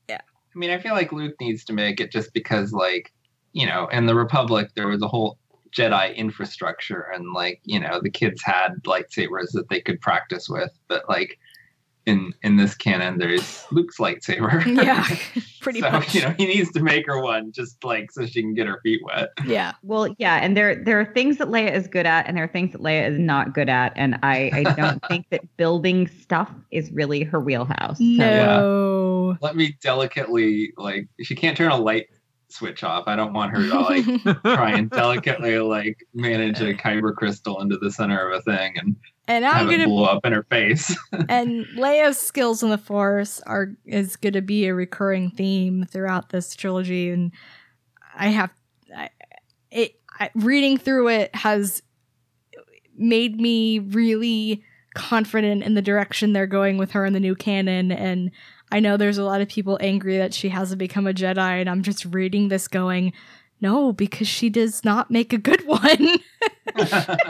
Yeah. 0.08 0.20
I 0.54 0.58
mean, 0.58 0.70
I 0.70 0.78
feel 0.78 0.94
like 0.94 1.12
Luke 1.12 1.34
needs 1.40 1.64
to 1.66 1.72
make 1.72 2.00
it 2.00 2.10
just 2.10 2.32
because, 2.32 2.72
like, 2.72 3.12
you 3.52 3.66
know, 3.66 3.88
in 3.88 4.06
the 4.06 4.14
Republic, 4.14 4.70
there 4.74 4.88
was 4.88 5.02
a 5.02 5.08
whole 5.08 5.38
Jedi 5.70 6.14
infrastructure, 6.16 7.06
and, 7.14 7.32
like, 7.32 7.60
you 7.64 7.80
know, 7.80 8.00
the 8.02 8.10
kids 8.10 8.42
had 8.42 8.74
lightsabers 8.84 9.52
that 9.52 9.68
they 9.70 9.80
could 9.80 10.00
practice 10.00 10.48
with. 10.48 10.70
But, 10.88 11.08
like, 11.08 11.38
in 12.06 12.34
in 12.42 12.56
this 12.56 12.74
canon, 12.74 13.18
there's 13.18 13.64
Luke's 13.70 13.98
lightsaber. 13.98 14.62
Yeah, 14.82 15.06
pretty 15.60 15.80
so, 15.80 15.90
much. 15.90 16.14
you 16.14 16.22
know, 16.22 16.34
he 16.36 16.46
needs 16.46 16.72
to 16.72 16.82
make 16.82 17.06
her 17.06 17.20
one 17.22 17.52
just, 17.52 17.84
like, 17.84 18.10
so 18.10 18.26
she 18.26 18.42
can 18.42 18.54
get 18.54 18.66
her 18.66 18.80
feet 18.82 19.00
wet. 19.04 19.28
Yeah. 19.44 19.72
Well, 19.82 20.14
yeah, 20.18 20.36
and 20.36 20.56
there 20.56 20.74
there 20.74 20.98
are 21.00 21.04
things 21.04 21.38
that 21.38 21.48
Leia 21.48 21.72
is 21.72 21.86
good 21.86 22.06
at 22.06 22.26
and 22.26 22.36
there 22.36 22.44
are 22.44 22.48
things 22.48 22.72
that 22.72 22.80
Leia 22.80 23.10
is 23.10 23.18
not 23.18 23.52
good 23.52 23.68
at 23.68 23.92
and 23.96 24.18
I 24.22 24.50
I 24.52 24.62
don't 24.74 25.04
think 25.06 25.26
that 25.30 25.42
building 25.56 26.08
stuff 26.08 26.50
is 26.70 26.90
really 26.92 27.22
her 27.24 27.40
wheelhouse. 27.40 27.98
So- 27.98 28.04
No. 28.04 29.36
Let 29.40 29.56
me 29.56 29.76
delicately, 29.80 30.72
like, 30.76 31.08
she 31.22 31.34
can't 31.34 31.56
turn 31.56 31.70
a 31.70 31.76
light 31.76 32.08
switch 32.52 32.84
off. 32.84 33.04
I 33.06 33.16
don't 33.16 33.32
want 33.32 33.56
her 33.56 33.68
to, 33.68 33.80
like, 33.80 34.42
try 34.42 34.72
and 34.72 34.90
delicately, 34.90 35.58
like, 35.58 36.06
manage 36.14 36.60
a 36.60 36.74
kyber 36.74 37.14
crystal 37.14 37.60
into 37.60 37.78
the 37.78 37.90
center 37.90 38.28
of 38.28 38.38
a 38.38 38.42
thing 38.42 38.74
and 38.76 38.96
and 39.28 39.44
I'm 39.44 39.52
have 39.52 39.70
it 39.70 39.76
gonna 39.76 39.88
blow 39.88 40.04
up 40.04 40.26
in 40.26 40.32
her 40.32 40.42
face. 40.44 40.96
and 41.28 41.64
Leia's 41.76 42.18
skills 42.18 42.62
in 42.62 42.70
the 42.70 42.78
Force 42.78 43.40
are 43.46 43.72
is 43.84 44.16
going 44.16 44.32
to 44.32 44.42
be 44.42 44.66
a 44.66 44.74
recurring 44.74 45.30
theme 45.30 45.84
throughout 45.84 46.30
this 46.30 46.54
trilogy, 46.54 47.10
and 47.10 47.32
I 48.14 48.28
have 48.28 48.50
I, 48.94 49.10
it 49.70 50.00
I, 50.18 50.30
reading 50.34 50.76
through 50.76 51.08
it 51.08 51.34
has 51.36 51.82
made 52.96 53.40
me 53.40 53.78
really 53.78 54.64
confident 54.94 55.62
in 55.62 55.74
the 55.74 55.82
direction 55.82 56.32
they're 56.32 56.46
going 56.46 56.76
with 56.76 56.90
her 56.90 57.06
in 57.06 57.12
the 57.12 57.20
new 57.20 57.34
canon 57.34 57.90
and 57.90 58.30
I 58.72 58.80
know 58.80 58.96
there's 58.96 59.18
a 59.18 59.24
lot 59.24 59.42
of 59.42 59.48
people 59.48 59.76
angry 59.82 60.16
that 60.16 60.32
she 60.32 60.48
hasn't 60.48 60.78
become 60.78 61.06
a 61.06 61.12
Jedi 61.12 61.60
and 61.60 61.68
I'm 61.68 61.82
just 61.82 62.06
reading 62.06 62.48
this 62.48 62.68
going 62.68 63.12
no 63.60 63.92
because 63.92 64.26
she 64.26 64.48
does 64.48 64.82
not 64.82 65.10
make 65.10 65.34
a 65.34 65.38
good 65.38 65.66
one. 65.66 66.18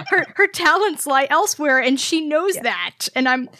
Her 0.08 0.24
her 0.36 0.46
talents 0.46 1.04
lie 1.04 1.26
elsewhere 1.28 1.80
and 1.80 1.98
she 1.98 2.26
knows 2.26 2.54
that. 2.56 3.08
And 3.16 3.28
i'm 3.28 3.50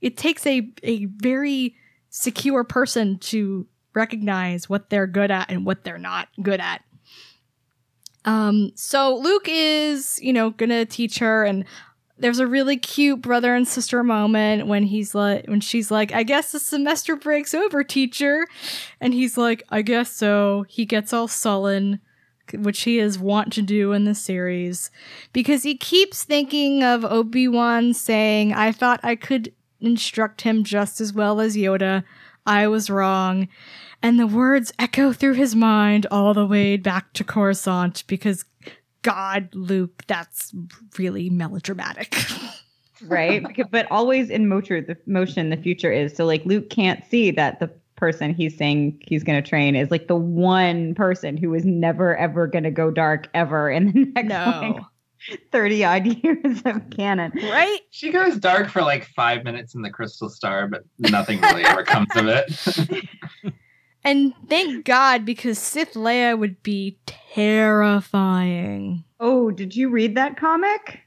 it 0.00 0.16
takes 0.16 0.46
a 0.46 0.72
a 0.82 1.04
very 1.04 1.76
secure 2.08 2.64
person 2.64 3.18
to 3.18 3.66
recognize 3.94 4.68
what 4.68 4.88
they're 4.88 5.06
good 5.06 5.30
at 5.30 5.50
and 5.50 5.66
what 5.66 5.84
they're 5.84 5.98
not 5.98 6.28
good 6.42 6.60
at. 6.60 6.82
Um 8.24 8.72
so 8.76 9.14
luke 9.14 9.46
is 9.46 10.18
you 10.22 10.32
know 10.32 10.50
gonna 10.50 10.86
teach 10.86 11.18
her 11.18 11.44
and 11.44 11.66
there's 12.18 12.38
a 12.38 12.46
really 12.46 12.76
cute 12.76 13.20
brother 13.20 13.54
and 13.54 13.68
sister 13.68 14.02
moment 14.02 14.66
when 14.66 14.84
he's 14.84 15.14
like 15.14 15.46
when 15.46 15.60
she's 15.60 15.90
like 15.90 16.12
i 16.12 16.22
guess 16.22 16.52
the 16.52 16.58
semester 16.58 17.16
break's 17.16 17.54
over 17.54 17.84
teacher 17.84 18.46
and 19.00 19.14
he's 19.14 19.36
like 19.36 19.62
i 19.70 19.82
guess 19.82 20.10
so 20.10 20.64
he 20.68 20.84
gets 20.84 21.12
all 21.12 21.28
sullen 21.28 22.00
which 22.54 22.82
he 22.82 22.98
is 22.98 23.18
wont 23.18 23.52
to 23.52 23.62
do 23.62 23.92
in 23.92 24.04
the 24.04 24.14
series 24.14 24.90
because 25.32 25.62
he 25.62 25.76
keeps 25.76 26.24
thinking 26.24 26.82
of 26.82 27.04
Obi-Wan 27.04 27.94
saying, 27.94 28.52
I 28.52 28.72
thought 28.72 29.00
I 29.02 29.16
could 29.16 29.52
instruct 29.80 30.42
him 30.42 30.64
just 30.64 31.00
as 31.00 31.12
well 31.12 31.40
as 31.40 31.56
Yoda. 31.56 32.04
I 32.46 32.68
was 32.68 32.90
wrong. 32.90 33.48
And 34.02 34.20
the 34.20 34.26
words 34.26 34.72
echo 34.78 35.12
through 35.12 35.34
his 35.34 35.54
mind 35.54 36.06
all 36.10 36.34
the 36.34 36.46
way 36.46 36.76
back 36.76 37.12
to 37.14 37.24
Coruscant 37.24 38.04
because 38.06 38.44
God, 39.06 39.48
Luke, 39.54 40.02
that's 40.08 40.52
really 40.98 41.30
melodramatic. 41.30 42.16
right? 43.02 43.46
But 43.70 43.86
always 43.88 44.30
in 44.30 44.48
motion 44.48 44.84
the 44.88 44.96
motion 45.06 45.50
the 45.50 45.56
future 45.56 45.92
is. 45.92 46.16
So 46.16 46.26
like 46.26 46.44
Luke 46.44 46.70
can't 46.70 47.04
see 47.08 47.30
that 47.30 47.60
the 47.60 47.70
person 47.94 48.34
he's 48.34 48.56
saying 48.56 49.00
he's 49.06 49.22
going 49.22 49.40
to 49.40 49.48
train 49.48 49.76
is 49.76 49.92
like 49.92 50.08
the 50.08 50.16
one 50.16 50.92
person 50.96 51.36
who 51.36 51.54
is 51.54 51.64
never 51.64 52.16
ever 52.16 52.48
going 52.48 52.64
to 52.64 52.70
go 52.72 52.90
dark 52.90 53.28
ever 53.32 53.70
in 53.70 53.92
the 53.92 54.04
next 54.16 54.28
like, 54.28 54.82
30 55.52 55.84
odd 55.84 56.06
years 56.24 56.62
of 56.64 56.90
canon. 56.90 57.30
Right? 57.36 57.78
She 57.92 58.10
goes 58.10 58.38
dark 58.38 58.70
for 58.70 58.82
like 58.82 59.06
five 59.14 59.44
minutes 59.44 59.76
in 59.76 59.82
the 59.82 59.90
Crystal 59.90 60.28
Star, 60.28 60.66
but 60.66 60.82
nothing 60.98 61.40
really 61.42 61.64
ever 61.64 61.84
comes 61.84 62.08
of 62.16 62.26
it. 62.26 63.54
And 64.06 64.32
thank 64.48 64.84
God 64.84 65.24
because 65.24 65.58
Sith 65.58 65.94
Leia 65.94 66.38
would 66.38 66.62
be 66.62 66.96
terrifying. 67.06 69.02
Oh, 69.18 69.50
did 69.50 69.74
you 69.74 69.90
read 69.90 70.14
that 70.14 70.36
comic? 70.36 71.00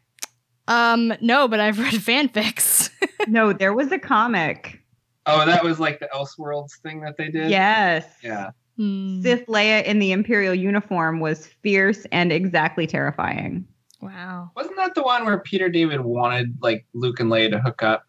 Um, 0.67 1.13
no, 1.21 1.47
but 1.47 1.61
I've 1.61 1.79
read 1.79 1.93
fanfics. 1.93 2.89
no, 3.29 3.53
there 3.53 3.73
was 3.73 3.93
a 3.93 3.99
comic. 3.99 4.81
oh, 5.25 5.45
that 5.45 5.63
was 5.63 5.79
like 5.79 6.01
the 6.01 6.09
Elseworlds 6.13 6.77
thing 6.83 6.99
that 6.99 7.15
they 7.15 7.29
did. 7.29 7.49
Yes. 7.49 8.05
Yeah. 8.21 8.49
Hmm. 8.75 9.21
Sith 9.21 9.45
Leia 9.47 9.81
in 9.85 9.99
the 9.99 10.11
Imperial 10.11 10.53
uniform 10.53 11.21
was 11.21 11.47
fierce 11.47 12.05
and 12.11 12.33
exactly 12.33 12.85
terrifying. 12.85 13.65
Wow. 14.01 14.51
Wasn't 14.57 14.75
that 14.75 14.95
the 14.95 15.03
one 15.03 15.23
where 15.23 15.39
Peter 15.39 15.69
David 15.69 16.01
wanted 16.01 16.57
like 16.61 16.85
Luke 16.93 17.21
and 17.21 17.31
Leia 17.31 17.49
to 17.51 17.59
hook 17.61 17.81
up 17.81 18.03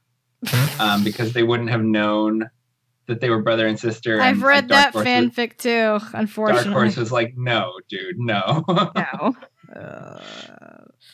um, 0.80 1.04
because 1.04 1.32
they 1.32 1.44
wouldn't 1.44 1.70
have 1.70 1.82
known 1.82 2.50
that 3.10 3.20
they 3.20 3.30
were 3.30 3.42
brother 3.42 3.66
and 3.66 3.78
sister? 3.78 4.20
I've 4.20 4.36
and, 4.36 4.42
read 4.42 4.70
like, 4.70 4.92
that 4.92 4.92
Horse 4.94 5.06
fanfic 5.06 5.58
too, 5.58 6.04
Was, 6.14 6.64
Dark. 6.64 6.66
Horse 6.66 6.96
was 6.96 7.12
like, 7.12 7.34
no, 7.36 7.74
dude, 7.88 8.18
no. 8.18 8.64
No. 8.68 9.36
Uh, 9.70 10.18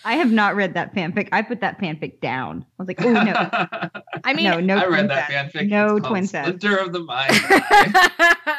I 0.05 0.15
have 0.15 0.31
not 0.31 0.57
read 0.57 0.75
that 0.75 0.95
fanfic. 0.95 1.29
I 1.33 1.43
put 1.43 1.61
that 1.61 1.79
fanfic 1.79 2.21
down. 2.21 2.65
I 2.79 2.83
was 2.83 2.89
like, 2.89 3.05
oh 3.05 3.13
no. 3.13 3.35
I 4.25 4.33
mean, 4.33 4.45
no, 4.45 4.61
no 4.61 4.79
I 4.79 4.87
read 4.87 5.11
that 5.11 5.31
cest. 5.31 5.55
fanfic. 5.55 5.69
No 5.69 5.97
It's 5.97 6.07
twin 6.07 6.27
cest. 6.27 6.47
Splinter 6.49 6.77
of 6.79 6.93
the 6.93 7.01
Mind. 7.01 7.33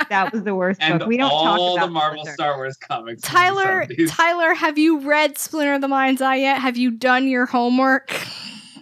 That 0.09 0.31
was 0.31 0.43
the 0.43 0.55
worst 0.55 0.81
and 0.81 0.99
book. 0.99 1.07
We 1.07 1.17
don't 1.17 1.29
talk 1.29 1.59
all 1.59 1.75
about 1.75 1.87
the 1.87 1.91
Marvel 1.91 2.19
Splinter. 2.19 2.33
Star 2.33 2.57
Wars 2.57 2.77
comics. 2.77 3.21
Tyler, 3.23 3.85
Tyler, 4.07 4.53
have 4.53 4.77
you 4.77 4.99
read 4.99 5.37
Splinter 5.37 5.73
of 5.73 5.81
the 5.81 5.87
Mind's 5.87 6.21
Eye 6.21 6.37
yet? 6.37 6.59
Have 6.59 6.77
you 6.77 6.91
done 6.91 7.27
your 7.27 7.45
homework? 7.45 8.13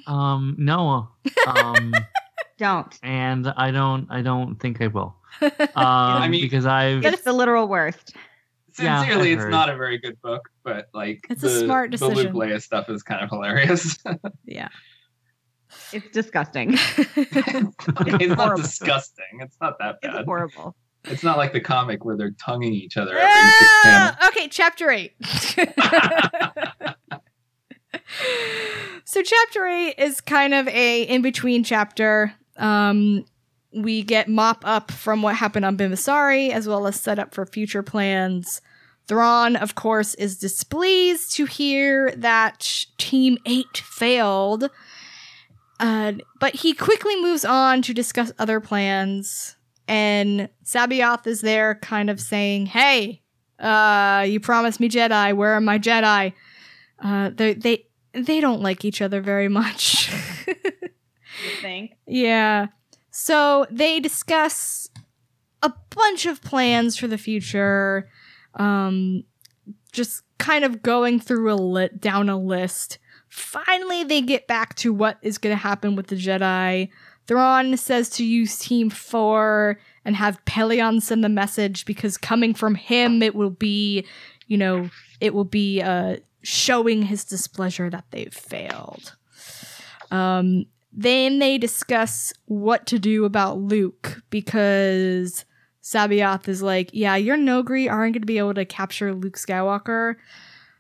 Um, 0.06 0.56
no. 0.60 1.10
Um, 1.48 1.94
Don't. 2.58 2.98
and 3.04 3.48
I 3.58 3.72
don't. 3.72 4.08
I 4.10 4.22
don't 4.22 4.56
think 4.60 4.82
I 4.82 4.88
will. 4.88 5.16
Um, 5.76 6.32
mean- 6.32 6.42
because 6.42 6.66
I've. 6.66 7.04
It's 7.06 7.24
the 7.24 7.34
literal 7.34 7.68
worst. 7.68 8.16
Sincerely, 8.74 9.32
I've 9.34 9.40
it's 9.40 9.50
not 9.50 9.70
a 9.70 9.76
very 9.78 9.98
good 9.98 10.22
book, 10.22 10.50
but 10.64 10.88
like 10.94 11.26
It's 11.30 11.44
a 11.44 11.50
smart 11.64 11.66
smart 11.66 11.92
the 12.00 12.08
Luke 12.08 12.16
decision. 12.16 12.34
Leia 12.34 12.62
stuff 12.62 12.90
is 12.90 13.04
kind 13.04 13.24
of 13.24 13.30
hilarious. 13.30 13.98
Yeah. 14.46 14.68
It's 15.94 16.10
disgusting. 16.14 16.74
it's 16.74 18.28
not 18.30 18.38
horrible. 18.38 18.62
disgusting. 18.62 19.40
It's 19.42 19.58
not 19.62 19.78
that 19.80 19.98
It's 20.04 20.14
bad. 20.14 20.26
horrible. 20.26 20.76
It's 21.06 21.24
not 21.24 21.38
like 21.38 21.54
the 21.54 21.60
comic 21.62 22.04
where 22.06 22.16
they're 22.18 22.36
tonguing 22.44 22.74
each 22.74 22.98
other 22.98 23.18
every 23.18 23.52
six 23.52 23.72
panels. 23.84 24.16
Ah, 24.22 24.28
okay, 24.30 24.48
chapter 24.50 24.90
eight. 24.90 25.14
so 29.06 29.22
chapter 29.22 29.66
eight 29.68 29.96
is 29.98 30.22
kind 30.22 30.54
of 30.54 30.68
a 30.70 31.04
in 31.04 31.22
between 31.22 31.64
chapter. 31.64 32.34
Um, 32.58 33.26
we 33.74 34.04
get 34.04 34.30
mop 34.30 34.64
up 34.66 34.92
from 34.92 35.22
what 35.22 35.36
happened 35.36 35.66
on 35.66 35.78
Bimmisaari, 35.78 36.52
as 36.52 36.68
well 36.68 36.88
as 36.88 37.00
set 37.00 37.20
up 37.20 37.34
for 37.34 37.46
future 37.46 37.84
plans. 37.84 38.62
Thrawn, 39.08 39.56
of 39.56 39.76
course, 39.76 40.16
is 40.16 40.38
displeased 40.38 41.34
to 41.34 41.46
hear 41.46 42.12
that 42.16 42.86
Team 42.98 43.38
Eight 43.46 43.78
failed. 43.78 44.70
Uh, 45.80 46.14
but 46.40 46.56
he 46.56 46.74
quickly 46.74 47.22
moves 47.22 47.44
on 47.46 47.82
to 47.84 47.94
discuss 47.94 48.32
other 48.40 48.60
plans. 48.60 49.58
And 49.88 50.50
C'baoth 50.64 51.28
is 51.28 51.42
there, 51.42 51.76
kind 51.76 52.10
of 52.10 52.20
saying, 52.20 52.68
Hey, 52.68 53.22
uh, 53.60 54.26
you 54.28 54.40
promised 54.40 54.80
me 54.80 54.90
Jedi. 54.90 55.36
Where 55.36 55.54
are 55.54 55.62
my 55.62 55.78
Jedi? 55.78 56.34
Uh, 57.00 57.30
they 57.34 57.54
they 57.54 57.86
they 58.14 58.40
don't 58.40 58.62
like 58.62 58.86
each 58.86 59.02
other 59.02 59.22
very 59.22 59.50
much. 59.50 60.12
Think? 61.62 61.98
yeah. 62.06 62.68
So 63.12 63.66
they 63.72 64.00
discuss 64.00 64.90
a 65.62 65.74
bunch 65.96 66.26
of 66.26 66.42
plans 66.42 66.98
for 66.98 67.08
the 67.08 67.18
future. 67.18 68.10
Um, 68.56 69.24
just 69.92 70.24
kind 70.38 70.66
of 70.66 70.82
going 70.82 71.20
through 71.20 71.52
a 71.52 71.56
lit 71.56 72.02
down 72.02 72.30
a 72.30 72.38
list. 72.38 73.00
Finally, 73.30 74.04
they 74.04 74.22
get 74.22 74.48
back 74.48 74.76
to 74.76 74.94
what 74.94 75.18
is 75.22 75.38
going 75.38 75.56
to 75.56 75.62
happen 75.62 75.96
with 75.96 76.08
the 76.08 76.16
Jedi. 76.16 76.90
Thrawn 77.28 77.76
says 77.78 78.10
to 78.12 78.24
use 78.24 78.60
Team 78.60 78.90
4 78.90 79.80
and 80.04 80.16
have 80.16 80.44
Pellaeon 80.46 81.02
send 81.02 81.24
the 81.24 81.30
message 81.30 81.86
because 81.86 82.18
coming 82.18 82.54
from 82.54 82.76
him, 82.76 83.24
it 83.24 83.34
will 83.34 83.50
be, 83.50 84.06
you 84.48 84.58
know, 84.58 84.90
it 85.20 85.34
will 85.34 85.46
be 85.46 85.82
uh, 85.82 86.18
showing 86.44 87.02
his 87.04 87.24
displeasure 87.26 87.90
that 87.90 88.06
they've 88.12 88.34
failed. 88.34 89.16
Um, 90.12 90.66
then 90.98 91.40
they 91.40 91.58
discuss 91.58 92.32
what 92.46 92.86
to 92.88 92.98
do 92.98 93.26
about 93.26 93.60
Luke 93.60 94.22
because 94.30 95.44
C'baoth 95.84 96.48
is 96.48 96.62
like, 96.62 96.90
yeah, 96.94 97.18
your 97.18 97.38
Noghri 97.38 97.92
aren't 97.92 98.14
going 98.14 98.22
to 98.22 98.26
be 98.26 98.38
able 98.38 98.54
to 98.54 98.64
capture 98.64 99.14
Luke 99.14 99.38
Skywalker. 99.38 100.16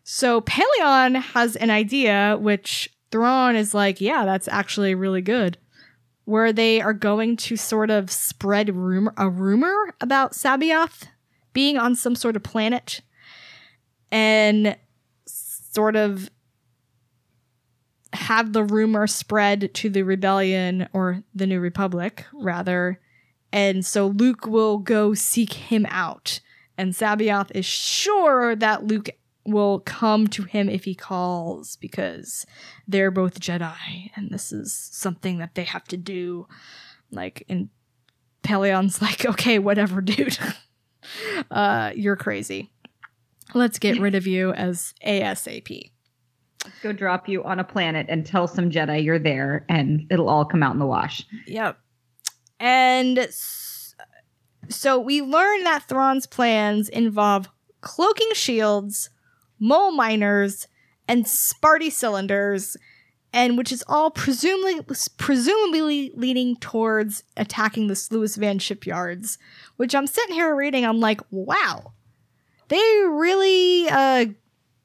So 0.05 0.39
Pellaeon 0.39 1.21
has 1.21 1.57
an 1.57 1.69
idea, 1.69 2.37
which 2.39 2.89
Thrawn 3.11 3.57
is 3.57 3.73
like, 3.73 3.99
yeah, 3.99 4.23
that's 4.23 4.47
actually 4.47 4.95
really 4.95 5.21
good, 5.21 5.57
where 6.23 6.53
they 6.53 6.79
are 6.79 6.93
going 6.93 7.35
to 7.37 7.57
sort 7.57 7.91
of 7.91 8.09
spread 8.09 8.73
rumor 8.73 9.13
a 9.17 9.29
rumor 9.29 9.93
about 9.99 10.31
C'baoth 10.31 11.09
being 11.51 11.77
on 11.77 11.93
some 11.93 12.15
sort 12.15 12.37
of 12.37 12.43
planet 12.43 13.01
and 14.11 14.77
sort 15.25 15.97
of 15.97 16.29
have 18.15 18.53
the 18.53 18.63
rumor 18.63 19.07
spread 19.07 19.73
to 19.75 19.89
the 19.89 20.03
rebellion 20.03 20.87
or 20.93 21.23
the 21.33 21.47
new 21.47 21.59
republic 21.59 22.25
rather. 22.33 22.99
And 23.51 23.85
so 23.85 24.07
luke 24.07 24.45
will 24.45 24.79
go 24.79 25.13
seek 25.13 25.53
him 25.53 25.85
out. 25.89 26.39
And 26.77 26.93
C'baoth 26.93 27.51
is 27.55 27.65
sure 27.65 28.55
that 28.55 28.85
luke 28.85 29.09
will 29.45 29.79
come 29.81 30.27
to 30.27 30.43
him 30.43 30.67
if 30.67 30.85
he 30.85 30.95
calls 30.95 31.75
because 31.75 32.45
they're 32.87 33.11
both 33.11 33.39
jedi 33.39 34.09
and 34.15 34.31
this 34.31 34.51
is 34.51 34.73
something 34.73 35.37
that 35.37 35.55
they 35.55 35.63
have 35.63 35.85
to 35.85 35.97
do. 35.97 36.47
Like 37.11 37.43
and 37.47 37.69
Pellaeon's 38.43 39.01
like 39.01 39.25
okay 39.25 39.59
whatever 39.59 40.01
dude. 40.01 40.37
Uh 41.51 41.91
you're 41.95 42.15
crazy. 42.15 42.71
Let's 43.53 43.77
get 43.77 43.99
rid 43.99 44.15
of 44.15 44.25
you 44.25 44.53
as 44.53 44.95
asap 45.05 45.91
go 46.81 46.91
drop 46.91 47.27
you 47.27 47.43
on 47.43 47.59
a 47.59 47.63
planet 47.63 48.07
and 48.09 48.25
tell 48.25 48.47
some 48.47 48.69
Jedi 48.69 49.03
you're 49.03 49.19
there, 49.19 49.65
and 49.69 50.05
it'll 50.09 50.29
all 50.29 50.45
come 50.45 50.63
out 50.63 50.73
in 50.73 50.79
the 50.79 50.85
wash. 50.85 51.25
Yep. 51.47 51.77
And 52.59 53.27
so 54.69 54.99
we 54.99 55.21
learn 55.21 55.63
that 55.63 55.83
Thrawn's 55.87 56.27
plans 56.27 56.89
involve 56.89 57.49
cloaking 57.81 58.33
shields, 58.33 59.09
mole 59.59 59.91
miners, 59.91 60.67
and 61.07 61.25
Spaarti 61.25 61.91
cylinders, 61.91 62.77
and 63.31 63.57
which 63.57 63.71
is 63.71 63.83
all 63.87 64.09
presumably 64.09 64.81
presumably 65.17 66.11
leading 66.15 66.55
towards 66.55 67.23
attacking 67.37 67.87
the 67.87 67.93
Sluis 67.93 68.37
Van 68.37 68.59
shipyards. 68.59 69.37
Which 69.75 69.93
I'm 69.93 70.07
sitting 70.07 70.35
here 70.35 70.55
reading, 70.55 70.85
I'm 70.85 70.99
like, 70.99 71.21
wow, 71.29 71.91
they 72.69 73.01
really 73.07 73.87
uh, 73.89 74.25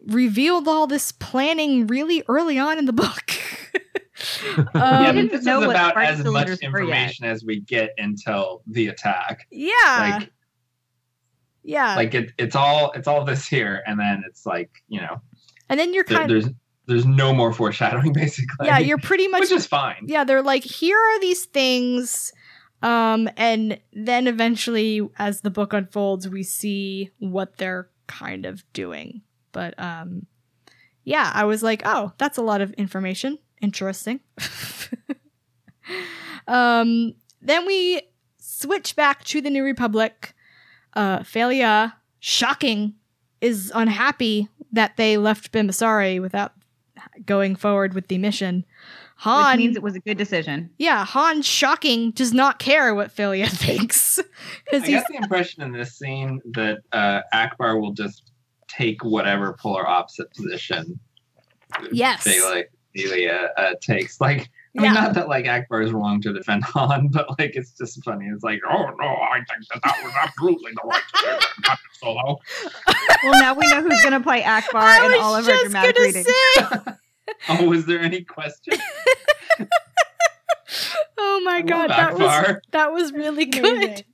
revealed 0.07 0.69
all 0.69 0.87
this 0.87 1.13
planning 1.13 1.87
really 1.87 2.23
early 2.29 2.59
on 2.59 2.79
in 2.79 2.87
the 2.87 2.93
book. 2.93 3.33
um, 4.57 4.67
yeah, 4.75 5.13
didn't 5.13 5.29
but 5.31 5.37
this 5.39 5.45
know 5.45 5.63
is 5.63 5.71
about 5.71 5.97
as 5.97 6.19
much 6.19 6.25
cylinders 6.25 6.59
were 6.63 6.63
yet. 6.63 6.65
information 6.65 7.27
as 7.27 7.45
we 7.45 7.61
get 7.61 7.91
until 7.99 8.63
the 8.67 8.89
attack. 8.89 9.47
yeah, 9.51 10.19
Like, 10.19 10.31
yeah. 11.63 11.97
like 11.97 12.15
it, 12.15 12.33
it's 12.39 12.57
all 12.57 12.93
it's 12.93 13.09
all 13.09 13.25
this 13.25 13.47
here, 13.47 13.83
and 13.87 13.99
then 13.99 14.23
it's 14.27 14.47
like 14.47 14.71
you 14.89 15.01
know, 15.01 15.21
and 15.69 15.79
then 15.79 15.95
you're 15.95 16.05
there, 16.05 16.19
kind 16.19 16.31
there's 16.31 16.49
there's 16.91 17.07
no 17.07 17.33
more 17.33 17.53
foreshadowing 17.53 18.13
basically. 18.15 18.67
yeah 18.67 18.79
you're 18.79 18.99
pretty 18.99 19.29
much 19.29 19.41
which 19.41 19.53
is 19.53 19.67
fine. 19.67 20.05
yeah 20.07 20.25
they're 20.25 20.43
like 20.43 20.65
here 20.65 20.99
are 20.99 21.21
these 21.21 21.45
things 21.47 22.33
um 22.83 23.29
and 23.37 23.81
then 23.93 24.27
eventually 24.27 25.09
as 25.19 25.41
the 25.43 25.51
book 25.51 25.73
unfolds 25.73 26.29
we 26.29 26.43
see 26.43 27.11
what 27.19 27.57
they're 27.59 27.89
kind 28.09 28.45
of 28.45 28.65
doing 28.73 29.23
but 29.53 29.75
um 29.79 30.27
yeah 31.05 31.31
i 31.35 31.45
was 31.45 31.63
like 31.63 31.83
oh 31.85 32.13
that's 32.19 32.39
a 32.39 32.43
lot 32.43 32.61
of 32.61 32.73
information 32.75 33.39
interesting 33.61 34.21
um 36.49 37.15
then 37.43 37.67
we 37.67 38.03
switch 38.39 38.97
back 38.97 39.25
to 39.25 39.41
the 39.41 39.51
new 39.51 39.65
republic 39.65 40.35
uh 40.95 41.21
Fey'lya, 41.21 41.95
shocking 42.19 42.95
is 43.41 43.73
unhappy 43.75 44.49
that 44.73 44.97
they 44.97 45.17
left 45.17 45.53
Bimmisaari 45.53 46.21
without 46.21 46.53
going 47.27 47.57
forward 47.57 47.95
with 47.95 48.09
the 48.09 48.19
mission. 48.19 48.65
Han 49.17 49.53
Which 49.53 49.59
means 49.59 49.77
it 49.77 49.83
was 49.83 49.97
a 49.97 50.01
good 50.01 50.17
decision. 50.17 50.71
Yeah, 50.79 51.05
Han 51.05 51.43
shocking 51.43 52.13
does 52.13 52.33
not 52.33 52.59
care 52.59 52.95
what 52.95 53.15
Fey'lya 53.15 53.49
thinks. 53.65 54.19
I 54.19 54.23
Because 54.65 54.87
he's 54.87 55.01
got 55.01 55.09
the 55.09 55.17
impression 55.17 55.63
in 55.63 55.73
this 55.73 55.99
scene 55.99 56.41
that 56.53 56.79
uh, 56.93 57.21
Ackbar 57.35 57.81
will 57.81 57.93
just 57.93 58.30
take 58.71 59.03
whatever 59.05 59.57
polar 59.61 59.87
opposite 59.87 60.33
position. 60.35 60.99
Yes. 61.93 62.25
Fey'lya, 62.25 62.65
Fey'lya 62.97 63.49
uh, 63.57 63.75
takes. 63.81 64.21
Like, 64.21 64.51
I 64.77 64.83
mean, 64.83 64.85
Yeah. 64.85 64.93
not 64.95 65.15
that 65.15 65.29
like 65.29 65.45
Ackbar 65.47 65.85
is 65.85 65.93
wrong 65.93 66.21
to 66.23 66.33
defend 66.33 66.65
Han, 66.75 67.09
but 67.09 67.27
like 67.39 67.57
it's 67.57 67.73
just 67.73 68.03
funny. 68.05 68.27
It's 68.27 68.43
like, 68.45 68.61
oh 68.69 68.87
no, 69.01 69.07
I 69.07 69.39
think 69.49 69.67
that 69.73 69.81
that 69.85 70.03
was 70.05 70.13
absolutely 70.23 70.73
the 70.73 70.89
right 70.89 71.03
decision, 71.13 71.41
Captain 71.65 71.91
Solo. 71.95 72.39
Well, 73.23 73.33
now 73.33 73.53
we 73.55 73.67
know 73.67 73.83
who's 73.83 74.01
going 74.01 74.13
to 74.15 74.21
play 74.21 74.41
Ackbar 74.43 74.77
I 74.81 75.05
in 75.15 75.21
all 75.21 75.35
of 75.37 75.47
our 75.47 75.57
dramatic 75.63 75.99
readings. 75.99 76.27
Oh, 77.49 77.65
was 77.69 77.87
there 77.87 78.01
any 78.01 78.23
question? 78.25 78.75
Oh 81.19 81.41
my 81.45 81.57
I 81.57 81.63
god, 81.63 81.91
love 81.91 81.97
that 81.99 82.19
was 82.19 82.57
that 82.73 82.93
was 82.93 83.13
really 83.13 83.45
good. 83.47 84.05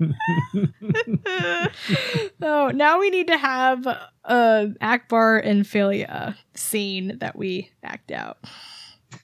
oh, 2.42 2.70
now 2.74 2.98
we 2.98 3.10
need 3.10 3.28
to 3.28 3.36
have 3.36 3.86
uh 3.86 4.66
Ackbar 4.80 5.44
and 5.44 5.64
Fey'lya 5.64 6.36
scene 6.54 7.18
that 7.18 7.36
we 7.36 7.70
act 7.82 8.10
out. 8.10 8.38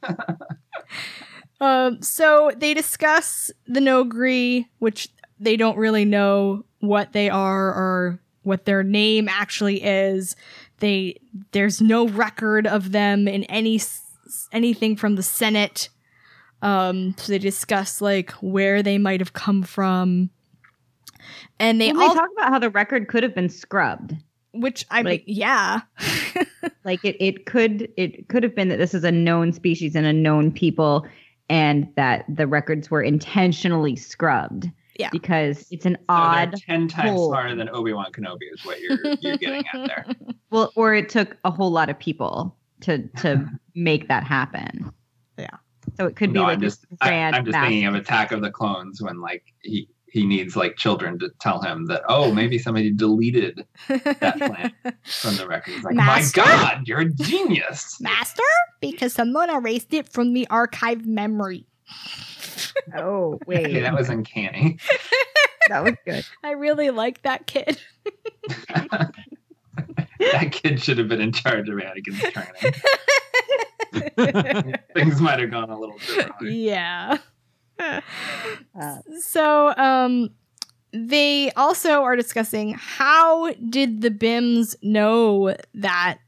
um, 1.60 2.02
so 2.02 2.50
they 2.56 2.74
discuss 2.74 3.50
the 3.66 3.80
Noghri, 3.80 4.66
which 4.78 5.08
they 5.38 5.56
don't 5.56 5.78
really 5.78 6.04
know 6.04 6.64
what 6.80 7.12
they 7.12 7.30
are 7.30 7.68
or 7.68 8.20
what 8.42 8.64
their 8.64 8.82
name 8.82 9.28
actually 9.28 9.82
is. 9.82 10.36
They 10.78 11.20
there's 11.52 11.80
no 11.80 12.08
record 12.08 12.66
of 12.66 12.92
them 12.92 13.28
in 13.28 13.44
any 13.44 13.80
anything 14.52 14.96
from 14.96 15.16
the 15.16 15.22
Senate. 15.22 15.88
Um, 16.62 17.14
so 17.18 17.32
they 17.32 17.38
discuss 17.38 18.00
like 18.00 18.30
where 18.32 18.82
they 18.82 18.98
might 18.98 19.20
have 19.20 19.32
come 19.32 19.62
from, 19.62 20.30
and 21.60 21.80
they 21.80 21.92
Well, 21.92 22.02
all 22.02 22.08
they 22.14 22.14
talk 22.20 22.28
about 22.36 22.48
how 22.50 22.58
the 22.58 22.70
record 22.70 23.08
could 23.08 23.22
have 23.22 23.34
been 23.34 23.48
scrubbed. 23.48 24.14
which 24.52 24.84
I 24.90 25.02
like- 25.02 25.24
yeah, 25.26 25.80
Like 26.84 27.04
it, 27.04 27.16
it 27.20 27.46
could 27.46 27.88
it 27.96 28.28
could 28.28 28.42
have 28.42 28.54
been 28.54 28.68
that 28.68 28.76
this 28.78 28.94
is 28.94 29.04
a 29.04 29.10
known 29.12 29.52
species 29.52 29.94
and 29.96 30.06
a 30.06 30.12
known 30.12 30.52
people, 30.52 31.06
and 31.48 31.88
that 31.96 32.24
the 32.28 32.46
records 32.46 32.90
were 32.90 33.02
intentionally 33.02 33.96
scrubbed. 33.96 34.70
Yeah. 34.98 35.10
Because 35.12 35.66
it's 35.70 35.84
an 35.84 35.96
So 36.00 36.04
odd 36.08 36.54
ten 36.66 36.88
times 36.88 37.10
hole. 37.10 37.28
smarter 37.30 37.54
than 37.54 37.68
Obi 37.70 37.92
Wan 37.92 38.10
Kenobi 38.12 38.50
is 38.52 38.64
what 38.64 38.80
you're 38.80 38.98
you're 39.20 39.36
getting 39.36 39.64
at 39.74 39.86
there. 39.86 40.06
well, 40.50 40.72
or 40.76 40.94
it 40.94 41.08
took 41.08 41.36
a 41.44 41.50
whole 41.50 41.70
lot 41.70 41.90
of 41.90 41.98
people 41.98 42.56
to 42.82 43.06
to 43.18 43.46
make 43.74 44.08
that 44.08 44.22
happen. 44.24 44.90
Yeah. 45.38 45.48
So 45.98 46.06
it 46.06 46.16
could 46.16 46.32
be 46.32 46.38
like 46.38 46.54
I'm 46.54 46.60
just 46.60 46.84
a 47.02 47.04
I, 47.04 47.10
I'm 47.30 47.44
just 47.44 47.52
mass- 47.52 47.68
thinking 47.68 47.86
of 47.86 47.94
Attack 47.94 48.32
of 48.32 48.40
the 48.42 48.50
Clones 48.50 49.02
when 49.02 49.20
like 49.20 49.42
he 49.62 49.88
he 50.16 50.24
needs 50.26 50.56
like 50.56 50.76
children 50.76 51.18
to 51.18 51.28
tell 51.40 51.60
him 51.60 51.84
that 51.86 52.02
oh 52.08 52.32
maybe 52.32 52.58
somebody 52.58 52.90
deleted 52.90 53.66
that 53.88 54.36
plant 54.38 54.72
from 55.04 55.36
the 55.36 55.46
record. 55.46 55.74
He's 55.74 55.84
like 55.84 55.94
Master? 55.94 56.40
my 56.40 56.46
God, 56.46 56.88
you're 56.88 57.00
a 57.00 57.10
genius. 57.10 58.00
Master, 58.00 58.42
because 58.80 59.12
someone 59.12 59.50
erased 59.50 59.92
it 59.92 60.08
from 60.08 60.32
the 60.32 60.48
archive 60.48 61.04
memory. 61.06 61.66
Oh 62.96 63.34
Okay, 63.34 63.44
wait, 63.46 63.80
that 63.80 63.94
was 63.94 64.08
uncanny. 64.08 64.78
that 65.68 65.84
was 65.84 65.94
good. 66.06 66.24
I 66.42 66.52
really 66.52 66.88
like 66.90 67.20
that 67.22 67.46
kid. 67.46 67.78
that 70.18 70.52
kid 70.52 70.82
should 70.82 70.98
have 70.98 71.08
been 71.08 71.20
in 71.20 71.32
charge 71.32 71.68
of 71.68 71.76
Anakin's 71.76 72.20
training. 72.32 72.74
Things 74.94 75.20
might 75.20 75.38
have 75.40 75.50
gone 75.50 75.70
a 75.70 75.78
little 75.78 75.98
differently. 75.98 76.54
yeah. 76.54 77.18
Uh, 78.78 78.98
so 79.20 79.74
um 79.78 80.28
they 80.92 81.50
also 81.52 82.02
are 82.02 82.14
discussing 82.14 82.74
how 82.78 83.52
did 83.70 84.02
the 84.02 84.10
Bimms 84.10 84.76
know 84.82 85.54
that 85.74 86.18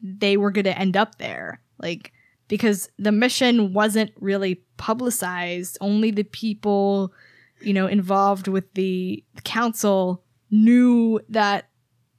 they 0.00 0.38
were 0.38 0.50
going 0.50 0.64
to 0.64 0.78
end 0.78 0.96
up 0.96 1.18
there? 1.18 1.60
Like 1.78 2.12
because 2.48 2.90
the 2.98 3.12
mission 3.12 3.72
wasn't 3.72 4.10
really 4.20 4.62
publicized. 4.76 5.78
Only 5.80 6.10
the 6.10 6.24
people 6.24 7.12
you 7.60 7.74
know 7.74 7.86
involved 7.86 8.48
with 8.48 8.72
the 8.74 9.22
council 9.44 10.22
knew 10.50 11.20
that 11.28 11.68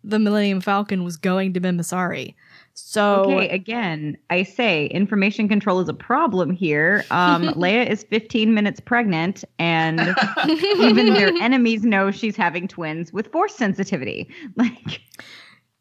the 0.03 0.19
millennium 0.19 0.61
falcon 0.61 1.03
was 1.03 1.17
going 1.17 1.53
to 1.53 1.61
Bimmisaari 1.61 2.36
so 2.74 3.24
okay, 3.26 3.49
again, 3.49 4.17
I 4.30 4.43
say 4.43 4.88
information 4.88 5.47
control 5.47 5.80
is 5.80 5.89
a 5.89 5.93
problem 5.93 6.51
here. 6.51 7.05
Um, 7.11 7.43
Leia 7.55 7.89
is 7.89 8.03
15 8.03 8.53
minutes 8.53 8.80
pregnant, 8.80 9.43
and 9.59 9.99
even 10.47 11.13
their 11.13 11.30
enemies 11.41 11.84
know 11.84 12.11
she's 12.11 12.36
having 12.36 12.67
twins 12.67 13.13
with 13.13 13.32
force 13.32 13.55
sensitivity. 13.55 14.30
Like 14.55 15.01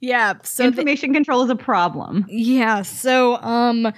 yeah 0.01 0.35
so 0.43 0.65
the, 0.65 0.69
information 0.69 1.13
control 1.13 1.45
is 1.45 1.51
a 1.51 1.55
problem. 1.55 2.25
yeah 2.29 2.83
so 2.83 3.37
um 3.37 3.93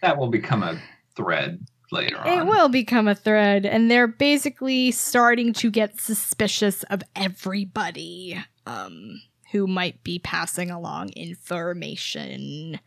that 0.00 0.16
will 0.16 0.28
become 0.28 0.62
a 0.62 0.80
thread 1.16 1.66
later 1.90 2.18
on. 2.18 2.26
It 2.26 2.46
will 2.46 2.68
become 2.68 3.08
a 3.08 3.14
thread, 3.14 3.64
and 3.64 3.90
they're 3.90 4.06
basically 4.06 4.90
starting 4.90 5.52
to 5.54 5.70
get 5.70 6.00
suspicious 6.00 6.82
of 6.84 7.02
everybody 7.16 8.38
um, 8.66 9.20
who 9.54 9.68
might 9.68 10.02
be 10.02 10.18
passing 10.18 10.68
along 10.68 11.10
information. 11.10 12.80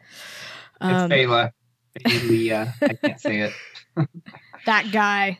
Um, 0.81 1.09
it's 1.09 1.13
Phala. 1.31 1.51
Phalia. 2.05 2.73
I 2.81 2.93
can't 2.93 3.19
say 3.21 3.39
it. 3.39 3.53
that 4.65 4.91
guy. 4.91 5.39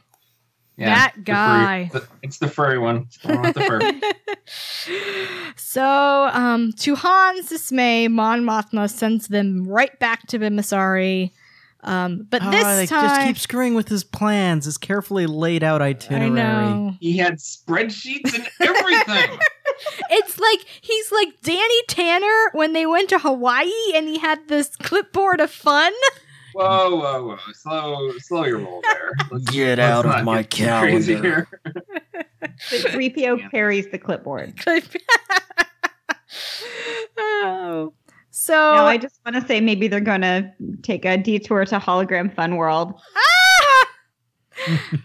Yeah, 0.77 0.85
That 0.95 1.11
the 1.17 1.21
furry- 1.21 1.25
guy. 1.25 1.89
the- 1.91 2.07
it's 2.23 2.37
the 2.37 2.47
furry 2.47 2.77
one. 2.79 3.07
It's 3.07 3.17
the 3.17 3.27
one 3.27 3.41
with 3.41 3.55
the 3.55 3.61
fur. 3.61 5.51
so, 5.57 6.29
um, 6.31 6.71
to 6.77 6.95
Han's 6.95 7.49
dismay, 7.49 8.07
Mon 8.07 8.43
Mothma 8.43 8.89
sends 8.89 9.27
them 9.27 9.67
right 9.67 9.97
back 9.99 10.27
to 10.27 10.39
Bimmisaari. 10.39 11.31
Um, 11.83 12.25
but 12.29 12.41
Oh, 12.43 12.51
this 12.51 12.63
they 12.63 12.85
time, 12.87 13.07
just 13.09 13.21
keep 13.27 13.37
screwing 13.37 13.73
with 13.75 13.87
his 13.89 14.03
plans, 14.03 14.65
his 14.65 14.77
carefully 14.77 15.25
laid 15.25 15.63
out 15.63 15.81
I 15.81 15.87
itinerary. 15.89 16.29
know. 16.31 16.93
He 16.99 17.17
had 17.17 17.35
spreadsheets 17.35 18.33
and 18.35 18.47
everything. 18.61 19.39
It's 20.09 20.39
like 20.39 20.65
he's 20.81 21.11
like 21.11 21.41
Danny 21.41 21.81
Tanner 21.87 22.49
when 22.53 22.73
they 22.73 22.85
went 22.85 23.09
to 23.09 23.19
Hawaii 23.19 23.71
and 23.93 24.07
he 24.07 24.17
had 24.17 24.47
this 24.47 24.75
clipboard 24.75 25.39
of 25.39 25.51
fun. 25.51 25.93
whoa, 26.53 26.95
whoa, 26.95 27.27
whoa! 27.27 27.37
Slow, 27.53 28.11
slow 28.19 28.45
your 28.45 28.59
roll 28.59 28.81
there. 28.83 29.11
Let's, 29.31 29.45
Get 29.51 29.77
let's 29.77 29.91
out 29.91 30.05
of 30.05 30.25
my 30.25 30.41
get 30.43 30.49
calendar. 30.51 31.47
The 31.63 32.77
3PO 32.77 33.51
carries 33.51 33.89
the 33.91 33.99
clipboard. 33.99 34.53
oh. 37.17 37.93
So 38.31 38.53
Now, 38.53 38.85
I 38.85 38.97
just 38.97 39.19
want 39.25 39.35
to 39.35 39.47
say 39.47 39.61
maybe 39.61 39.87
they're 39.87 39.99
going 39.99 40.21
to 40.21 40.51
take 40.83 41.05
a 41.05 41.17
detour 41.17 41.65
to 41.65 41.79
Hologram 41.79 42.33
Fun 42.35 42.55
World. 42.55 42.93
Ah! 43.15 43.87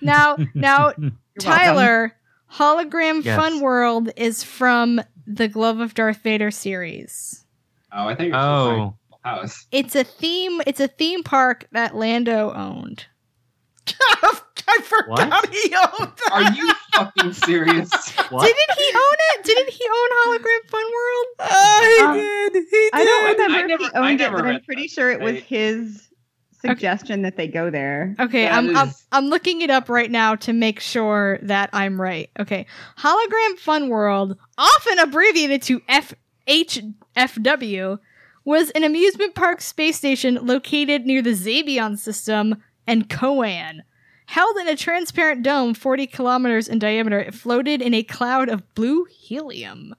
now 0.01 0.37
now 0.55 0.93
You're 0.99 1.13
Tyler, 1.39 2.15
Hologram 2.55 3.25
Yes. 3.25 3.39
Fun 3.39 3.61
World 3.61 4.11
is 4.17 4.43
from 4.45 5.01
the 5.27 5.49
Glove 5.49 5.81
of 5.81 5.95
Darth 5.95 6.19
Vader 6.19 6.51
series. 6.51 7.45
Oh, 7.93 8.09
I 8.09 8.15
think. 8.15 8.33
You're 8.33 8.41
Oh, 8.41 8.95
house. 9.25 9.67
It's 9.73 9.95
a 9.95 10.05
theme 10.05 10.61
it's 10.67 10.81
a 10.81 10.89
theme 10.89 11.23
park 11.23 11.67
that 11.73 11.95
Lando 11.95 12.53
owned. 12.53 13.07
I 14.69 14.81
forgot 14.85 15.09
What? 15.09 15.49
he 15.55 15.75
owned 15.75 16.13
that. 16.17 16.31
Are 16.33 16.53
you 16.55 16.73
fucking 16.95 17.33
serious? 17.33 17.91
what? 18.31 18.45
Didn't 18.47 18.79
he 18.79 18.91
own 18.95 19.17
it? 19.35 19.45
Didn't 19.45 19.71
he 19.71 19.85
own 19.85 20.09
Hologram 20.39 20.71
Fun 20.71 20.85
World? 20.85 21.27
Oh, 21.41 21.97
he 21.99 22.05
Um, 22.05 22.15
did. 22.53 22.65
He 22.71 22.91
I 22.93 23.05
don't 23.05 23.33
remember 23.33 23.57
I 23.57 23.61
if 23.61 23.69
never- 23.69 23.83
he 23.83 23.91
I 23.95 24.11
owned 24.11 24.21
it, 24.21 24.33
but 24.33 24.45
I'm 24.47 24.61
pretty 24.63 24.83
that. 24.83 24.91
sure 24.91 25.11
it 25.11 25.21
was 25.21 25.35
I- 25.35 25.41
his 25.41 26.09
suggestion 26.69 27.23
that 27.23 27.37
they 27.37 27.49
go 27.49 27.71
there. 27.71 28.15
Okay, 28.19 28.45
That 28.45 28.55
I'm, 28.55 28.77
I'm 28.77 28.91
I'm 29.11 29.27
looking 29.27 29.61
it 29.61 29.71
up 29.71 29.89
right 29.89 30.11
now 30.11 30.35
to 30.37 30.53
make 30.53 30.81
sure 30.81 31.39
that 31.43 31.71
I'm 31.73 32.01
right. 32.01 32.31
Okay, 32.39 32.67
Hologram 32.99 33.59
Fun 33.59 33.89
World, 33.89 34.37
often 34.57 34.99
abbreviated 34.99 35.63
to 35.63 35.81
FHFW, 36.47 37.99
was 38.45 38.71
an 38.71 38.85
amusement 38.85 39.35
park 39.35 39.61
space 39.61 39.97
station 39.97 40.39
located 40.43 41.07
near 41.07 41.23
the 41.23 41.31
Zabion 41.35 41.99
system 41.99 42.63
and 42.87 43.09
Koan. 43.09 43.81
Held 44.27 44.57
in 44.57 44.69
a 44.69 44.77
transparent 44.77 45.43
dome 45.43 45.75
40 45.75 46.07
kilometers 46.07 46.69
in 46.69 46.79
diameter, 46.79 47.19
it 47.19 47.35
floated 47.35 47.83
in 47.83 47.93
a 47.93 48.03
cloud 48.03 48.49
of 48.49 48.75
blue 48.75 49.05
helium. 49.05 49.95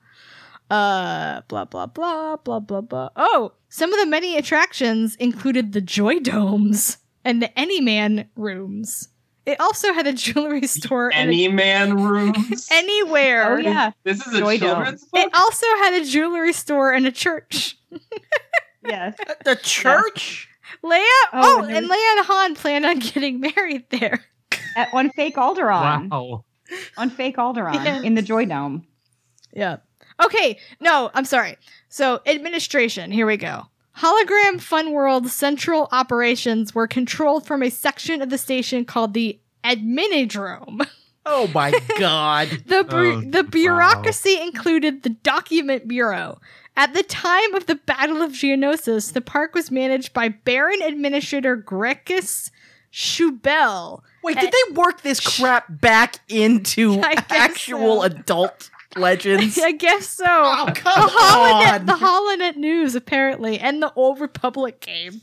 Uh, 0.69 1.41
blah, 1.47 1.65
blah, 1.65 1.85
blah, 1.85 2.37
blah, 2.37 2.59
blah, 2.59 2.81
blah. 2.81 3.09
Oh, 3.15 3.51
some 3.69 3.93
of 3.93 3.99
the 3.99 4.05
many 4.05 4.37
attractions 4.37 5.15
included 5.17 5.73
the 5.73 5.81
Joy 5.81 6.19
Domes 6.19 6.97
and 7.23 7.41
the 7.41 7.49
Anyman 7.57 8.27
rooms. 8.35 9.09
It 9.45 9.59
also 9.59 9.91
had 9.91 10.07
a 10.07 10.13
jewelry 10.13 10.65
store 10.67 11.11
and 11.13 11.29
a- 11.29 11.33
Any 11.33 11.49
man 11.49 11.97
rooms. 12.01 12.69
anywhere. 12.71 13.55
Oh 13.55 13.57
yeah, 13.57 13.91
This 14.05 14.25
is 14.25 14.33
a 14.35 14.39
Joy 14.39 14.57
children's 14.57 15.03
It 15.03 15.11
book. 15.11 15.31
also 15.33 15.65
had 15.79 16.01
a 16.01 16.05
jewelry 16.05 16.53
store 16.53 16.93
and 16.93 17.05
a 17.05 17.11
church. 17.11 17.77
yes. 18.87 19.15
The 19.43 19.57
church? 19.57 20.47
Leia. 20.81 21.01
Oh, 21.33 21.61
and 21.61 21.75
and 21.75 21.89
Leia 21.89 22.17
and 22.17 22.25
Han 22.25 22.55
plan 22.55 22.85
on 22.85 22.99
getting 22.99 23.41
married 23.41 23.83
there. 23.89 24.23
At, 24.77 24.93
on 24.93 25.09
fake 25.09 25.35
Alderaan. 25.35 26.09
Wow. 26.09 26.45
On 26.95 27.09
fake 27.09 27.35
Alderaan 27.35 27.83
Yeah. 27.83 28.01
in 28.01 28.15
the 28.15 28.21
Joy 28.21 28.45
Dome. 28.45 28.87
Yeah. 29.51 29.77
Okay. 30.21 30.57
No, 30.79 31.09
I'm 31.13 31.25
sorry. 31.25 31.57
So, 31.89 32.21
administration. 32.25 33.11
Here 33.11 33.25
we 33.25 33.37
go. 33.37 33.67
Hologram 33.97 34.59
Fun 34.59 34.91
World 34.91 35.27
central 35.27 35.87
operations 35.91 36.73
were 36.73 36.87
controlled 36.87 37.45
from 37.45 37.61
a 37.61 37.69
section 37.69 38.21
of 38.21 38.29
the 38.31 38.37
station 38.39 38.85
called 38.85 39.13
the 39.13 39.39
Adminidrome. 39.63 40.87
Oh 41.25 41.47
my 41.53 41.71
god. 41.99 42.49
The 42.65 42.83
bu- 42.83 42.95
Oh, 42.97 43.21
the 43.21 43.43
wow. 43.43 43.49
bureaucracy 43.49 44.41
included 44.41 45.03
the 45.03 45.09
Document 45.11 45.87
Bureau. 45.87 46.39
At 46.75 46.93
the 46.95 47.03
time 47.03 47.53
of 47.53 47.67
the 47.67 47.75
Battle 47.75 48.21
of 48.23 48.31
Geonosis, 48.31 49.13
the 49.13 49.21
park 49.21 49.53
was 49.53 49.69
managed 49.69 50.11
by 50.11 50.29
Baron 50.29 50.81
Administrator 50.81 51.55
Grekis 51.55 52.49
Schubel. 52.91 54.01
Wait, 54.23 54.39
did 54.39 54.51
they 54.51 54.73
work 54.73 55.01
this 55.01 55.19
crap 55.19 55.65
back 55.69 56.17
into 56.29 56.99
actual 57.29 58.01
so. 58.01 58.03
adult 58.03 58.69
legends? 58.97 59.57
I 59.59 59.71
guess 59.71 60.07
so. 60.07 60.25
Oh, 60.27 60.65
the 60.65 60.71
come 60.73 61.09
Holonet, 61.09 61.79
on. 61.79 61.85
the 61.85 61.93
Holonet 61.93 62.55
News, 62.57 62.95
apparently, 62.95 63.59
and 63.59 63.81
the 63.81 63.93
Old 63.93 64.19
Republic 64.19 64.79
game. 64.79 65.21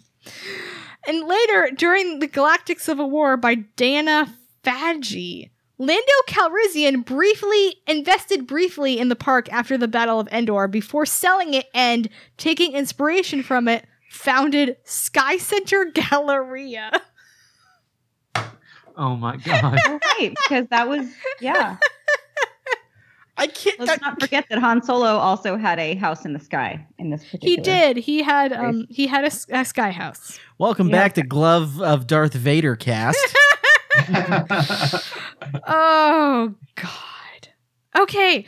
And 1.06 1.26
later, 1.26 1.70
during 1.76 2.18
the 2.18 2.26
Galactic 2.26 2.80
Civil 2.80 3.10
War 3.10 3.36
by 3.36 3.54
Dana 3.54 4.34
Fadji, 4.62 5.50
Lando 5.78 6.12
Calrissian 6.28 7.04
briefly 7.04 7.76
invested 7.86 8.46
briefly 8.46 8.98
in 8.98 9.08
the 9.08 9.16
park 9.16 9.50
after 9.50 9.78
the 9.78 9.88
Battle 9.88 10.20
of 10.20 10.28
Endor 10.28 10.68
before 10.68 11.06
selling 11.06 11.54
it 11.54 11.66
and 11.72 12.08
taking 12.36 12.74
inspiration 12.74 13.42
from 13.42 13.66
it, 13.66 13.86
founded 14.10 14.76
Sky 14.84 15.38
Center 15.38 15.84
Galleria. 15.94 17.00
Oh 18.96 19.16
my 19.16 19.38
god. 19.38 19.72
Right, 19.72 20.34
because 20.46 20.66
that 20.68 20.86
was 20.86 21.06
yeah. 21.40 21.78
I 23.36 23.46
can't. 23.46 23.78
Let's 23.80 24.00
not 24.02 24.20
forget 24.20 24.46
that 24.50 24.58
Han 24.58 24.82
Solo 24.82 25.16
also 25.16 25.56
had 25.56 25.78
a 25.78 25.94
house 25.94 26.24
in 26.26 26.32
the 26.34 26.38
sky 26.40 26.86
in 26.98 27.10
this 27.10 27.24
particular. 27.24 27.50
He 27.54 27.56
did. 27.56 27.96
He 27.96 28.22
had 28.22 28.52
um 28.52 28.86
he 28.90 29.06
had 29.06 29.24
a 29.24 29.64
sky 29.64 29.90
house. 29.90 30.38
Welcome 30.58 30.88
Yeah. 30.88 30.96
back 30.96 31.14
to 31.14 31.22
Glove 31.22 31.80
of 31.80 32.06
Darth 32.06 32.34
Vader 32.34 32.76
cast. 32.76 33.18
Oh 35.66 36.54
God. 36.76 37.48
Okay. 37.98 38.46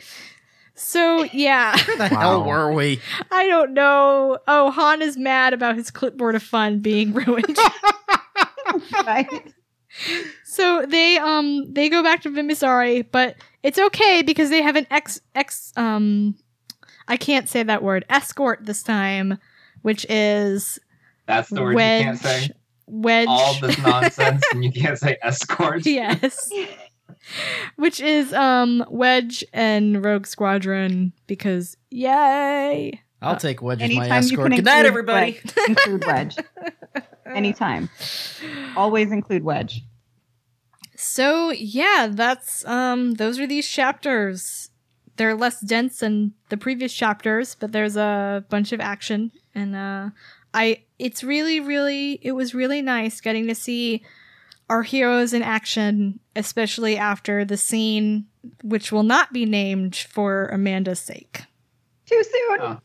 So 0.75 1.23
yeah, 1.23 1.77
Where 1.87 1.97
the 1.97 2.07
hell 2.09 2.43
were 2.43 2.71
we? 2.73 2.99
I 3.31 3.47
don't 3.47 3.73
know. 3.73 4.37
Oh, 4.47 4.71
Han 4.71 5.01
is 5.01 5.17
mad 5.17 5.53
about 5.53 5.75
his 5.75 5.91
clipboard 5.91 6.35
of 6.35 6.43
fun 6.43 6.79
being 6.79 7.13
ruined. 7.13 7.57
Right? 9.05 9.53
so 10.43 10.85
they 10.87 11.17
um 11.17 11.71
they 11.73 11.89
go 11.89 12.01
back 12.03 12.21
to 12.23 12.29
Bimmisaari, 12.29 13.05
but 13.11 13.35
it's 13.63 13.79
okay 13.79 14.21
because 14.21 14.49
they 14.49 14.61
have 14.61 14.75
an 14.75 14.85
ex 14.91 15.19
ex 15.33 15.73
um 15.75 16.35
I 17.07 17.17
can't 17.17 17.49
say 17.49 17.63
that 17.63 17.81
word 17.83 18.05
escort 18.09 18.65
this 18.65 18.83
time, 18.83 19.37
which 19.81 20.05
is 20.09 20.79
That's 21.25 21.49
the 21.49 21.61
word 21.61 21.75
wedge 21.75 21.99
you 21.99 22.05
can't 22.05 22.19
say. 22.19 22.49
wedge. 22.87 23.27
All 23.27 23.53
this 23.59 23.77
nonsense, 23.79 24.43
and 24.53 24.63
you 24.63 24.71
can't 24.81 24.97
say 24.97 25.17
escort. 25.21 25.85
yes. 25.85 26.49
Which 27.77 28.01
is 28.01 28.33
um 28.33 28.83
Wedge 28.89 29.45
and 29.53 30.03
Rogue 30.03 30.25
Squadron 30.27 31.13
because 31.27 31.77
yay. 31.89 33.01
I'll 33.21 33.37
take 33.37 33.61
Wedge 33.61 33.81
as 33.81 33.89
my 33.89 34.03
Anytime 34.07 34.23
you 34.23 34.29
escort. 34.29 34.47
can 34.51 34.55
Good 34.57 34.65
night, 34.65 34.85
include 34.85 34.85
everybody. 34.87 35.39
Wedge, 35.45 35.69
include 35.69 36.05
Wedge. 36.05 36.35
Anytime. 37.25 37.89
Always 38.75 39.11
include 39.13 39.43
Wedge. 39.43 39.83
So 41.03 41.51
yeah, 41.51 42.07
that's 42.09 42.65
um 42.65 43.15
those 43.15 43.39
are 43.39 43.47
these 43.47 43.67
chapters. 43.67 44.69
They're 45.17 45.35
less 45.35 45.59
dense 45.59 45.99
than 45.99 46.33
the 46.49 46.57
previous 46.57 46.93
chapters, 46.93 47.55
but 47.55 47.71
there's 47.71 47.95
a 47.97 48.43
bunch 48.49 48.71
of 48.71 48.79
action 48.79 49.31
and 49.53 49.75
uh 49.75 50.09
I 50.53 50.83
it's 50.99 51.23
really 51.23 51.59
really 51.59 52.19
it 52.21 52.31
was 52.31 52.53
really 52.55 52.81
nice 52.81 53.19
getting 53.21 53.47
to 53.47 53.55
see 53.55 54.03
our 54.69 54.81
heroes 54.83 55.33
in 55.33 55.43
action, 55.43 56.19
especially 56.35 56.97
after 56.97 57.43
the 57.43 57.57
scene 57.57 58.25
which 58.63 58.91
will 58.91 59.03
not 59.03 59.33
be 59.33 59.45
named 59.45 59.95
for 59.95 60.47
Amanda's 60.47 60.99
sake. 60.99 61.43
Too 62.05 62.23
soon. 62.23 62.59
Oh, 62.61 62.79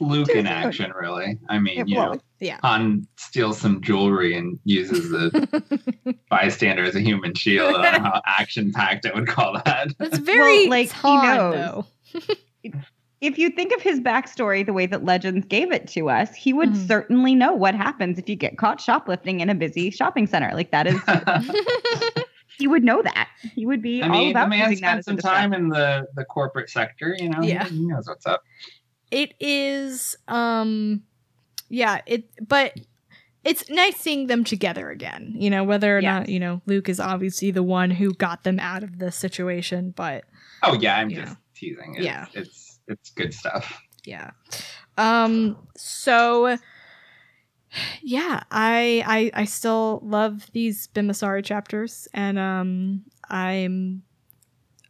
Luke 0.00 0.26
Too 0.28 0.38
in 0.38 0.46
soon. 0.46 0.52
action, 0.52 0.92
really. 0.92 1.38
I 1.48 1.58
mean, 1.58 1.78
It 1.80 1.88
you 1.88 1.94
know, 1.96 2.10
was. 2.10 2.20
Yeah. 2.42 2.58
Han 2.62 3.06
steals 3.16 3.58
some 3.58 3.80
jewelry 3.80 4.36
and 4.36 4.58
uses 4.64 5.10
the 5.10 6.16
bystander 6.30 6.82
as 6.82 6.96
a 6.96 7.00
human 7.00 7.34
shield. 7.34 7.76
I 7.76 7.92
don't 7.92 8.02
know 8.02 8.10
how 8.10 8.22
action 8.26 8.72
packed 8.72 9.06
I 9.06 9.14
would 9.14 9.28
call 9.28 9.54
that. 9.64 9.88
It's 10.00 10.18
very 10.18 10.62
Well, 10.62 10.70
like, 10.70 10.84
it's 10.86 11.00
he 11.00 11.16
knows. 11.16 11.54
though. 11.54 11.86
If 13.20 13.38
you 13.38 13.50
think 13.50 13.72
of 13.72 13.80
his 13.80 14.00
backstory 14.00 14.66
the 14.66 14.72
way 14.72 14.86
that 14.86 15.04
Legends 15.04 15.46
gave 15.46 15.70
it 15.70 15.86
to 15.88 16.10
us, 16.10 16.34
he 16.34 16.52
would 16.52 16.70
Mhm. 16.70 16.88
certainly 16.88 17.36
know 17.36 17.52
what 17.52 17.76
happens 17.76 18.18
if 18.18 18.28
you 18.28 18.34
get 18.34 18.58
caught 18.58 18.80
shoplifting 18.80 19.38
in 19.38 19.48
a 19.48 19.54
busy 19.54 19.90
shopping 19.92 20.26
center. 20.26 20.50
Like 20.54 20.72
that 20.72 20.88
is, 20.88 21.00
he 22.58 22.66
would 22.66 22.82
know 22.82 23.00
that. 23.02 23.28
He 23.54 23.64
would 23.64 23.80
be 23.80 24.02
I 24.02 24.06
all 24.08 24.12
mean, 24.12 24.24
the 24.26 24.30
about 24.32 24.48
man 24.48 24.70
using 24.70 24.82
that 24.82 24.88
spent 24.88 24.98
as 24.98 25.04
some 25.04 25.16
time 25.18 25.52
in 25.52 25.68
the, 25.68 26.06
the 26.16 26.24
corporate 26.24 26.68
sector, 26.68 27.14
you 27.16 27.28
know? 27.28 27.40
he- 27.42 27.50
Yeah. 27.50 27.64
He 27.68 27.86
knows 27.86 28.08
what's 28.08 28.26
up. 28.26 28.42
it 29.12 29.34
is 29.38 30.16
um 30.26 31.02
yeah 31.72 32.00
it 32.06 32.24
but 32.46 32.78
it's 33.44 33.68
nice 33.70 33.96
seeing 33.96 34.26
them 34.28 34.44
together 34.44 34.90
again 34.90 35.32
you 35.34 35.48
know 35.50 35.64
whether 35.64 35.96
or 35.96 36.00
not 36.02 36.28
you 36.28 36.38
know 36.38 36.60
luke 36.66 36.88
is 36.88 37.00
obviously 37.00 37.50
the 37.50 37.62
one 37.62 37.90
who 37.90 38.12
got 38.14 38.44
them 38.44 38.60
out 38.60 38.82
of 38.84 38.98
the 38.98 39.10
situation 39.10 39.92
but 39.96 40.24
Oh, 40.64 40.74
yeah, 40.80 40.96
I'm 40.98 41.10
Yeah. 41.10 41.24
just 41.24 41.36
teasing. 41.56 41.94
It's, 41.96 42.04
Yeah. 42.04 42.26
It's, 42.34 42.78
it's 42.86 43.10
good 43.10 43.34
stuff. 43.34 43.80
yeah 44.04 44.30
um 44.98 45.56
so 45.76 46.56
yeah 48.02 48.42
i 48.50 49.02
i 49.06 49.40
i 49.42 49.44
still 49.46 50.00
love 50.04 50.46
these 50.52 50.88
Bimmisaari 50.94 51.42
chapters 51.44 52.06
and 52.12 52.38
um 52.38 53.02
i'm 53.30 54.02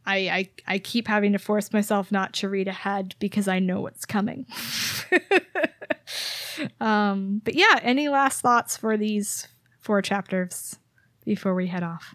I, 0.05 0.16
I 0.16 0.49
I 0.74 0.78
keep 0.80 1.07
having 1.07 1.30
to 1.33 1.39
force 1.39 1.72
myself 1.72 2.11
not 2.11 2.33
to 2.35 2.49
read 2.49 2.66
ahead 2.66 3.14
because 3.20 3.47
I 3.47 3.61
know 3.61 3.80
what's 3.80 4.05
coming. 4.05 4.47
um, 6.81 7.41
but 7.45 7.55
yeah, 7.55 7.79
any 7.83 8.09
last 8.09 8.41
thoughts 8.41 8.77
for 8.77 8.97
these 8.97 9.47
four 9.81 10.03
chapters 10.03 10.79
before 11.25 11.55
we 11.55 11.67
head 11.67 11.83
off? 11.83 12.15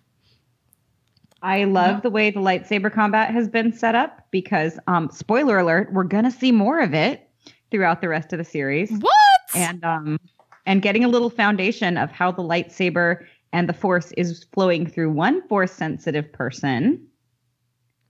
I 1.42 1.66
love 1.66 2.02
the 2.02 2.10
way 2.10 2.32
the 2.32 2.40
lightsaber 2.40 2.92
combat 2.92 3.32
has 3.32 3.48
been 3.48 3.72
set 3.72 3.94
up 3.96 4.26
because, 4.32 4.80
um, 4.88 5.10
spoiler 5.12 5.60
alert, 5.60 5.94
we're 5.94 6.04
gonna 6.04 6.32
see 6.32 6.52
more 6.52 6.80
of 6.80 6.94
it 6.96 7.30
throughout 7.70 8.02
the 8.02 8.10
rest 8.10 8.34
of 8.34 8.40
the 8.40 8.46
series. 8.46 8.92
What? 8.92 9.14
and 9.56 9.82
um 9.86 10.20
and 10.66 10.82
getting 10.82 11.06
a 11.06 11.08
little 11.08 11.30
foundation 11.30 11.96
of 11.96 12.12
how 12.12 12.32
the 12.32 12.42
lightsaber 12.44 13.26
and 13.54 13.70
the 13.70 13.74
force 13.74 14.12
is 14.18 14.44
flowing 14.54 14.86
through 14.86 15.10
one 15.12 15.48
force 15.48 15.72
sensitive 15.72 16.30
person 16.34 17.02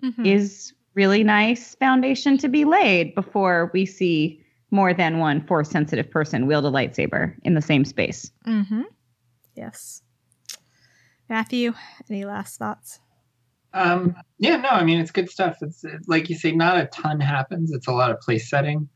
Mhm. 0.03 0.25
is 0.25 0.73
really 0.95 1.23
nice 1.23 1.75
foundation 1.75 2.39
to 2.39 2.47
be 2.47 2.65
laid 2.65 3.13
before 3.13 3.69
we 3.71 3.85
see 3.85 4.43
more 4.71 4.93
than 4.93 5.19
one 5.19 5.45
force 5.45 5.69
sensitive 5.69 6.09
person 6.11 6.47
wield 6.47 6.65
a 6.65 6.69
lightsaber 6.69 7.35
in 7.43 7.53
the 7.53 7.61
same 7.61 7.85
space. 7.85 8.31
Mm-hmm. 8.45 8.81
Yes. 9.55 10.01
Matthew, 11.29 11.73
any 12.09 12.25
last 12.25 12.57
thoughts? 12.57 12.99
Um, 13.73 14.15
yeah, 14.39 14.57
no, 14.57 14.69
I 14.69 14.83
mean 14.83 14.99
it's 14.99 15.11
good 15.11 15.29
stuff. 15.29 15.57
It's 15.61 15.83
it- 15.83 16.01
like 16.07 16.29
you 16.29 16.35
say, 16.35 16.51
not 16.51 16.77
a 16.77 16.85
ton 16.87 17.19
happens. 17.19 17.71
It's 17.71 17.87
a 17.87 17.91
lot 17.91 18.11
of 18.11 18.19
place 18.21 18.49
setting, 18.49 18.87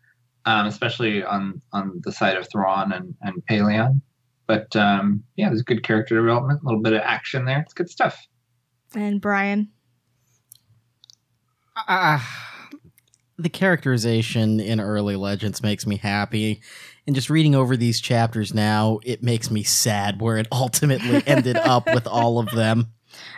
um, 0.45 0.65
especially 0.67 1.23
on 1.23 1.61
on 1.73 2.01
the 2.03 2.11
side 2.11 2.37
of 2.37 2.47
Thrawn 2.49 2.91
and 2.93 3.13
and 3.21 3.43
Pellaeon. 3.49 4.01
But 4.47 4.73
um, 4.75 5.23
yeah, 5.35 5.49
there's 5.49 5.61
good 5.61 5.83
character 5.83 6.15
development, 6.19 6.61
a 6.61 6.65
little 6.65 6.81
bit 6.81 6.93
of 6.93 7.01
action 7.01 7.45
there. 7.45 7.59
It's 7.59 7.73
good 7.73 7.89
stuff. 7.89 8.17
And 8.95 9.21
Brian. 9.21 9.69
Ah, 11.75 12.50
the 13.37 13.49
characterization 13.49 14.59
in 14.59 14.79
early 14.79 15.15
legends 15.15 15.63
makes 15.63 15.85
me 15.87 15.97
happy 15.97 16.61
and 17.07 17.15
just 17.15 17.29
reading 17.29 17.55
over 17.55 17.75
these 17.75 17.99
chapters 17.99 18.53
now 18.53 18.99
it 19.03 19.23
makes 19.23 19.49
me 19.49 19.63
sad 19.63 20.21
where 20.21 20.37
it 20.37 20.47
ultimately 20.51 21.23
ended 21.25 21.57
up 21.57 21.85
with 21.93 22.05
all 22.07 22.37
of 22.39 22.49
them 22.51 22.91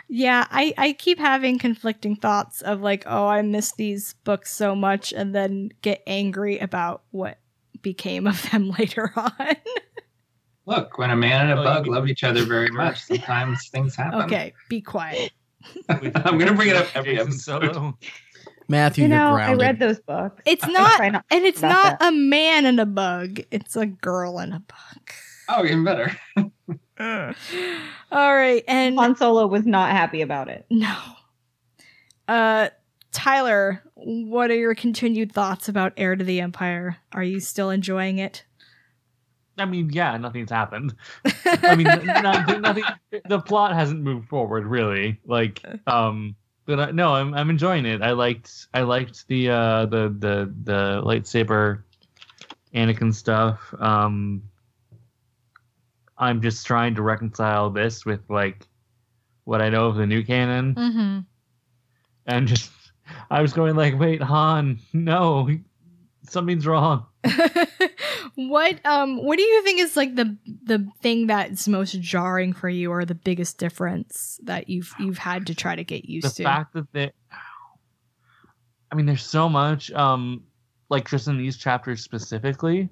Yeah, 0.08 0.46
I, 0.50 0.72
I 0.78 0.92
keep 0.92 1.18
having 1.18 1.58
conflicting 1.58 2.14
thoughts 2.16 2.60
of 2.62 2.80
like, 2.80 3.02
oh, 3.06 3.26
I 3.26 3.42
miss 3.42 3.72
these 3.72 4.14
books 4.24 4.52
so 4.54 4.74
much, 4.76 5.12
and 5.12 5.34
then 5.34 5.70
get 5.82 6.02
angry 6.06 6.58
about 6.58 7.02
what 7.10 7.38
became 7.82 8.26
of 8.26 8.40
them 8.50 8.70
later 8.78 9.12
on. 9.16 9.56
Look, 10.66 10.96
when 10.98 11.10
a 11.10 11.16
man 11.16 11.50
and 11.50 11.58
a 11.58 11.60
Oh, 11.60 11.64
bug 11.64 11.86
love 11.88 12.06
each 12.08 12.22
other 12.24 12.44
very 12.44 12.70
much, 12.82 13.02
sometimes 13.04 13.68
things 13.68 13.96
happen. 13.96 14.20
okay, 14.22 14.52
be 14.68 14.80
quiet. 14.80 15.32
I'm 15.88 16.38
gonna 16.38 16.54
bring 16.54 16.68
it 16.68 16.76
up 16.76 16.86
every 16.94 17.16
Jacen 17.16 17.20
episode. 17.20 17.94
Solo. 18.68 18.78
matthew 18.78 19.04
You 19.04 19.10
you 19.10 19.16
are 19.16 19.30
know, 19.30 19.36
I 19.36 19.54
read 19.54 19.78
those 19.78 20.00
books. 20.00 20.42
It's 20.44 20.66
not, 20.66 21.00
not 21.12 21.24
and 21.30 21.44
it's 21.44 21.62
not 21.62 21.98
that. 21.98 22.08
a 22.08 22.12
man 22.12 22.66
and 22.66 22.80
a 22.80 22.86
bug. 22.86 23.40
It's 23.50 23.76
a 23.76 23.86
girl 23.86 24.38
and 24.38 24.52
a 24.54 24.60
bug. 24.60 25.10
Oh, 25.48 25.64
even 25.64 25.84
better. 25.84 26.16
All 28.12 28.34
right, 28.34 28.64
and 28.68 28.96
Han 28.96 29.16
Solo 29.16 29.46
was 29.46 29.66
not 29.66 29.90
happy 29.90 30.22
about 30.22 30.48
it. 30.48 30.66
no. 30.70 30.96
Uh 32.26 32.68
Tyler, 33.12 33.82
what 33.94 34.50
are 34.50 34.56
your 34.56 34.74
continued 34.74 35.30
thoughts 35.32 35.68
about 35.68 35.92
Heir 35.96 36.16
to 36.16 36.24
the 36.24 36.40
Empire? 36.40 36.96
Are 37.12 37.22
you 37.22 37.38
still 37.38 37.70
enjoying 37.70 38.18
it? 38.18 38.44
I 39.56 39.66
mean, 39.66 39.90
yeah, 39.90 40.16
nothing's 40.16 40.50
happened. 40.50 40.94
I 41.44 41.76
mean, 41.76 41.86
nothing, 41.86 42.60
nothing. 42.60 42.82
The 43.28 43.38
plot 43.40 43.72
hasn't 43.74 44.02
moved 44.02 44.28
forward 44.28 44.66
really. 44.66 45.20
Like, 45.24 45.62
um, 45.86 46.34
but 46.66 46.80
I, 46.80 46.90
no, 46.90 47.14
I'm 47.14 47.34
I'm 47.34 47.50
enjoying 47.50 47.86
it. 47.86 48.02
I 48.02 48.12
liked 48.12 48.68
I 48.74 48.82
liked 48.82 49.26
the 49.28 49.50
uh 49.50 49.86
the 49.86 50.14
the 50.18 50.52
the 50.64 51.02
lightsaber 51.04 51.82
Anakin 52.74 53.14
stuff. 53.14 53.74
Um, 53.78 54.42
I'm 56.18 56.40
just 56.40 56.66
trying 56.66 56.94
to 56.96 57.02
reconcile 57.02 57.70
this 57.70 58.04
with 58.06 58.20
like 58.28 58.66
what 59.44 59.60
I 59.60 59.68
know 59.68 59.86
of 59.86 59.96
the 59.96 60.06
new 60.06 60.24
canon, 60.24 60.74
Mm-hmm. 60.74 61.18
and 62.26 62.48
just 62.48 62.70
I 63.30 63.42
was 63.42 63.52
going 63.52 63.76
like, 63.76 63.98
wait, 63.98 64.22
Han, 64.22 64.78
no, 64.92 65.48
something's 66.28 66.66
wrong. 66.66 67.06
what 68.36 68.84
um 68.84 69.22
what 69.24 69.36
do 69.36 69.42
you 69.42 69.62
think 69.62 69.80
is 69.80 69.96
like 69.96 70.14
the 70.16 70.36
the 70.64 70.86
thing 71.00 71.26
that's 71.28 71.68
most 71.68 72.00
jarring 72.00 72.52
for 72.52 72.68
you 72.68 72.90
or 72.90 73.04
the 73.04 73.14
biggest 73.14 73.58
difference 73.58 74.40
that 74.42 74.68
you've 74.68 74.92
you've 74.98 75.18
had 75.18 75.46
to 75.46 75.54
try 75.54 75.76
to 75.76 75.84
get 75.84 76.04
used 76.06 76.26
the 76.26 76.30
to? 76.30 76.36
The 76.36 76.42
fact 76.44 76.74
that 76.74 76.92
they 76.92 77.12
i 78.90 78.94
mean 78.96 79.06
there's 79.06 79.22
so 79.24 79.48
much 79.48 79.90
um 79.92 80.42
like 80.90 81.08
just 81.08 81.28
in 81.28 81.38
these 81.38 81.56
chapters 81.56 82.02
specifically 82.02 82.88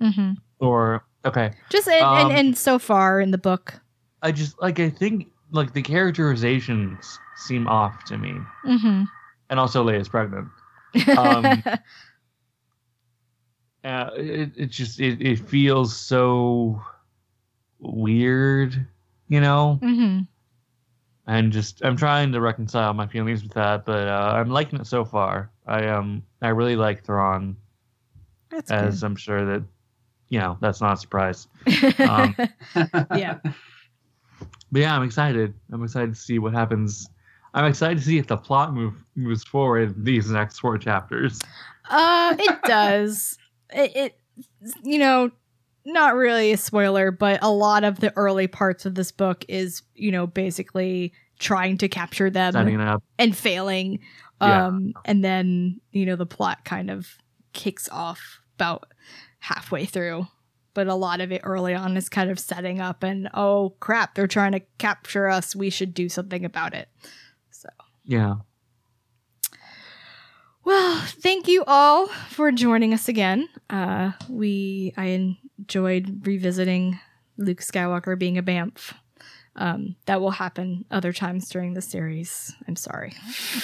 mm-hmm. 0.00 0.32
or 0.58 1.04
okay 1.24 1.52
Just 1.70 1.88
and, 1.88 2.02
Um, 2.04 2.30
and 2.30 2.38
and 2.38 2.58
so 2.58 2.78
far 2.78 3.20
in 3.20 3.30
the 3.32 3.38
book. 3.38 3.80
i 4.22 4.30
just 4.32 4.60
like 4.60 4.78
i 4.80 4.90
think 4.90 5.28
like 5.52 5.72
the 5.72 5.82
characterizations 5.82 7.18
seem 7.36 7.66
off 7.66 8.04
to 8.04 8.16
me 8.18 8.32
Mm-hmm. 8.64 9.02
and 9.50 9.60
also 9.60 9.84
leia's 9.84 10.08
pregnant 10.08 10.48
Um, 11.16 11.62
uh, 13.84 14.10
it, 14.16 14.50
it 14.56 14.66
just 14.66 15.00
it, 15.00 15.20
it 15.20 15.38
feels 15.38 15.96
so 15.96 16.82
weird 17.78 18.86
you 19.28 19.40
know 19.40 19.78
mm-hmm. 19.82 20.20
and 21.26 21.52
just 21.52 21.82
i'm 21.84 21.96
trying 21.96 22.30
to 22.32 22.40
reconcile 22.40 22.92
my 22.92 23.06
feelings 23.06 23.42
with 23.42 23.54
that 23.54 23.86
but 23.86 24.06
uh, 24.06 24.32
i'm 24.34 24.50
liking 24.50 24.78
it 24.78 24.86
so 24.86 25.04
far 25.04 25.50
i 25.66 25.86
um 25.86 26.22
i 26.42 26.48
really 26.48 26.76
like 26.76 27.04
Thrawn 27.04 27.56
That's 28.50 28.70
as 28.70 29.02
I'm 29.02 29.16
sure 29.16 29.44
that 29.46 29.62
you 30.28 30.38
know 30.38 30.58
that's 30.60 30.80
not 30.80 30.94
a 30.94 30.96
surprise. 30.96 31.46
um, 31.98 32.36
yeah. 33.16 33.38
But 34.72 34.82
yeah, 34.82 34.94
I'm 34.94 35.02
excited. 35.02 35.52
I'm 35.72 35.82
excited 35.82 36.14
to 36.14 36.20
see 36.20 36.38
what 36.38 36.52
happens. 36.52 37.10
I'm 37.54 37.64
excited 37.64 37.98
to 37.98 38.04
see 38.04 38.18
if 38.18 38.28
the 38.28 38.36
plot 38.36 38.72
move 38.72 38.94
moves 39.16 39.42
forward 39.42 40.04
these 40.04 40.30
next 40.30 40.60
four 40.60 40.78
chapters. 40.78 41.42
Uh, 41.90 42.36
it 42.38 42.56
does. 42.62 43.36
It, 43.72 43.96
it, 43.96 44.18
you 44.82 44.98
know, 44.98 45.30
not 45.84 46.14
really 46.14 46.52
a 46.52 46.56
spoiler, 46.56 47.10
but 47.10 47.42
a 47.42 47.50
lot 47.50 47.84
of 47.84 48.00
the 48.00 48.12
early 48.16 48.46
parts 48.46 48.86
of 48.86 48.94
this 48.94 49.12
book 49.12 49.44
is, 49.48 49.82
you 49.94 50.12
know, 50.12 50.26
basically 50.26 51.12
trying 51.38 51.78
to 51.78 51.88
capture 51.88 52.30
them 52.30 52.54
and 53.18 53.36
failing. 53.36 54.00
Yeah. 54.40 54.66
Um, 54.66 54.92
and 55.04 55.24
then, 55.24 55.80
you 55.92 56.06
know, 56.06 56.16
the 56.16 56.26
plot 56.26 56.64
kind 56.64 56.90
of 56.90 57.16
kicks 57.52 57.88
off 57.90 58.40
about 58.56 58.92
halfway 59.38 59.84
through. 59.86 60.26
But 60.72 60.86
a 60.86 60.94
lot 60.94 61.20
of 61.20 61.32
it 61.32 61.40
early 61.44 61.74
on 61.74 61.96
is 61.96 62.08
kind 62.08 62.30
of 62.30 62.38
setting 62.38 62.80
up 62.80 63.02
and, 63.02 63.28
oh 63.34 63.74
crap, 63.80 64.14
they're 64.14 64.28
trying 64.28 64.52
to 64.52 64.60
capture 64.78 65.28
us. 65.28 65.56
We 65.56 65.68
should 65.68 65.94
do 65.94 66.08
something 66.08 66.44
about 66.44 66.74
it. 66.74 66.88
So, 67.50 67.68
yeah. 68.04 68.36
Well, 70.70 71.00
thank 71.04 71.48
you 71.48 71.64
all 71.66 72.06
for 72.28 72.52
joining 72.52 72.94
us 72.94 73.08
again. 73.08 73.48
Uh, 73.68 74.12
we 74.28 74.94
I 74.96 75.34
enjoyed 75.58 76.24
revisiting 76.24 77.00
Luke 77.36 77.58
Skywalker 77.58 78.16
being 78.16 78.38
a 78.38 78.42
Banff. 78.42 78.94
Um, 79.56 79.96
that 80.06 80.20
will 80.20 80.30
happen 80.30 80.84
other 80.92 81.12
times 81.12 81.48
during 81.48 81.74
the 81.74 81.82
series. 81.82 82.54
I'm 82.68 82.76
sorry, 82.76 83.14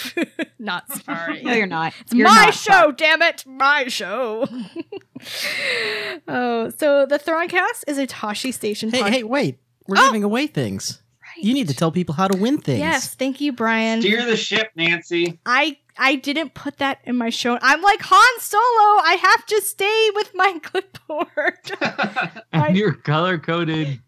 not 0.59 0.91
sorry. 1.05 1.45
No, 1.45 1.53
you're 1.53 1.69
not. 1.69 1.95
It's 2.01 2.13
You're 2.13 2.27
my 2.27 2.47
not 2.47 2.55
show, 2.55 2.91
damn 2.91 3.23
it, 3.23 3.45
my 3.47 3.87
show. 3.87 4.49
oh, 6.27 6.71
so 6.71 7.07
the 7.07 7.21
Thrawncast 7.21 7.85
is 7.87 7.99
a 7.99 8.09
Tosche 8.09 8.53
Station. 8.53 8.91
Hey, 8.91 9.01
pod- 9.03 9.13
hey, 9.13 9.23
wait. 9.23 9.61
We're 9.87 9.95
Oh! 9.97 10.07
giving 10.09 10.25
away 10.25 10.49
things. 10.49 11.03
You 11.39 11.55
need 11.55 11.69
to 11.69 11.75
tell 11.75 11.93
people 11.93 12.17
how 12.17 12.27
to 12.27 12.37
win 12.37 12.59
things. 12.59 12.81
Yes, 12.81 13.15
thank 13.15 13.41
you, 13.41 13.53
Brian. 13.53 14.01
Steer 14.01 14.27
the 14.27 14.37
ship, 14.37 14.73
Nancy. 14.75 15.39
I 15.47 15.77
I 15.99 16.17
didn't 16.17 16.55
put 16.55 16.79
that 16.79 16.99
in 17.05 17.17
my 17.17 17.31
show. 17.31 17.59
I'm 17.63 17.83
like 17.83 18.01
Han 18.03 18.41
Solo. 18.41 18.63
I 18.63 19.19
have 19.21 19.47
to 19.47 19.61
stay 19.63 20.11
with 20.15 20.31
my 20.35 20.59
clipboard. 20.63 21.59
I- 21.81 22.43
And 22.53 22.77
you're 22.77 22.93
color 22.95 23.39
coded. 23.39 24.01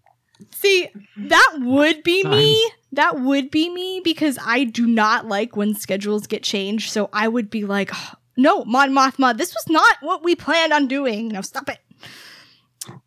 See, 0.53 0.89
that 1.17 1.57
would 1.61 2.03
be 2.03 2.23
me. 2.25 2.71
That 2.93 3.21
would 3.21 3.51
be 3.51 3.69
me 3.71 4.01
because 4.03 4.39
I 4.45 4.65
do 4.65 4.87
not 4.87 5.27
like 5.27 5.57
when 5.57 5.75
schedules 5.75 6.27
get 6.27 6.43
changed. 6.43 6.91
So 6.91 7.11
I 7.13 7.27
would 7.29 7.51
be 7.51 7.65
like, 7.65 7.91
"Oh, 7.93 8.13
no, 8.37 8.65
Mon 8.65 8.93
Mothma, 8.93 9.37
this 9.37 9.53
was 9.55 9.69
not 9.69 9.97
what 10.01 10.23
we 10.23 10.35
planned 10.37 10.73
on 10.73 10.87
doing. 10.87 11.29
No, 11.29 11.41
stop 11.43 11.69
it. 11.69 11.79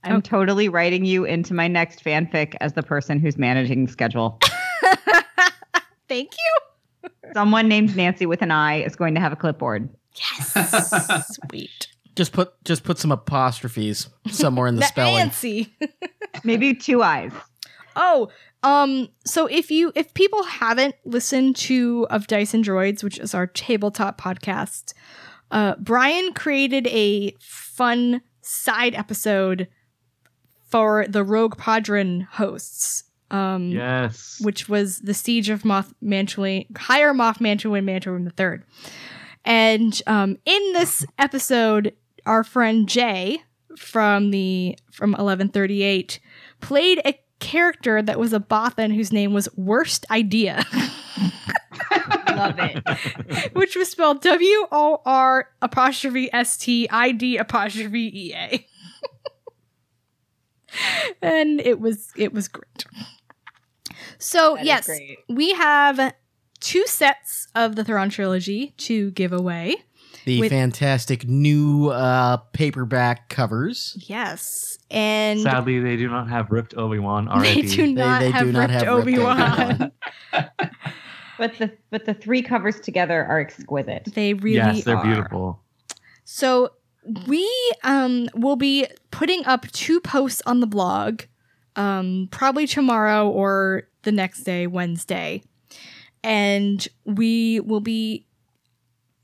I'm 0.04 0.22
totally 0.22 0.70
writing 0.70 1.06
you 1.06 1.24
into 1.26 1.54
my 1.54 1.68
next 1.68 2.04
fanfic 2.04 2.56
as 2.62 2.74
the 2.74 2.84
person 2.84 3.18
who's 3.20 3.38
managing 3.38 3.86
the 3.86 3.92
schedule. 3.92 4.40
Thank 6.08 6.34
you. 6.34 6.71
Someone 7.34 7.68
named 7.68 7.96
Nancy 7.96 8.26
with 8.26 8.42
an 8.42 8.52
I 8.52 8.82
is 8.82 8.96
going 8.96 9.16
to 9.16 9.22
have 9.22 9.32
a 9.32 9.36
clipboard. 9.36 9.90
Yes. 10.16 11.36
Sweet. 11.50 11.88
Just 12.16 12.34
put 12.34 12.54
just 12.66 12.84
put 12.84 12.98
some 12.98 13.12
apostrophes 13.12 14.10
somewhere 14.30 14.68
in 14.68 14.76
the 14.76 14.82
spelling. 14.86 15.16
Nancy. 15.16 15.74
Maybe 16.44 16.74
two 16.74 17.02
eyes. 17.02 17.32
Oh, 17.96 18.30
um, 18.64 19.10
so 19.26 19.48
if 19.48 19.72
you 19.72 19.92
if 19.96 20.14
people 20.14 20.44
haven't 20.44 20.96
listened 21.06 21.56
to 21.58 22.06
of 22.10 22.28
Dice 22.28 22.54
and 22.54 22.64
Droids, 22.64 23.04
which 23.04 23.18
is 23.18 23.34
our 23.34 23.48
tabletop 23.48 24.20
podcast, 24.20 24.94
uh, 25.52 25.76
Brian 25.80 26.34
created 26.34 26.88
a 26.88 27.36
fun 27.40 28.22
side 28.42 28.94
episode 28.96 29.68
for 30.70 31.06
the 31.08 31.24
Rogue 31.24 31.58
Podron 31.58 32.28
hosts. 32.32 33.06
Um, 33.32 33.70
Yes. 33.72 34.40
which 34.42 34.68
was 34.70 35.00
the 35.00 35.14
siege 35.14 35.50
of 35.50 35.64
Moth 35.66 35.94
Mantuan, 36.04 36.66
higher 36.78 37.14
Moth 37.14 37.40
Mantuan 37.40 37.84
Mantuan 37.86 38.26
the 38.26 38.32
Third. 38.32 38.64
And 39.46 40.00
um, 40.06 40.38
in 40.46 40.74
this 40.74 41.06
episode, 41.18 41.94
our 42.26 42.44
friend 42.44 42.88
Jay 42.88 43.42
from 43.78 44.32
the 44.32 44.78
from 44.92 45.16
eleven 45.16 45.48
thirty 45.50 45.82
eight 45.82 46.20
played 46.60 47.02
a 47.06 47.18
character 47.40 48.02
that 48.04 48.20
was 48.20 48.34
a 48.34 48.40
Bothan 48.40 48.94
whose 48.94 49.12
name 49.12 49.34
was 49.34 49.50
Worst 49.56 50.06
Idea, 50.12 50.64
Love 52.30 52.60
it. 52.60 53.52
which 53.56 53.76
was 53.76 53.90
spelled 53.90 54.22
W 54.22 54.68
O 54.72 55.02
R 55.06 55.48
apostrophe 55.62 56.32
S 56.32 56.58
T 56.58 56.88
I 56.92 57.12
D 57.14 57.38
apostrophe 57.38 58.12
E 58.28 58.34
A. 58.36 58.68
and 61.22 61.60
it 61.62 61.80
was 61.80 62.12
it 62.16 62.34
was 62.34 62.48
great. 62.48 62.86
So 64.18 64.56
That 64.56 64.62
is 64.62 64.68
yes, 64.68 64.90
we 65.30 65.54
have 65.54 66.14
two 66.60 66.86
sets 66.88 67.48
of 67.56 67.76
the 67.76 67.84
Thrawn 67.84 68.10
trilogy 68.10 68.74
to 68.78 69.12
give 69.12 69.34
away. 69.34 69.76
The 70.26 70.40
With- 70.42 70.52
fantastic 70.52 71.28
new 71.28 71.90
uh, 71.90 72.38
paperback 72.54 73.30
covers. 73.30 73.98
Yes, 74.08 74.78
and 74.92 75.42
Sadly, 75.42 75.80
they 75.80 75.98
do 75.98 76.08
not 76.10 76.30
have 76.30 76.52
ripped 76.52 76.76
Obi 76.78 77.00
Wan 77.00 77.28
they 77.42 77.62
do 77.62 77.88
not 77.94 78.20
they 78.20 78.30
have 78.30 78.46
do 78.46 78.52
not 78.52 78.70
ripped 78.70 78.72
have 78.86 78.98
ripped 78.98 79.08
Obi 79.08 79.20
Wan. 79.20 79.42
Obi-Wan. 79.72 79.92
But 81.38 81.58
the 81.58 81.72
but 81.90 82.06
the 82.06 82.14
three 82.14 82.44
covers 82.44 82.80
together 82.80 83.26
are 83.26 83.40
exquisite. 83.40 84.12
they 84.14 84.36
really 84.36 84.58
yes, 84.58 84.84
they're 84.84 84.96
are. 84.96 85.04
beautiful. 85.04 85.60
So 86.24 86.74
we 87.26 87.50
um 87.84 88.30
will 88.36 88.58
be 88.58 88.86
putting 89.10 89.44
up 89.46 89.66
two 89.72 90.00
posts 90.02 90.44
on 90.46 90.60
the 90.60 90.68
blog, 90.68 91.24
um 91.76 92.28
probably 92.32 92.68
tomorrow 92.68 93.28
or 93.28 93.88
the 94.04 94.12
next 94.12 94.44
day, 94.44 94.68
Wednesday, 94.68 95.44
and 96.24 96.88
we 97.06 97.60
will 97.60 97.80
be. 97.82 98.28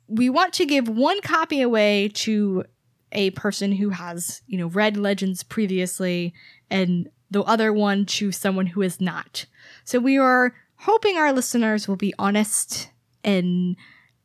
We 0.09 0.29
want 0.29 0.53
to 0.53 0.65
give 0.65 0.87
one 0.87 1.19
copy 1.21 1.61
away 1.61 2.09
to 2.13 2.63
a 3.11 3.31
person 3.31 3.73
who 3.73 3.89
has, 3.89 4.41
you 4.47 4.57
know, 4.57 4.67
read 4.67 4.95
Legends 4.95 5.43
previously, 5.43 6.33
and 6.69 7.09
the 7.29 7.43
other 7.43 7.73
one 7.73 8.05
to 8.05 8.31
someone 8.31 8.67
who 8.67 8.81
is 8.81 9.01
not. 9.01 9.45
So 9.83 9.99
we 9.99 10.17
are 10.17 10.55
hoping 10.77 11.17
our 11.17 11.33
listeners 11.33 11.87
will 11.87 11.97
be 11.97 12.13
honest 12.17 12.89
and 13.23 13.75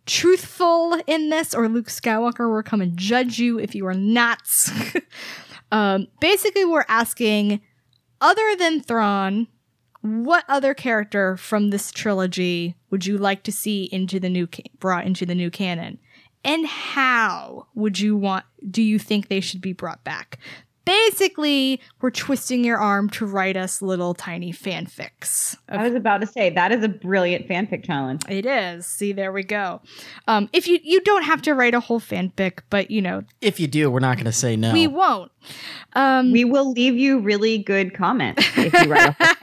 truthful 0.06 1.00
in 1.06 1.30
this, 1.30 1.54
or 1.54 1.68
Luke 1.68 1.88
Skywalker 1.88 2.52
will 2.52 2.62
come 2.62 2.80
and 2.80 2.96
judge 2.96 3.38
you 3.38 3.58
if 3.58 3.74
you 3.74 3.86
are 3.86 3.94
not. 3.94 4.42
Um, 5.72 6.08
basically, 6.20 6.66
we're 6.66 6.84
asking, 6.86 7.62
other 8.20 8.54
than 8.56 8.82
Thrawn, 8.82 9.48
what 10.02 10.44
other 10.48 10.74
character 10.74 11.36
from 11.36 11.70
this 11.70 11.90
trilogy 11.90 12.76
would 12.90 13.06
you 13.06 13.16
like 13.16 13.42
to 13.44 13.52
see 13.52 13.84
into 13.84 14.20
the 14.20 14.28
new 14.28 14.46
ca- 14.46 14.64
brought 14.78 15.06
into 15.06 15.24
the 15.24 15.34
new 15.34 15.50
canon, 15.50 15.98
and 16.44 16.66
how 16.66 17.66
would 17.74 17.98
you 17.98 18.16
want? 18.16 18.44
Do 18.68 18.82
you 18.82 18.98
think 18.98 19.28
they 19.28 19.40
should 19.40 19.60
be 19.60 19.72
brought 19.72 20.02
back? 20.04 20.38
Basically, 20.84 21.80
we're 22.00 22.10
twisting 22.10 22.64
your 22.64 22.78
arm 22.78 23.08
to 23.10 23.26
write 23.26 23.56
us 23.56 23.80
little 23.82 24.14
tiny 24.14 24.52
fanfics. 24.52 25.54
of 25.68 25.80
I 25.80 25.84
was 25.84 25.94
about 25.94 26.20
to 26.22 26.26
say 26.26 26.50
that 26.50 26.72
is 26.72 26.82
a 26.82 26.88
brilliant 26.88 27.48
fanfic 27.48 27.84
challenge. 27.84 28.22
it 28.28 28.46
is. 28.46 28.86
See, 28.86 29.12
there 29.12 29.32
we 29.32 29.42
go. 29.44 29.80
Um, 30.26 30.48
if 30.52 30.66
you 30.66 30.78
you 30.82 31.00
don't 31.02 31.22
have 31.22 31.40
to 31.42 31.54
write 31.54 31.74
a 31.74 31.80
whole 31.80 32.00
fanfic, 32.00 32.60
but 32.70 32.90
you 32.90 33.00
know 33.02 33.22
If 33.40 33.60
you 33.60 33.66
do, 33.66 33.90
we're 33.90 34.00
not 34.00 34.16
going 34.16 34.26
to 34.26 34.32
say 34.32 34.56
no. 34.56 34.72
we 34.72 34.86
won't. 34.86 35.30
Um, 35.94 36.32
We 36.32 36.44
will 36.44 36.70
leave 36.72 36.96
you 36.96 37.18
really 37.20 37.58
good 37.58 37.94
comments 37.94 38.44
if 38.56 38.72
you 38.72 38.90
write 38.90 39.08
a 39.08 39.12
whole 39.12 39.36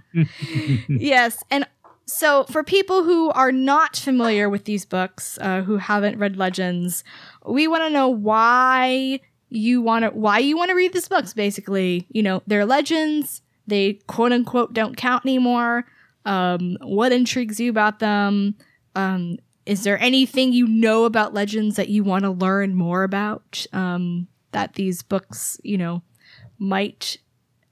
fanfic. 0.24 0.84
yes, 0.88 1.42
and 1.50 1.66
so 2.08 2.44
for 2.44 2.62
people 2.62 3.02
who 3.02 3.30
are 3.30 3.50
not 3.50 3.96
familiar 3.96 4.48
with 4.48 4.64
these 4.64 4.84
books, 4.84 5.38
uh, 5.40 5.62
who 5.62 5.78
haven't 5.78 6.18
read 6.18 6.36
Legends, 6.36 7.02
we 7.44 7.66
want 7.66 7.82
to 7.82 7.90
know 7.90 8.08
why 8.08 9.18
you 9.48 9.80
want 9.80 10.04
to 10.04 10.10
why 10.10 10.38
you 10.38 10.56
want 10.56 10.70
to 10.70 10.74
read 10.74 10.92
these 10.92 11.08
books. 11.08 11.32
Basically, 11.32 12.06
you 12.10 12.22
know, 12.22 12.42
they're 12.46 12.66
legends. 12.66 13.42
They 13.66 13.94
quote 14.06 14.32
unquote 14.32 14.72
don't 14.72 14.96
count 14.96 15.24
anymore. 15.24 15.84
Um, 16.24 16.76
what 16.82 17.12
intrigues 17.12 17.60
you 17.60 17.70
about 17.70 18.00
them? 18.00 18.56
Um, 18.94 19.38
is 19.64 19.82
there 19.82 20.00
anything 20.00 20.52
you 20.52 20.66
know 20.66 21.04
about 21.04 21.34
legends 21.34 21.76
that 21.76 21.88
you 21.88 22.04
want 22.04 22.24
to 22.24 22.30
learn 22.30 22.74
more 22.74 23.02
about? 23.02 23.66
Um, 23.72 24.28
that 24.52 24.74
these 24.74 25.02
books, 25.02 25.60
you 25.62 25.76
know, 25.76 26.02
might 26.58 27.18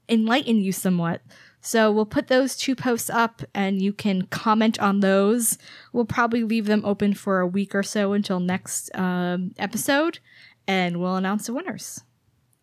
enlighten 0.07 0.57
you 0.57 0.71
somewhat. 0.71 1.21
So 1.61 1.91
we'll 1.91 2.05
put 2.05 2.27
those 2.27 2.55
two 2.55 2.75
posts 2.75 3.09
up 3.09 3.41
and 3.55 3.81
you 3.81 3.91
can 3.91 4.27
comment 4.27 4.79
on 4.79 4.99
those. 4.99 5.57
We'll 5.93 6.05
probably 6.05 6.43
leave 6.43 6.67
them 6.67 6.85
open 6.85 7.15
for 7.15 7.39
a 7.39 7.47
week 7.47 7.73
or 7.73 7.81
so 7.81 8.13
until 8.13 8.39
next 8.39 8.95
um, 8.95 9.51
episode 9.57 10.19
and 10.67 10.99
we'll 10.99 11.15
announce 11.15 11.47
the 11.47 11.53
winners. 11.53 12.01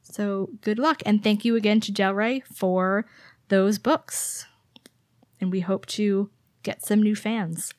So 0.02 0.50
good 0.60 0.78
luck 0.78 1.02
and 1.06 1.22
thank 1.22 1.44
you 1.44 1.56
again 1.56 1.80
to 1.80 1.92
Del 1.92 2.14
Rey 2.14 2.40
for 2.40 3.06
those 3.48 3.78
books. 3.78 4.46
And 5.40 5.50
we 5.50 5.60
hope 5.60 5.86
to 5.86 6.30
get 6.62 6.84
some 6.84 7.02
new 7.02 7.14
fans. 7.14 7.72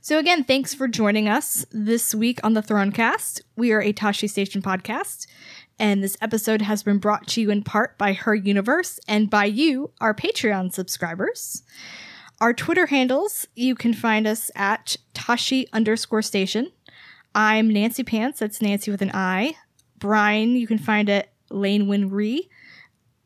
So 0.00 0.18
again, 0.18 0.44
thanks 0.44 0.74
for 0.74 0.88
joining 0.88 1.28
us 1.28 1.64
this 1.70 2.14
week 2.14 2.40
on 2.42 2.54
the 2.54 2.62
Thrawncast. 2.62 3.42
We 3.56 3.72
are 3.72 3.80
a 3.80 3.92
Tosche 3.92 4.28
Station 4.28 4.62
podcast, 4.62 5.26
and 5.78 6.02
this 6.02 6.16
episode 6.20 6.62
has 6.62 6.82
been 6.82 6.98
brought 6.98 7.28
to 7.28 7.40
you 7.40 7.50
in 7.50 7.62
part 7.62 7.96
by 7.96 8.12
Her 8.12 8.34
Universe 8.34 8.98
and 9.06 9.30
by 9.30 9.44
you, 9.44 9.92
our 10.00 10.14
Patreon 10.14 10.72
subscribers. 10.72 11.62
Our 12.40 12.52
Twitter 12.52 12.86
handles, 12.86 13.46
you 13.54 13.74
can 13.74 13.92
find 13.92 14.26
us 14.26 14.50
at 14.56 14.96
Tosche 15.14 15.66
underscore 15.72 16.22
station. 16.22 16.72
I'm 17.34 17.70
Nancy 17.70 18.02
Pants, 18.02 18.40
that's 18.40 18.60
Nancy 18.60 18.90
with 18.90 19.02
an 19.02 19.12
I. 19.14 19.56
Brian, 19.98 20.56
you 20.56 20.66
can 20.66 20.78
find 20.78 21.08
at 21.08 21.32
Lane 21.50 21.86
Winry. 21.86 22.48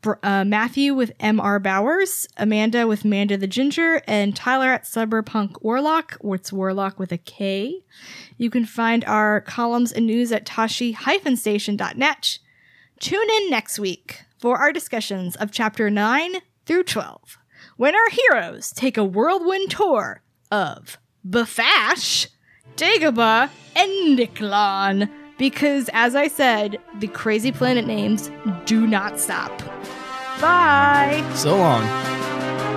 Br- 0.03 0.15
uh, 0.23 0.45
Matthew 0.45 0.93
with 0.95 1.13
M.R. 1.19 1.59
Bowers, 1.59 2.29
Amanda 2.37 2.87
with 2.87 3.07
Manda 3.07 3.39
the 3.39 3.47
Ginger, 3.47 4.03
and 4.07 4.37
Tyler 4.37 4.71
at 4.71 4.85
Cyberpunk 4.85 5.63
Warlock, 5.63 6.19
or 6.21 6.35
it's 6.35 6.53
Warlock 6.53 6.99
with 6.99 7.11
a 7.13 7.17
K. 7.17 7.83
You 8.37 8.51
can 8.51 8.67
find 8.67 9.03
our 9.07 9.41
columns 9.41 9.91
and 9.93 10.07
news 10.07 10.31
at 10.33 10.45
tosche-station.net. 10.45 12.39
Tune 13.01 13.31
in 13.31 13.51
next 13.51 13.79
week 13.79 14.21
for 14.39 14.59
our 14.59 14.73
discussions 14.73 15.37
of 15.37 15.51
Chapter 15.51 15.89
9 15.89 16.35
through 16.67 16.85
12, 16.85 17.39
when 17.79 17.95
our 17.95 18.11
heroes 18.11 18.71
take 18.73 18.99
a 18.99 19.05
whirlwind 19.05 19.71
tour 19.71 20.23
of 20.51 20.99
Bafash, 21.27 22.27
Dagobah, 22.77 23.51
and 23.77 24.19
Niklon. 24.19 25.11
Because, 25.37 25.91
as 25.93 26.15
I 26.15 26.29
said, 26.29 26.79
the 27.01 27.09
crazy 27.09 27.51
planet 27.51 27.87
names 27.87 28.31
do 28.67 28.87
not 28.87 29.19
stop. 29.19 29.57
Bye! 30.41 31.29
So 31.35 31.57
long. 31.57 31.83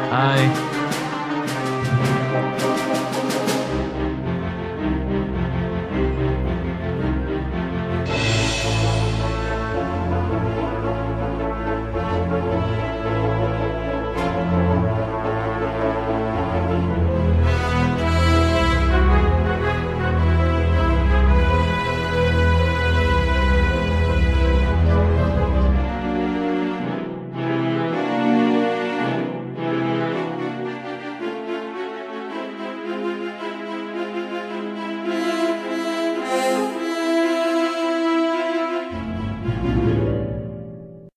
Hi. 0.10 0.77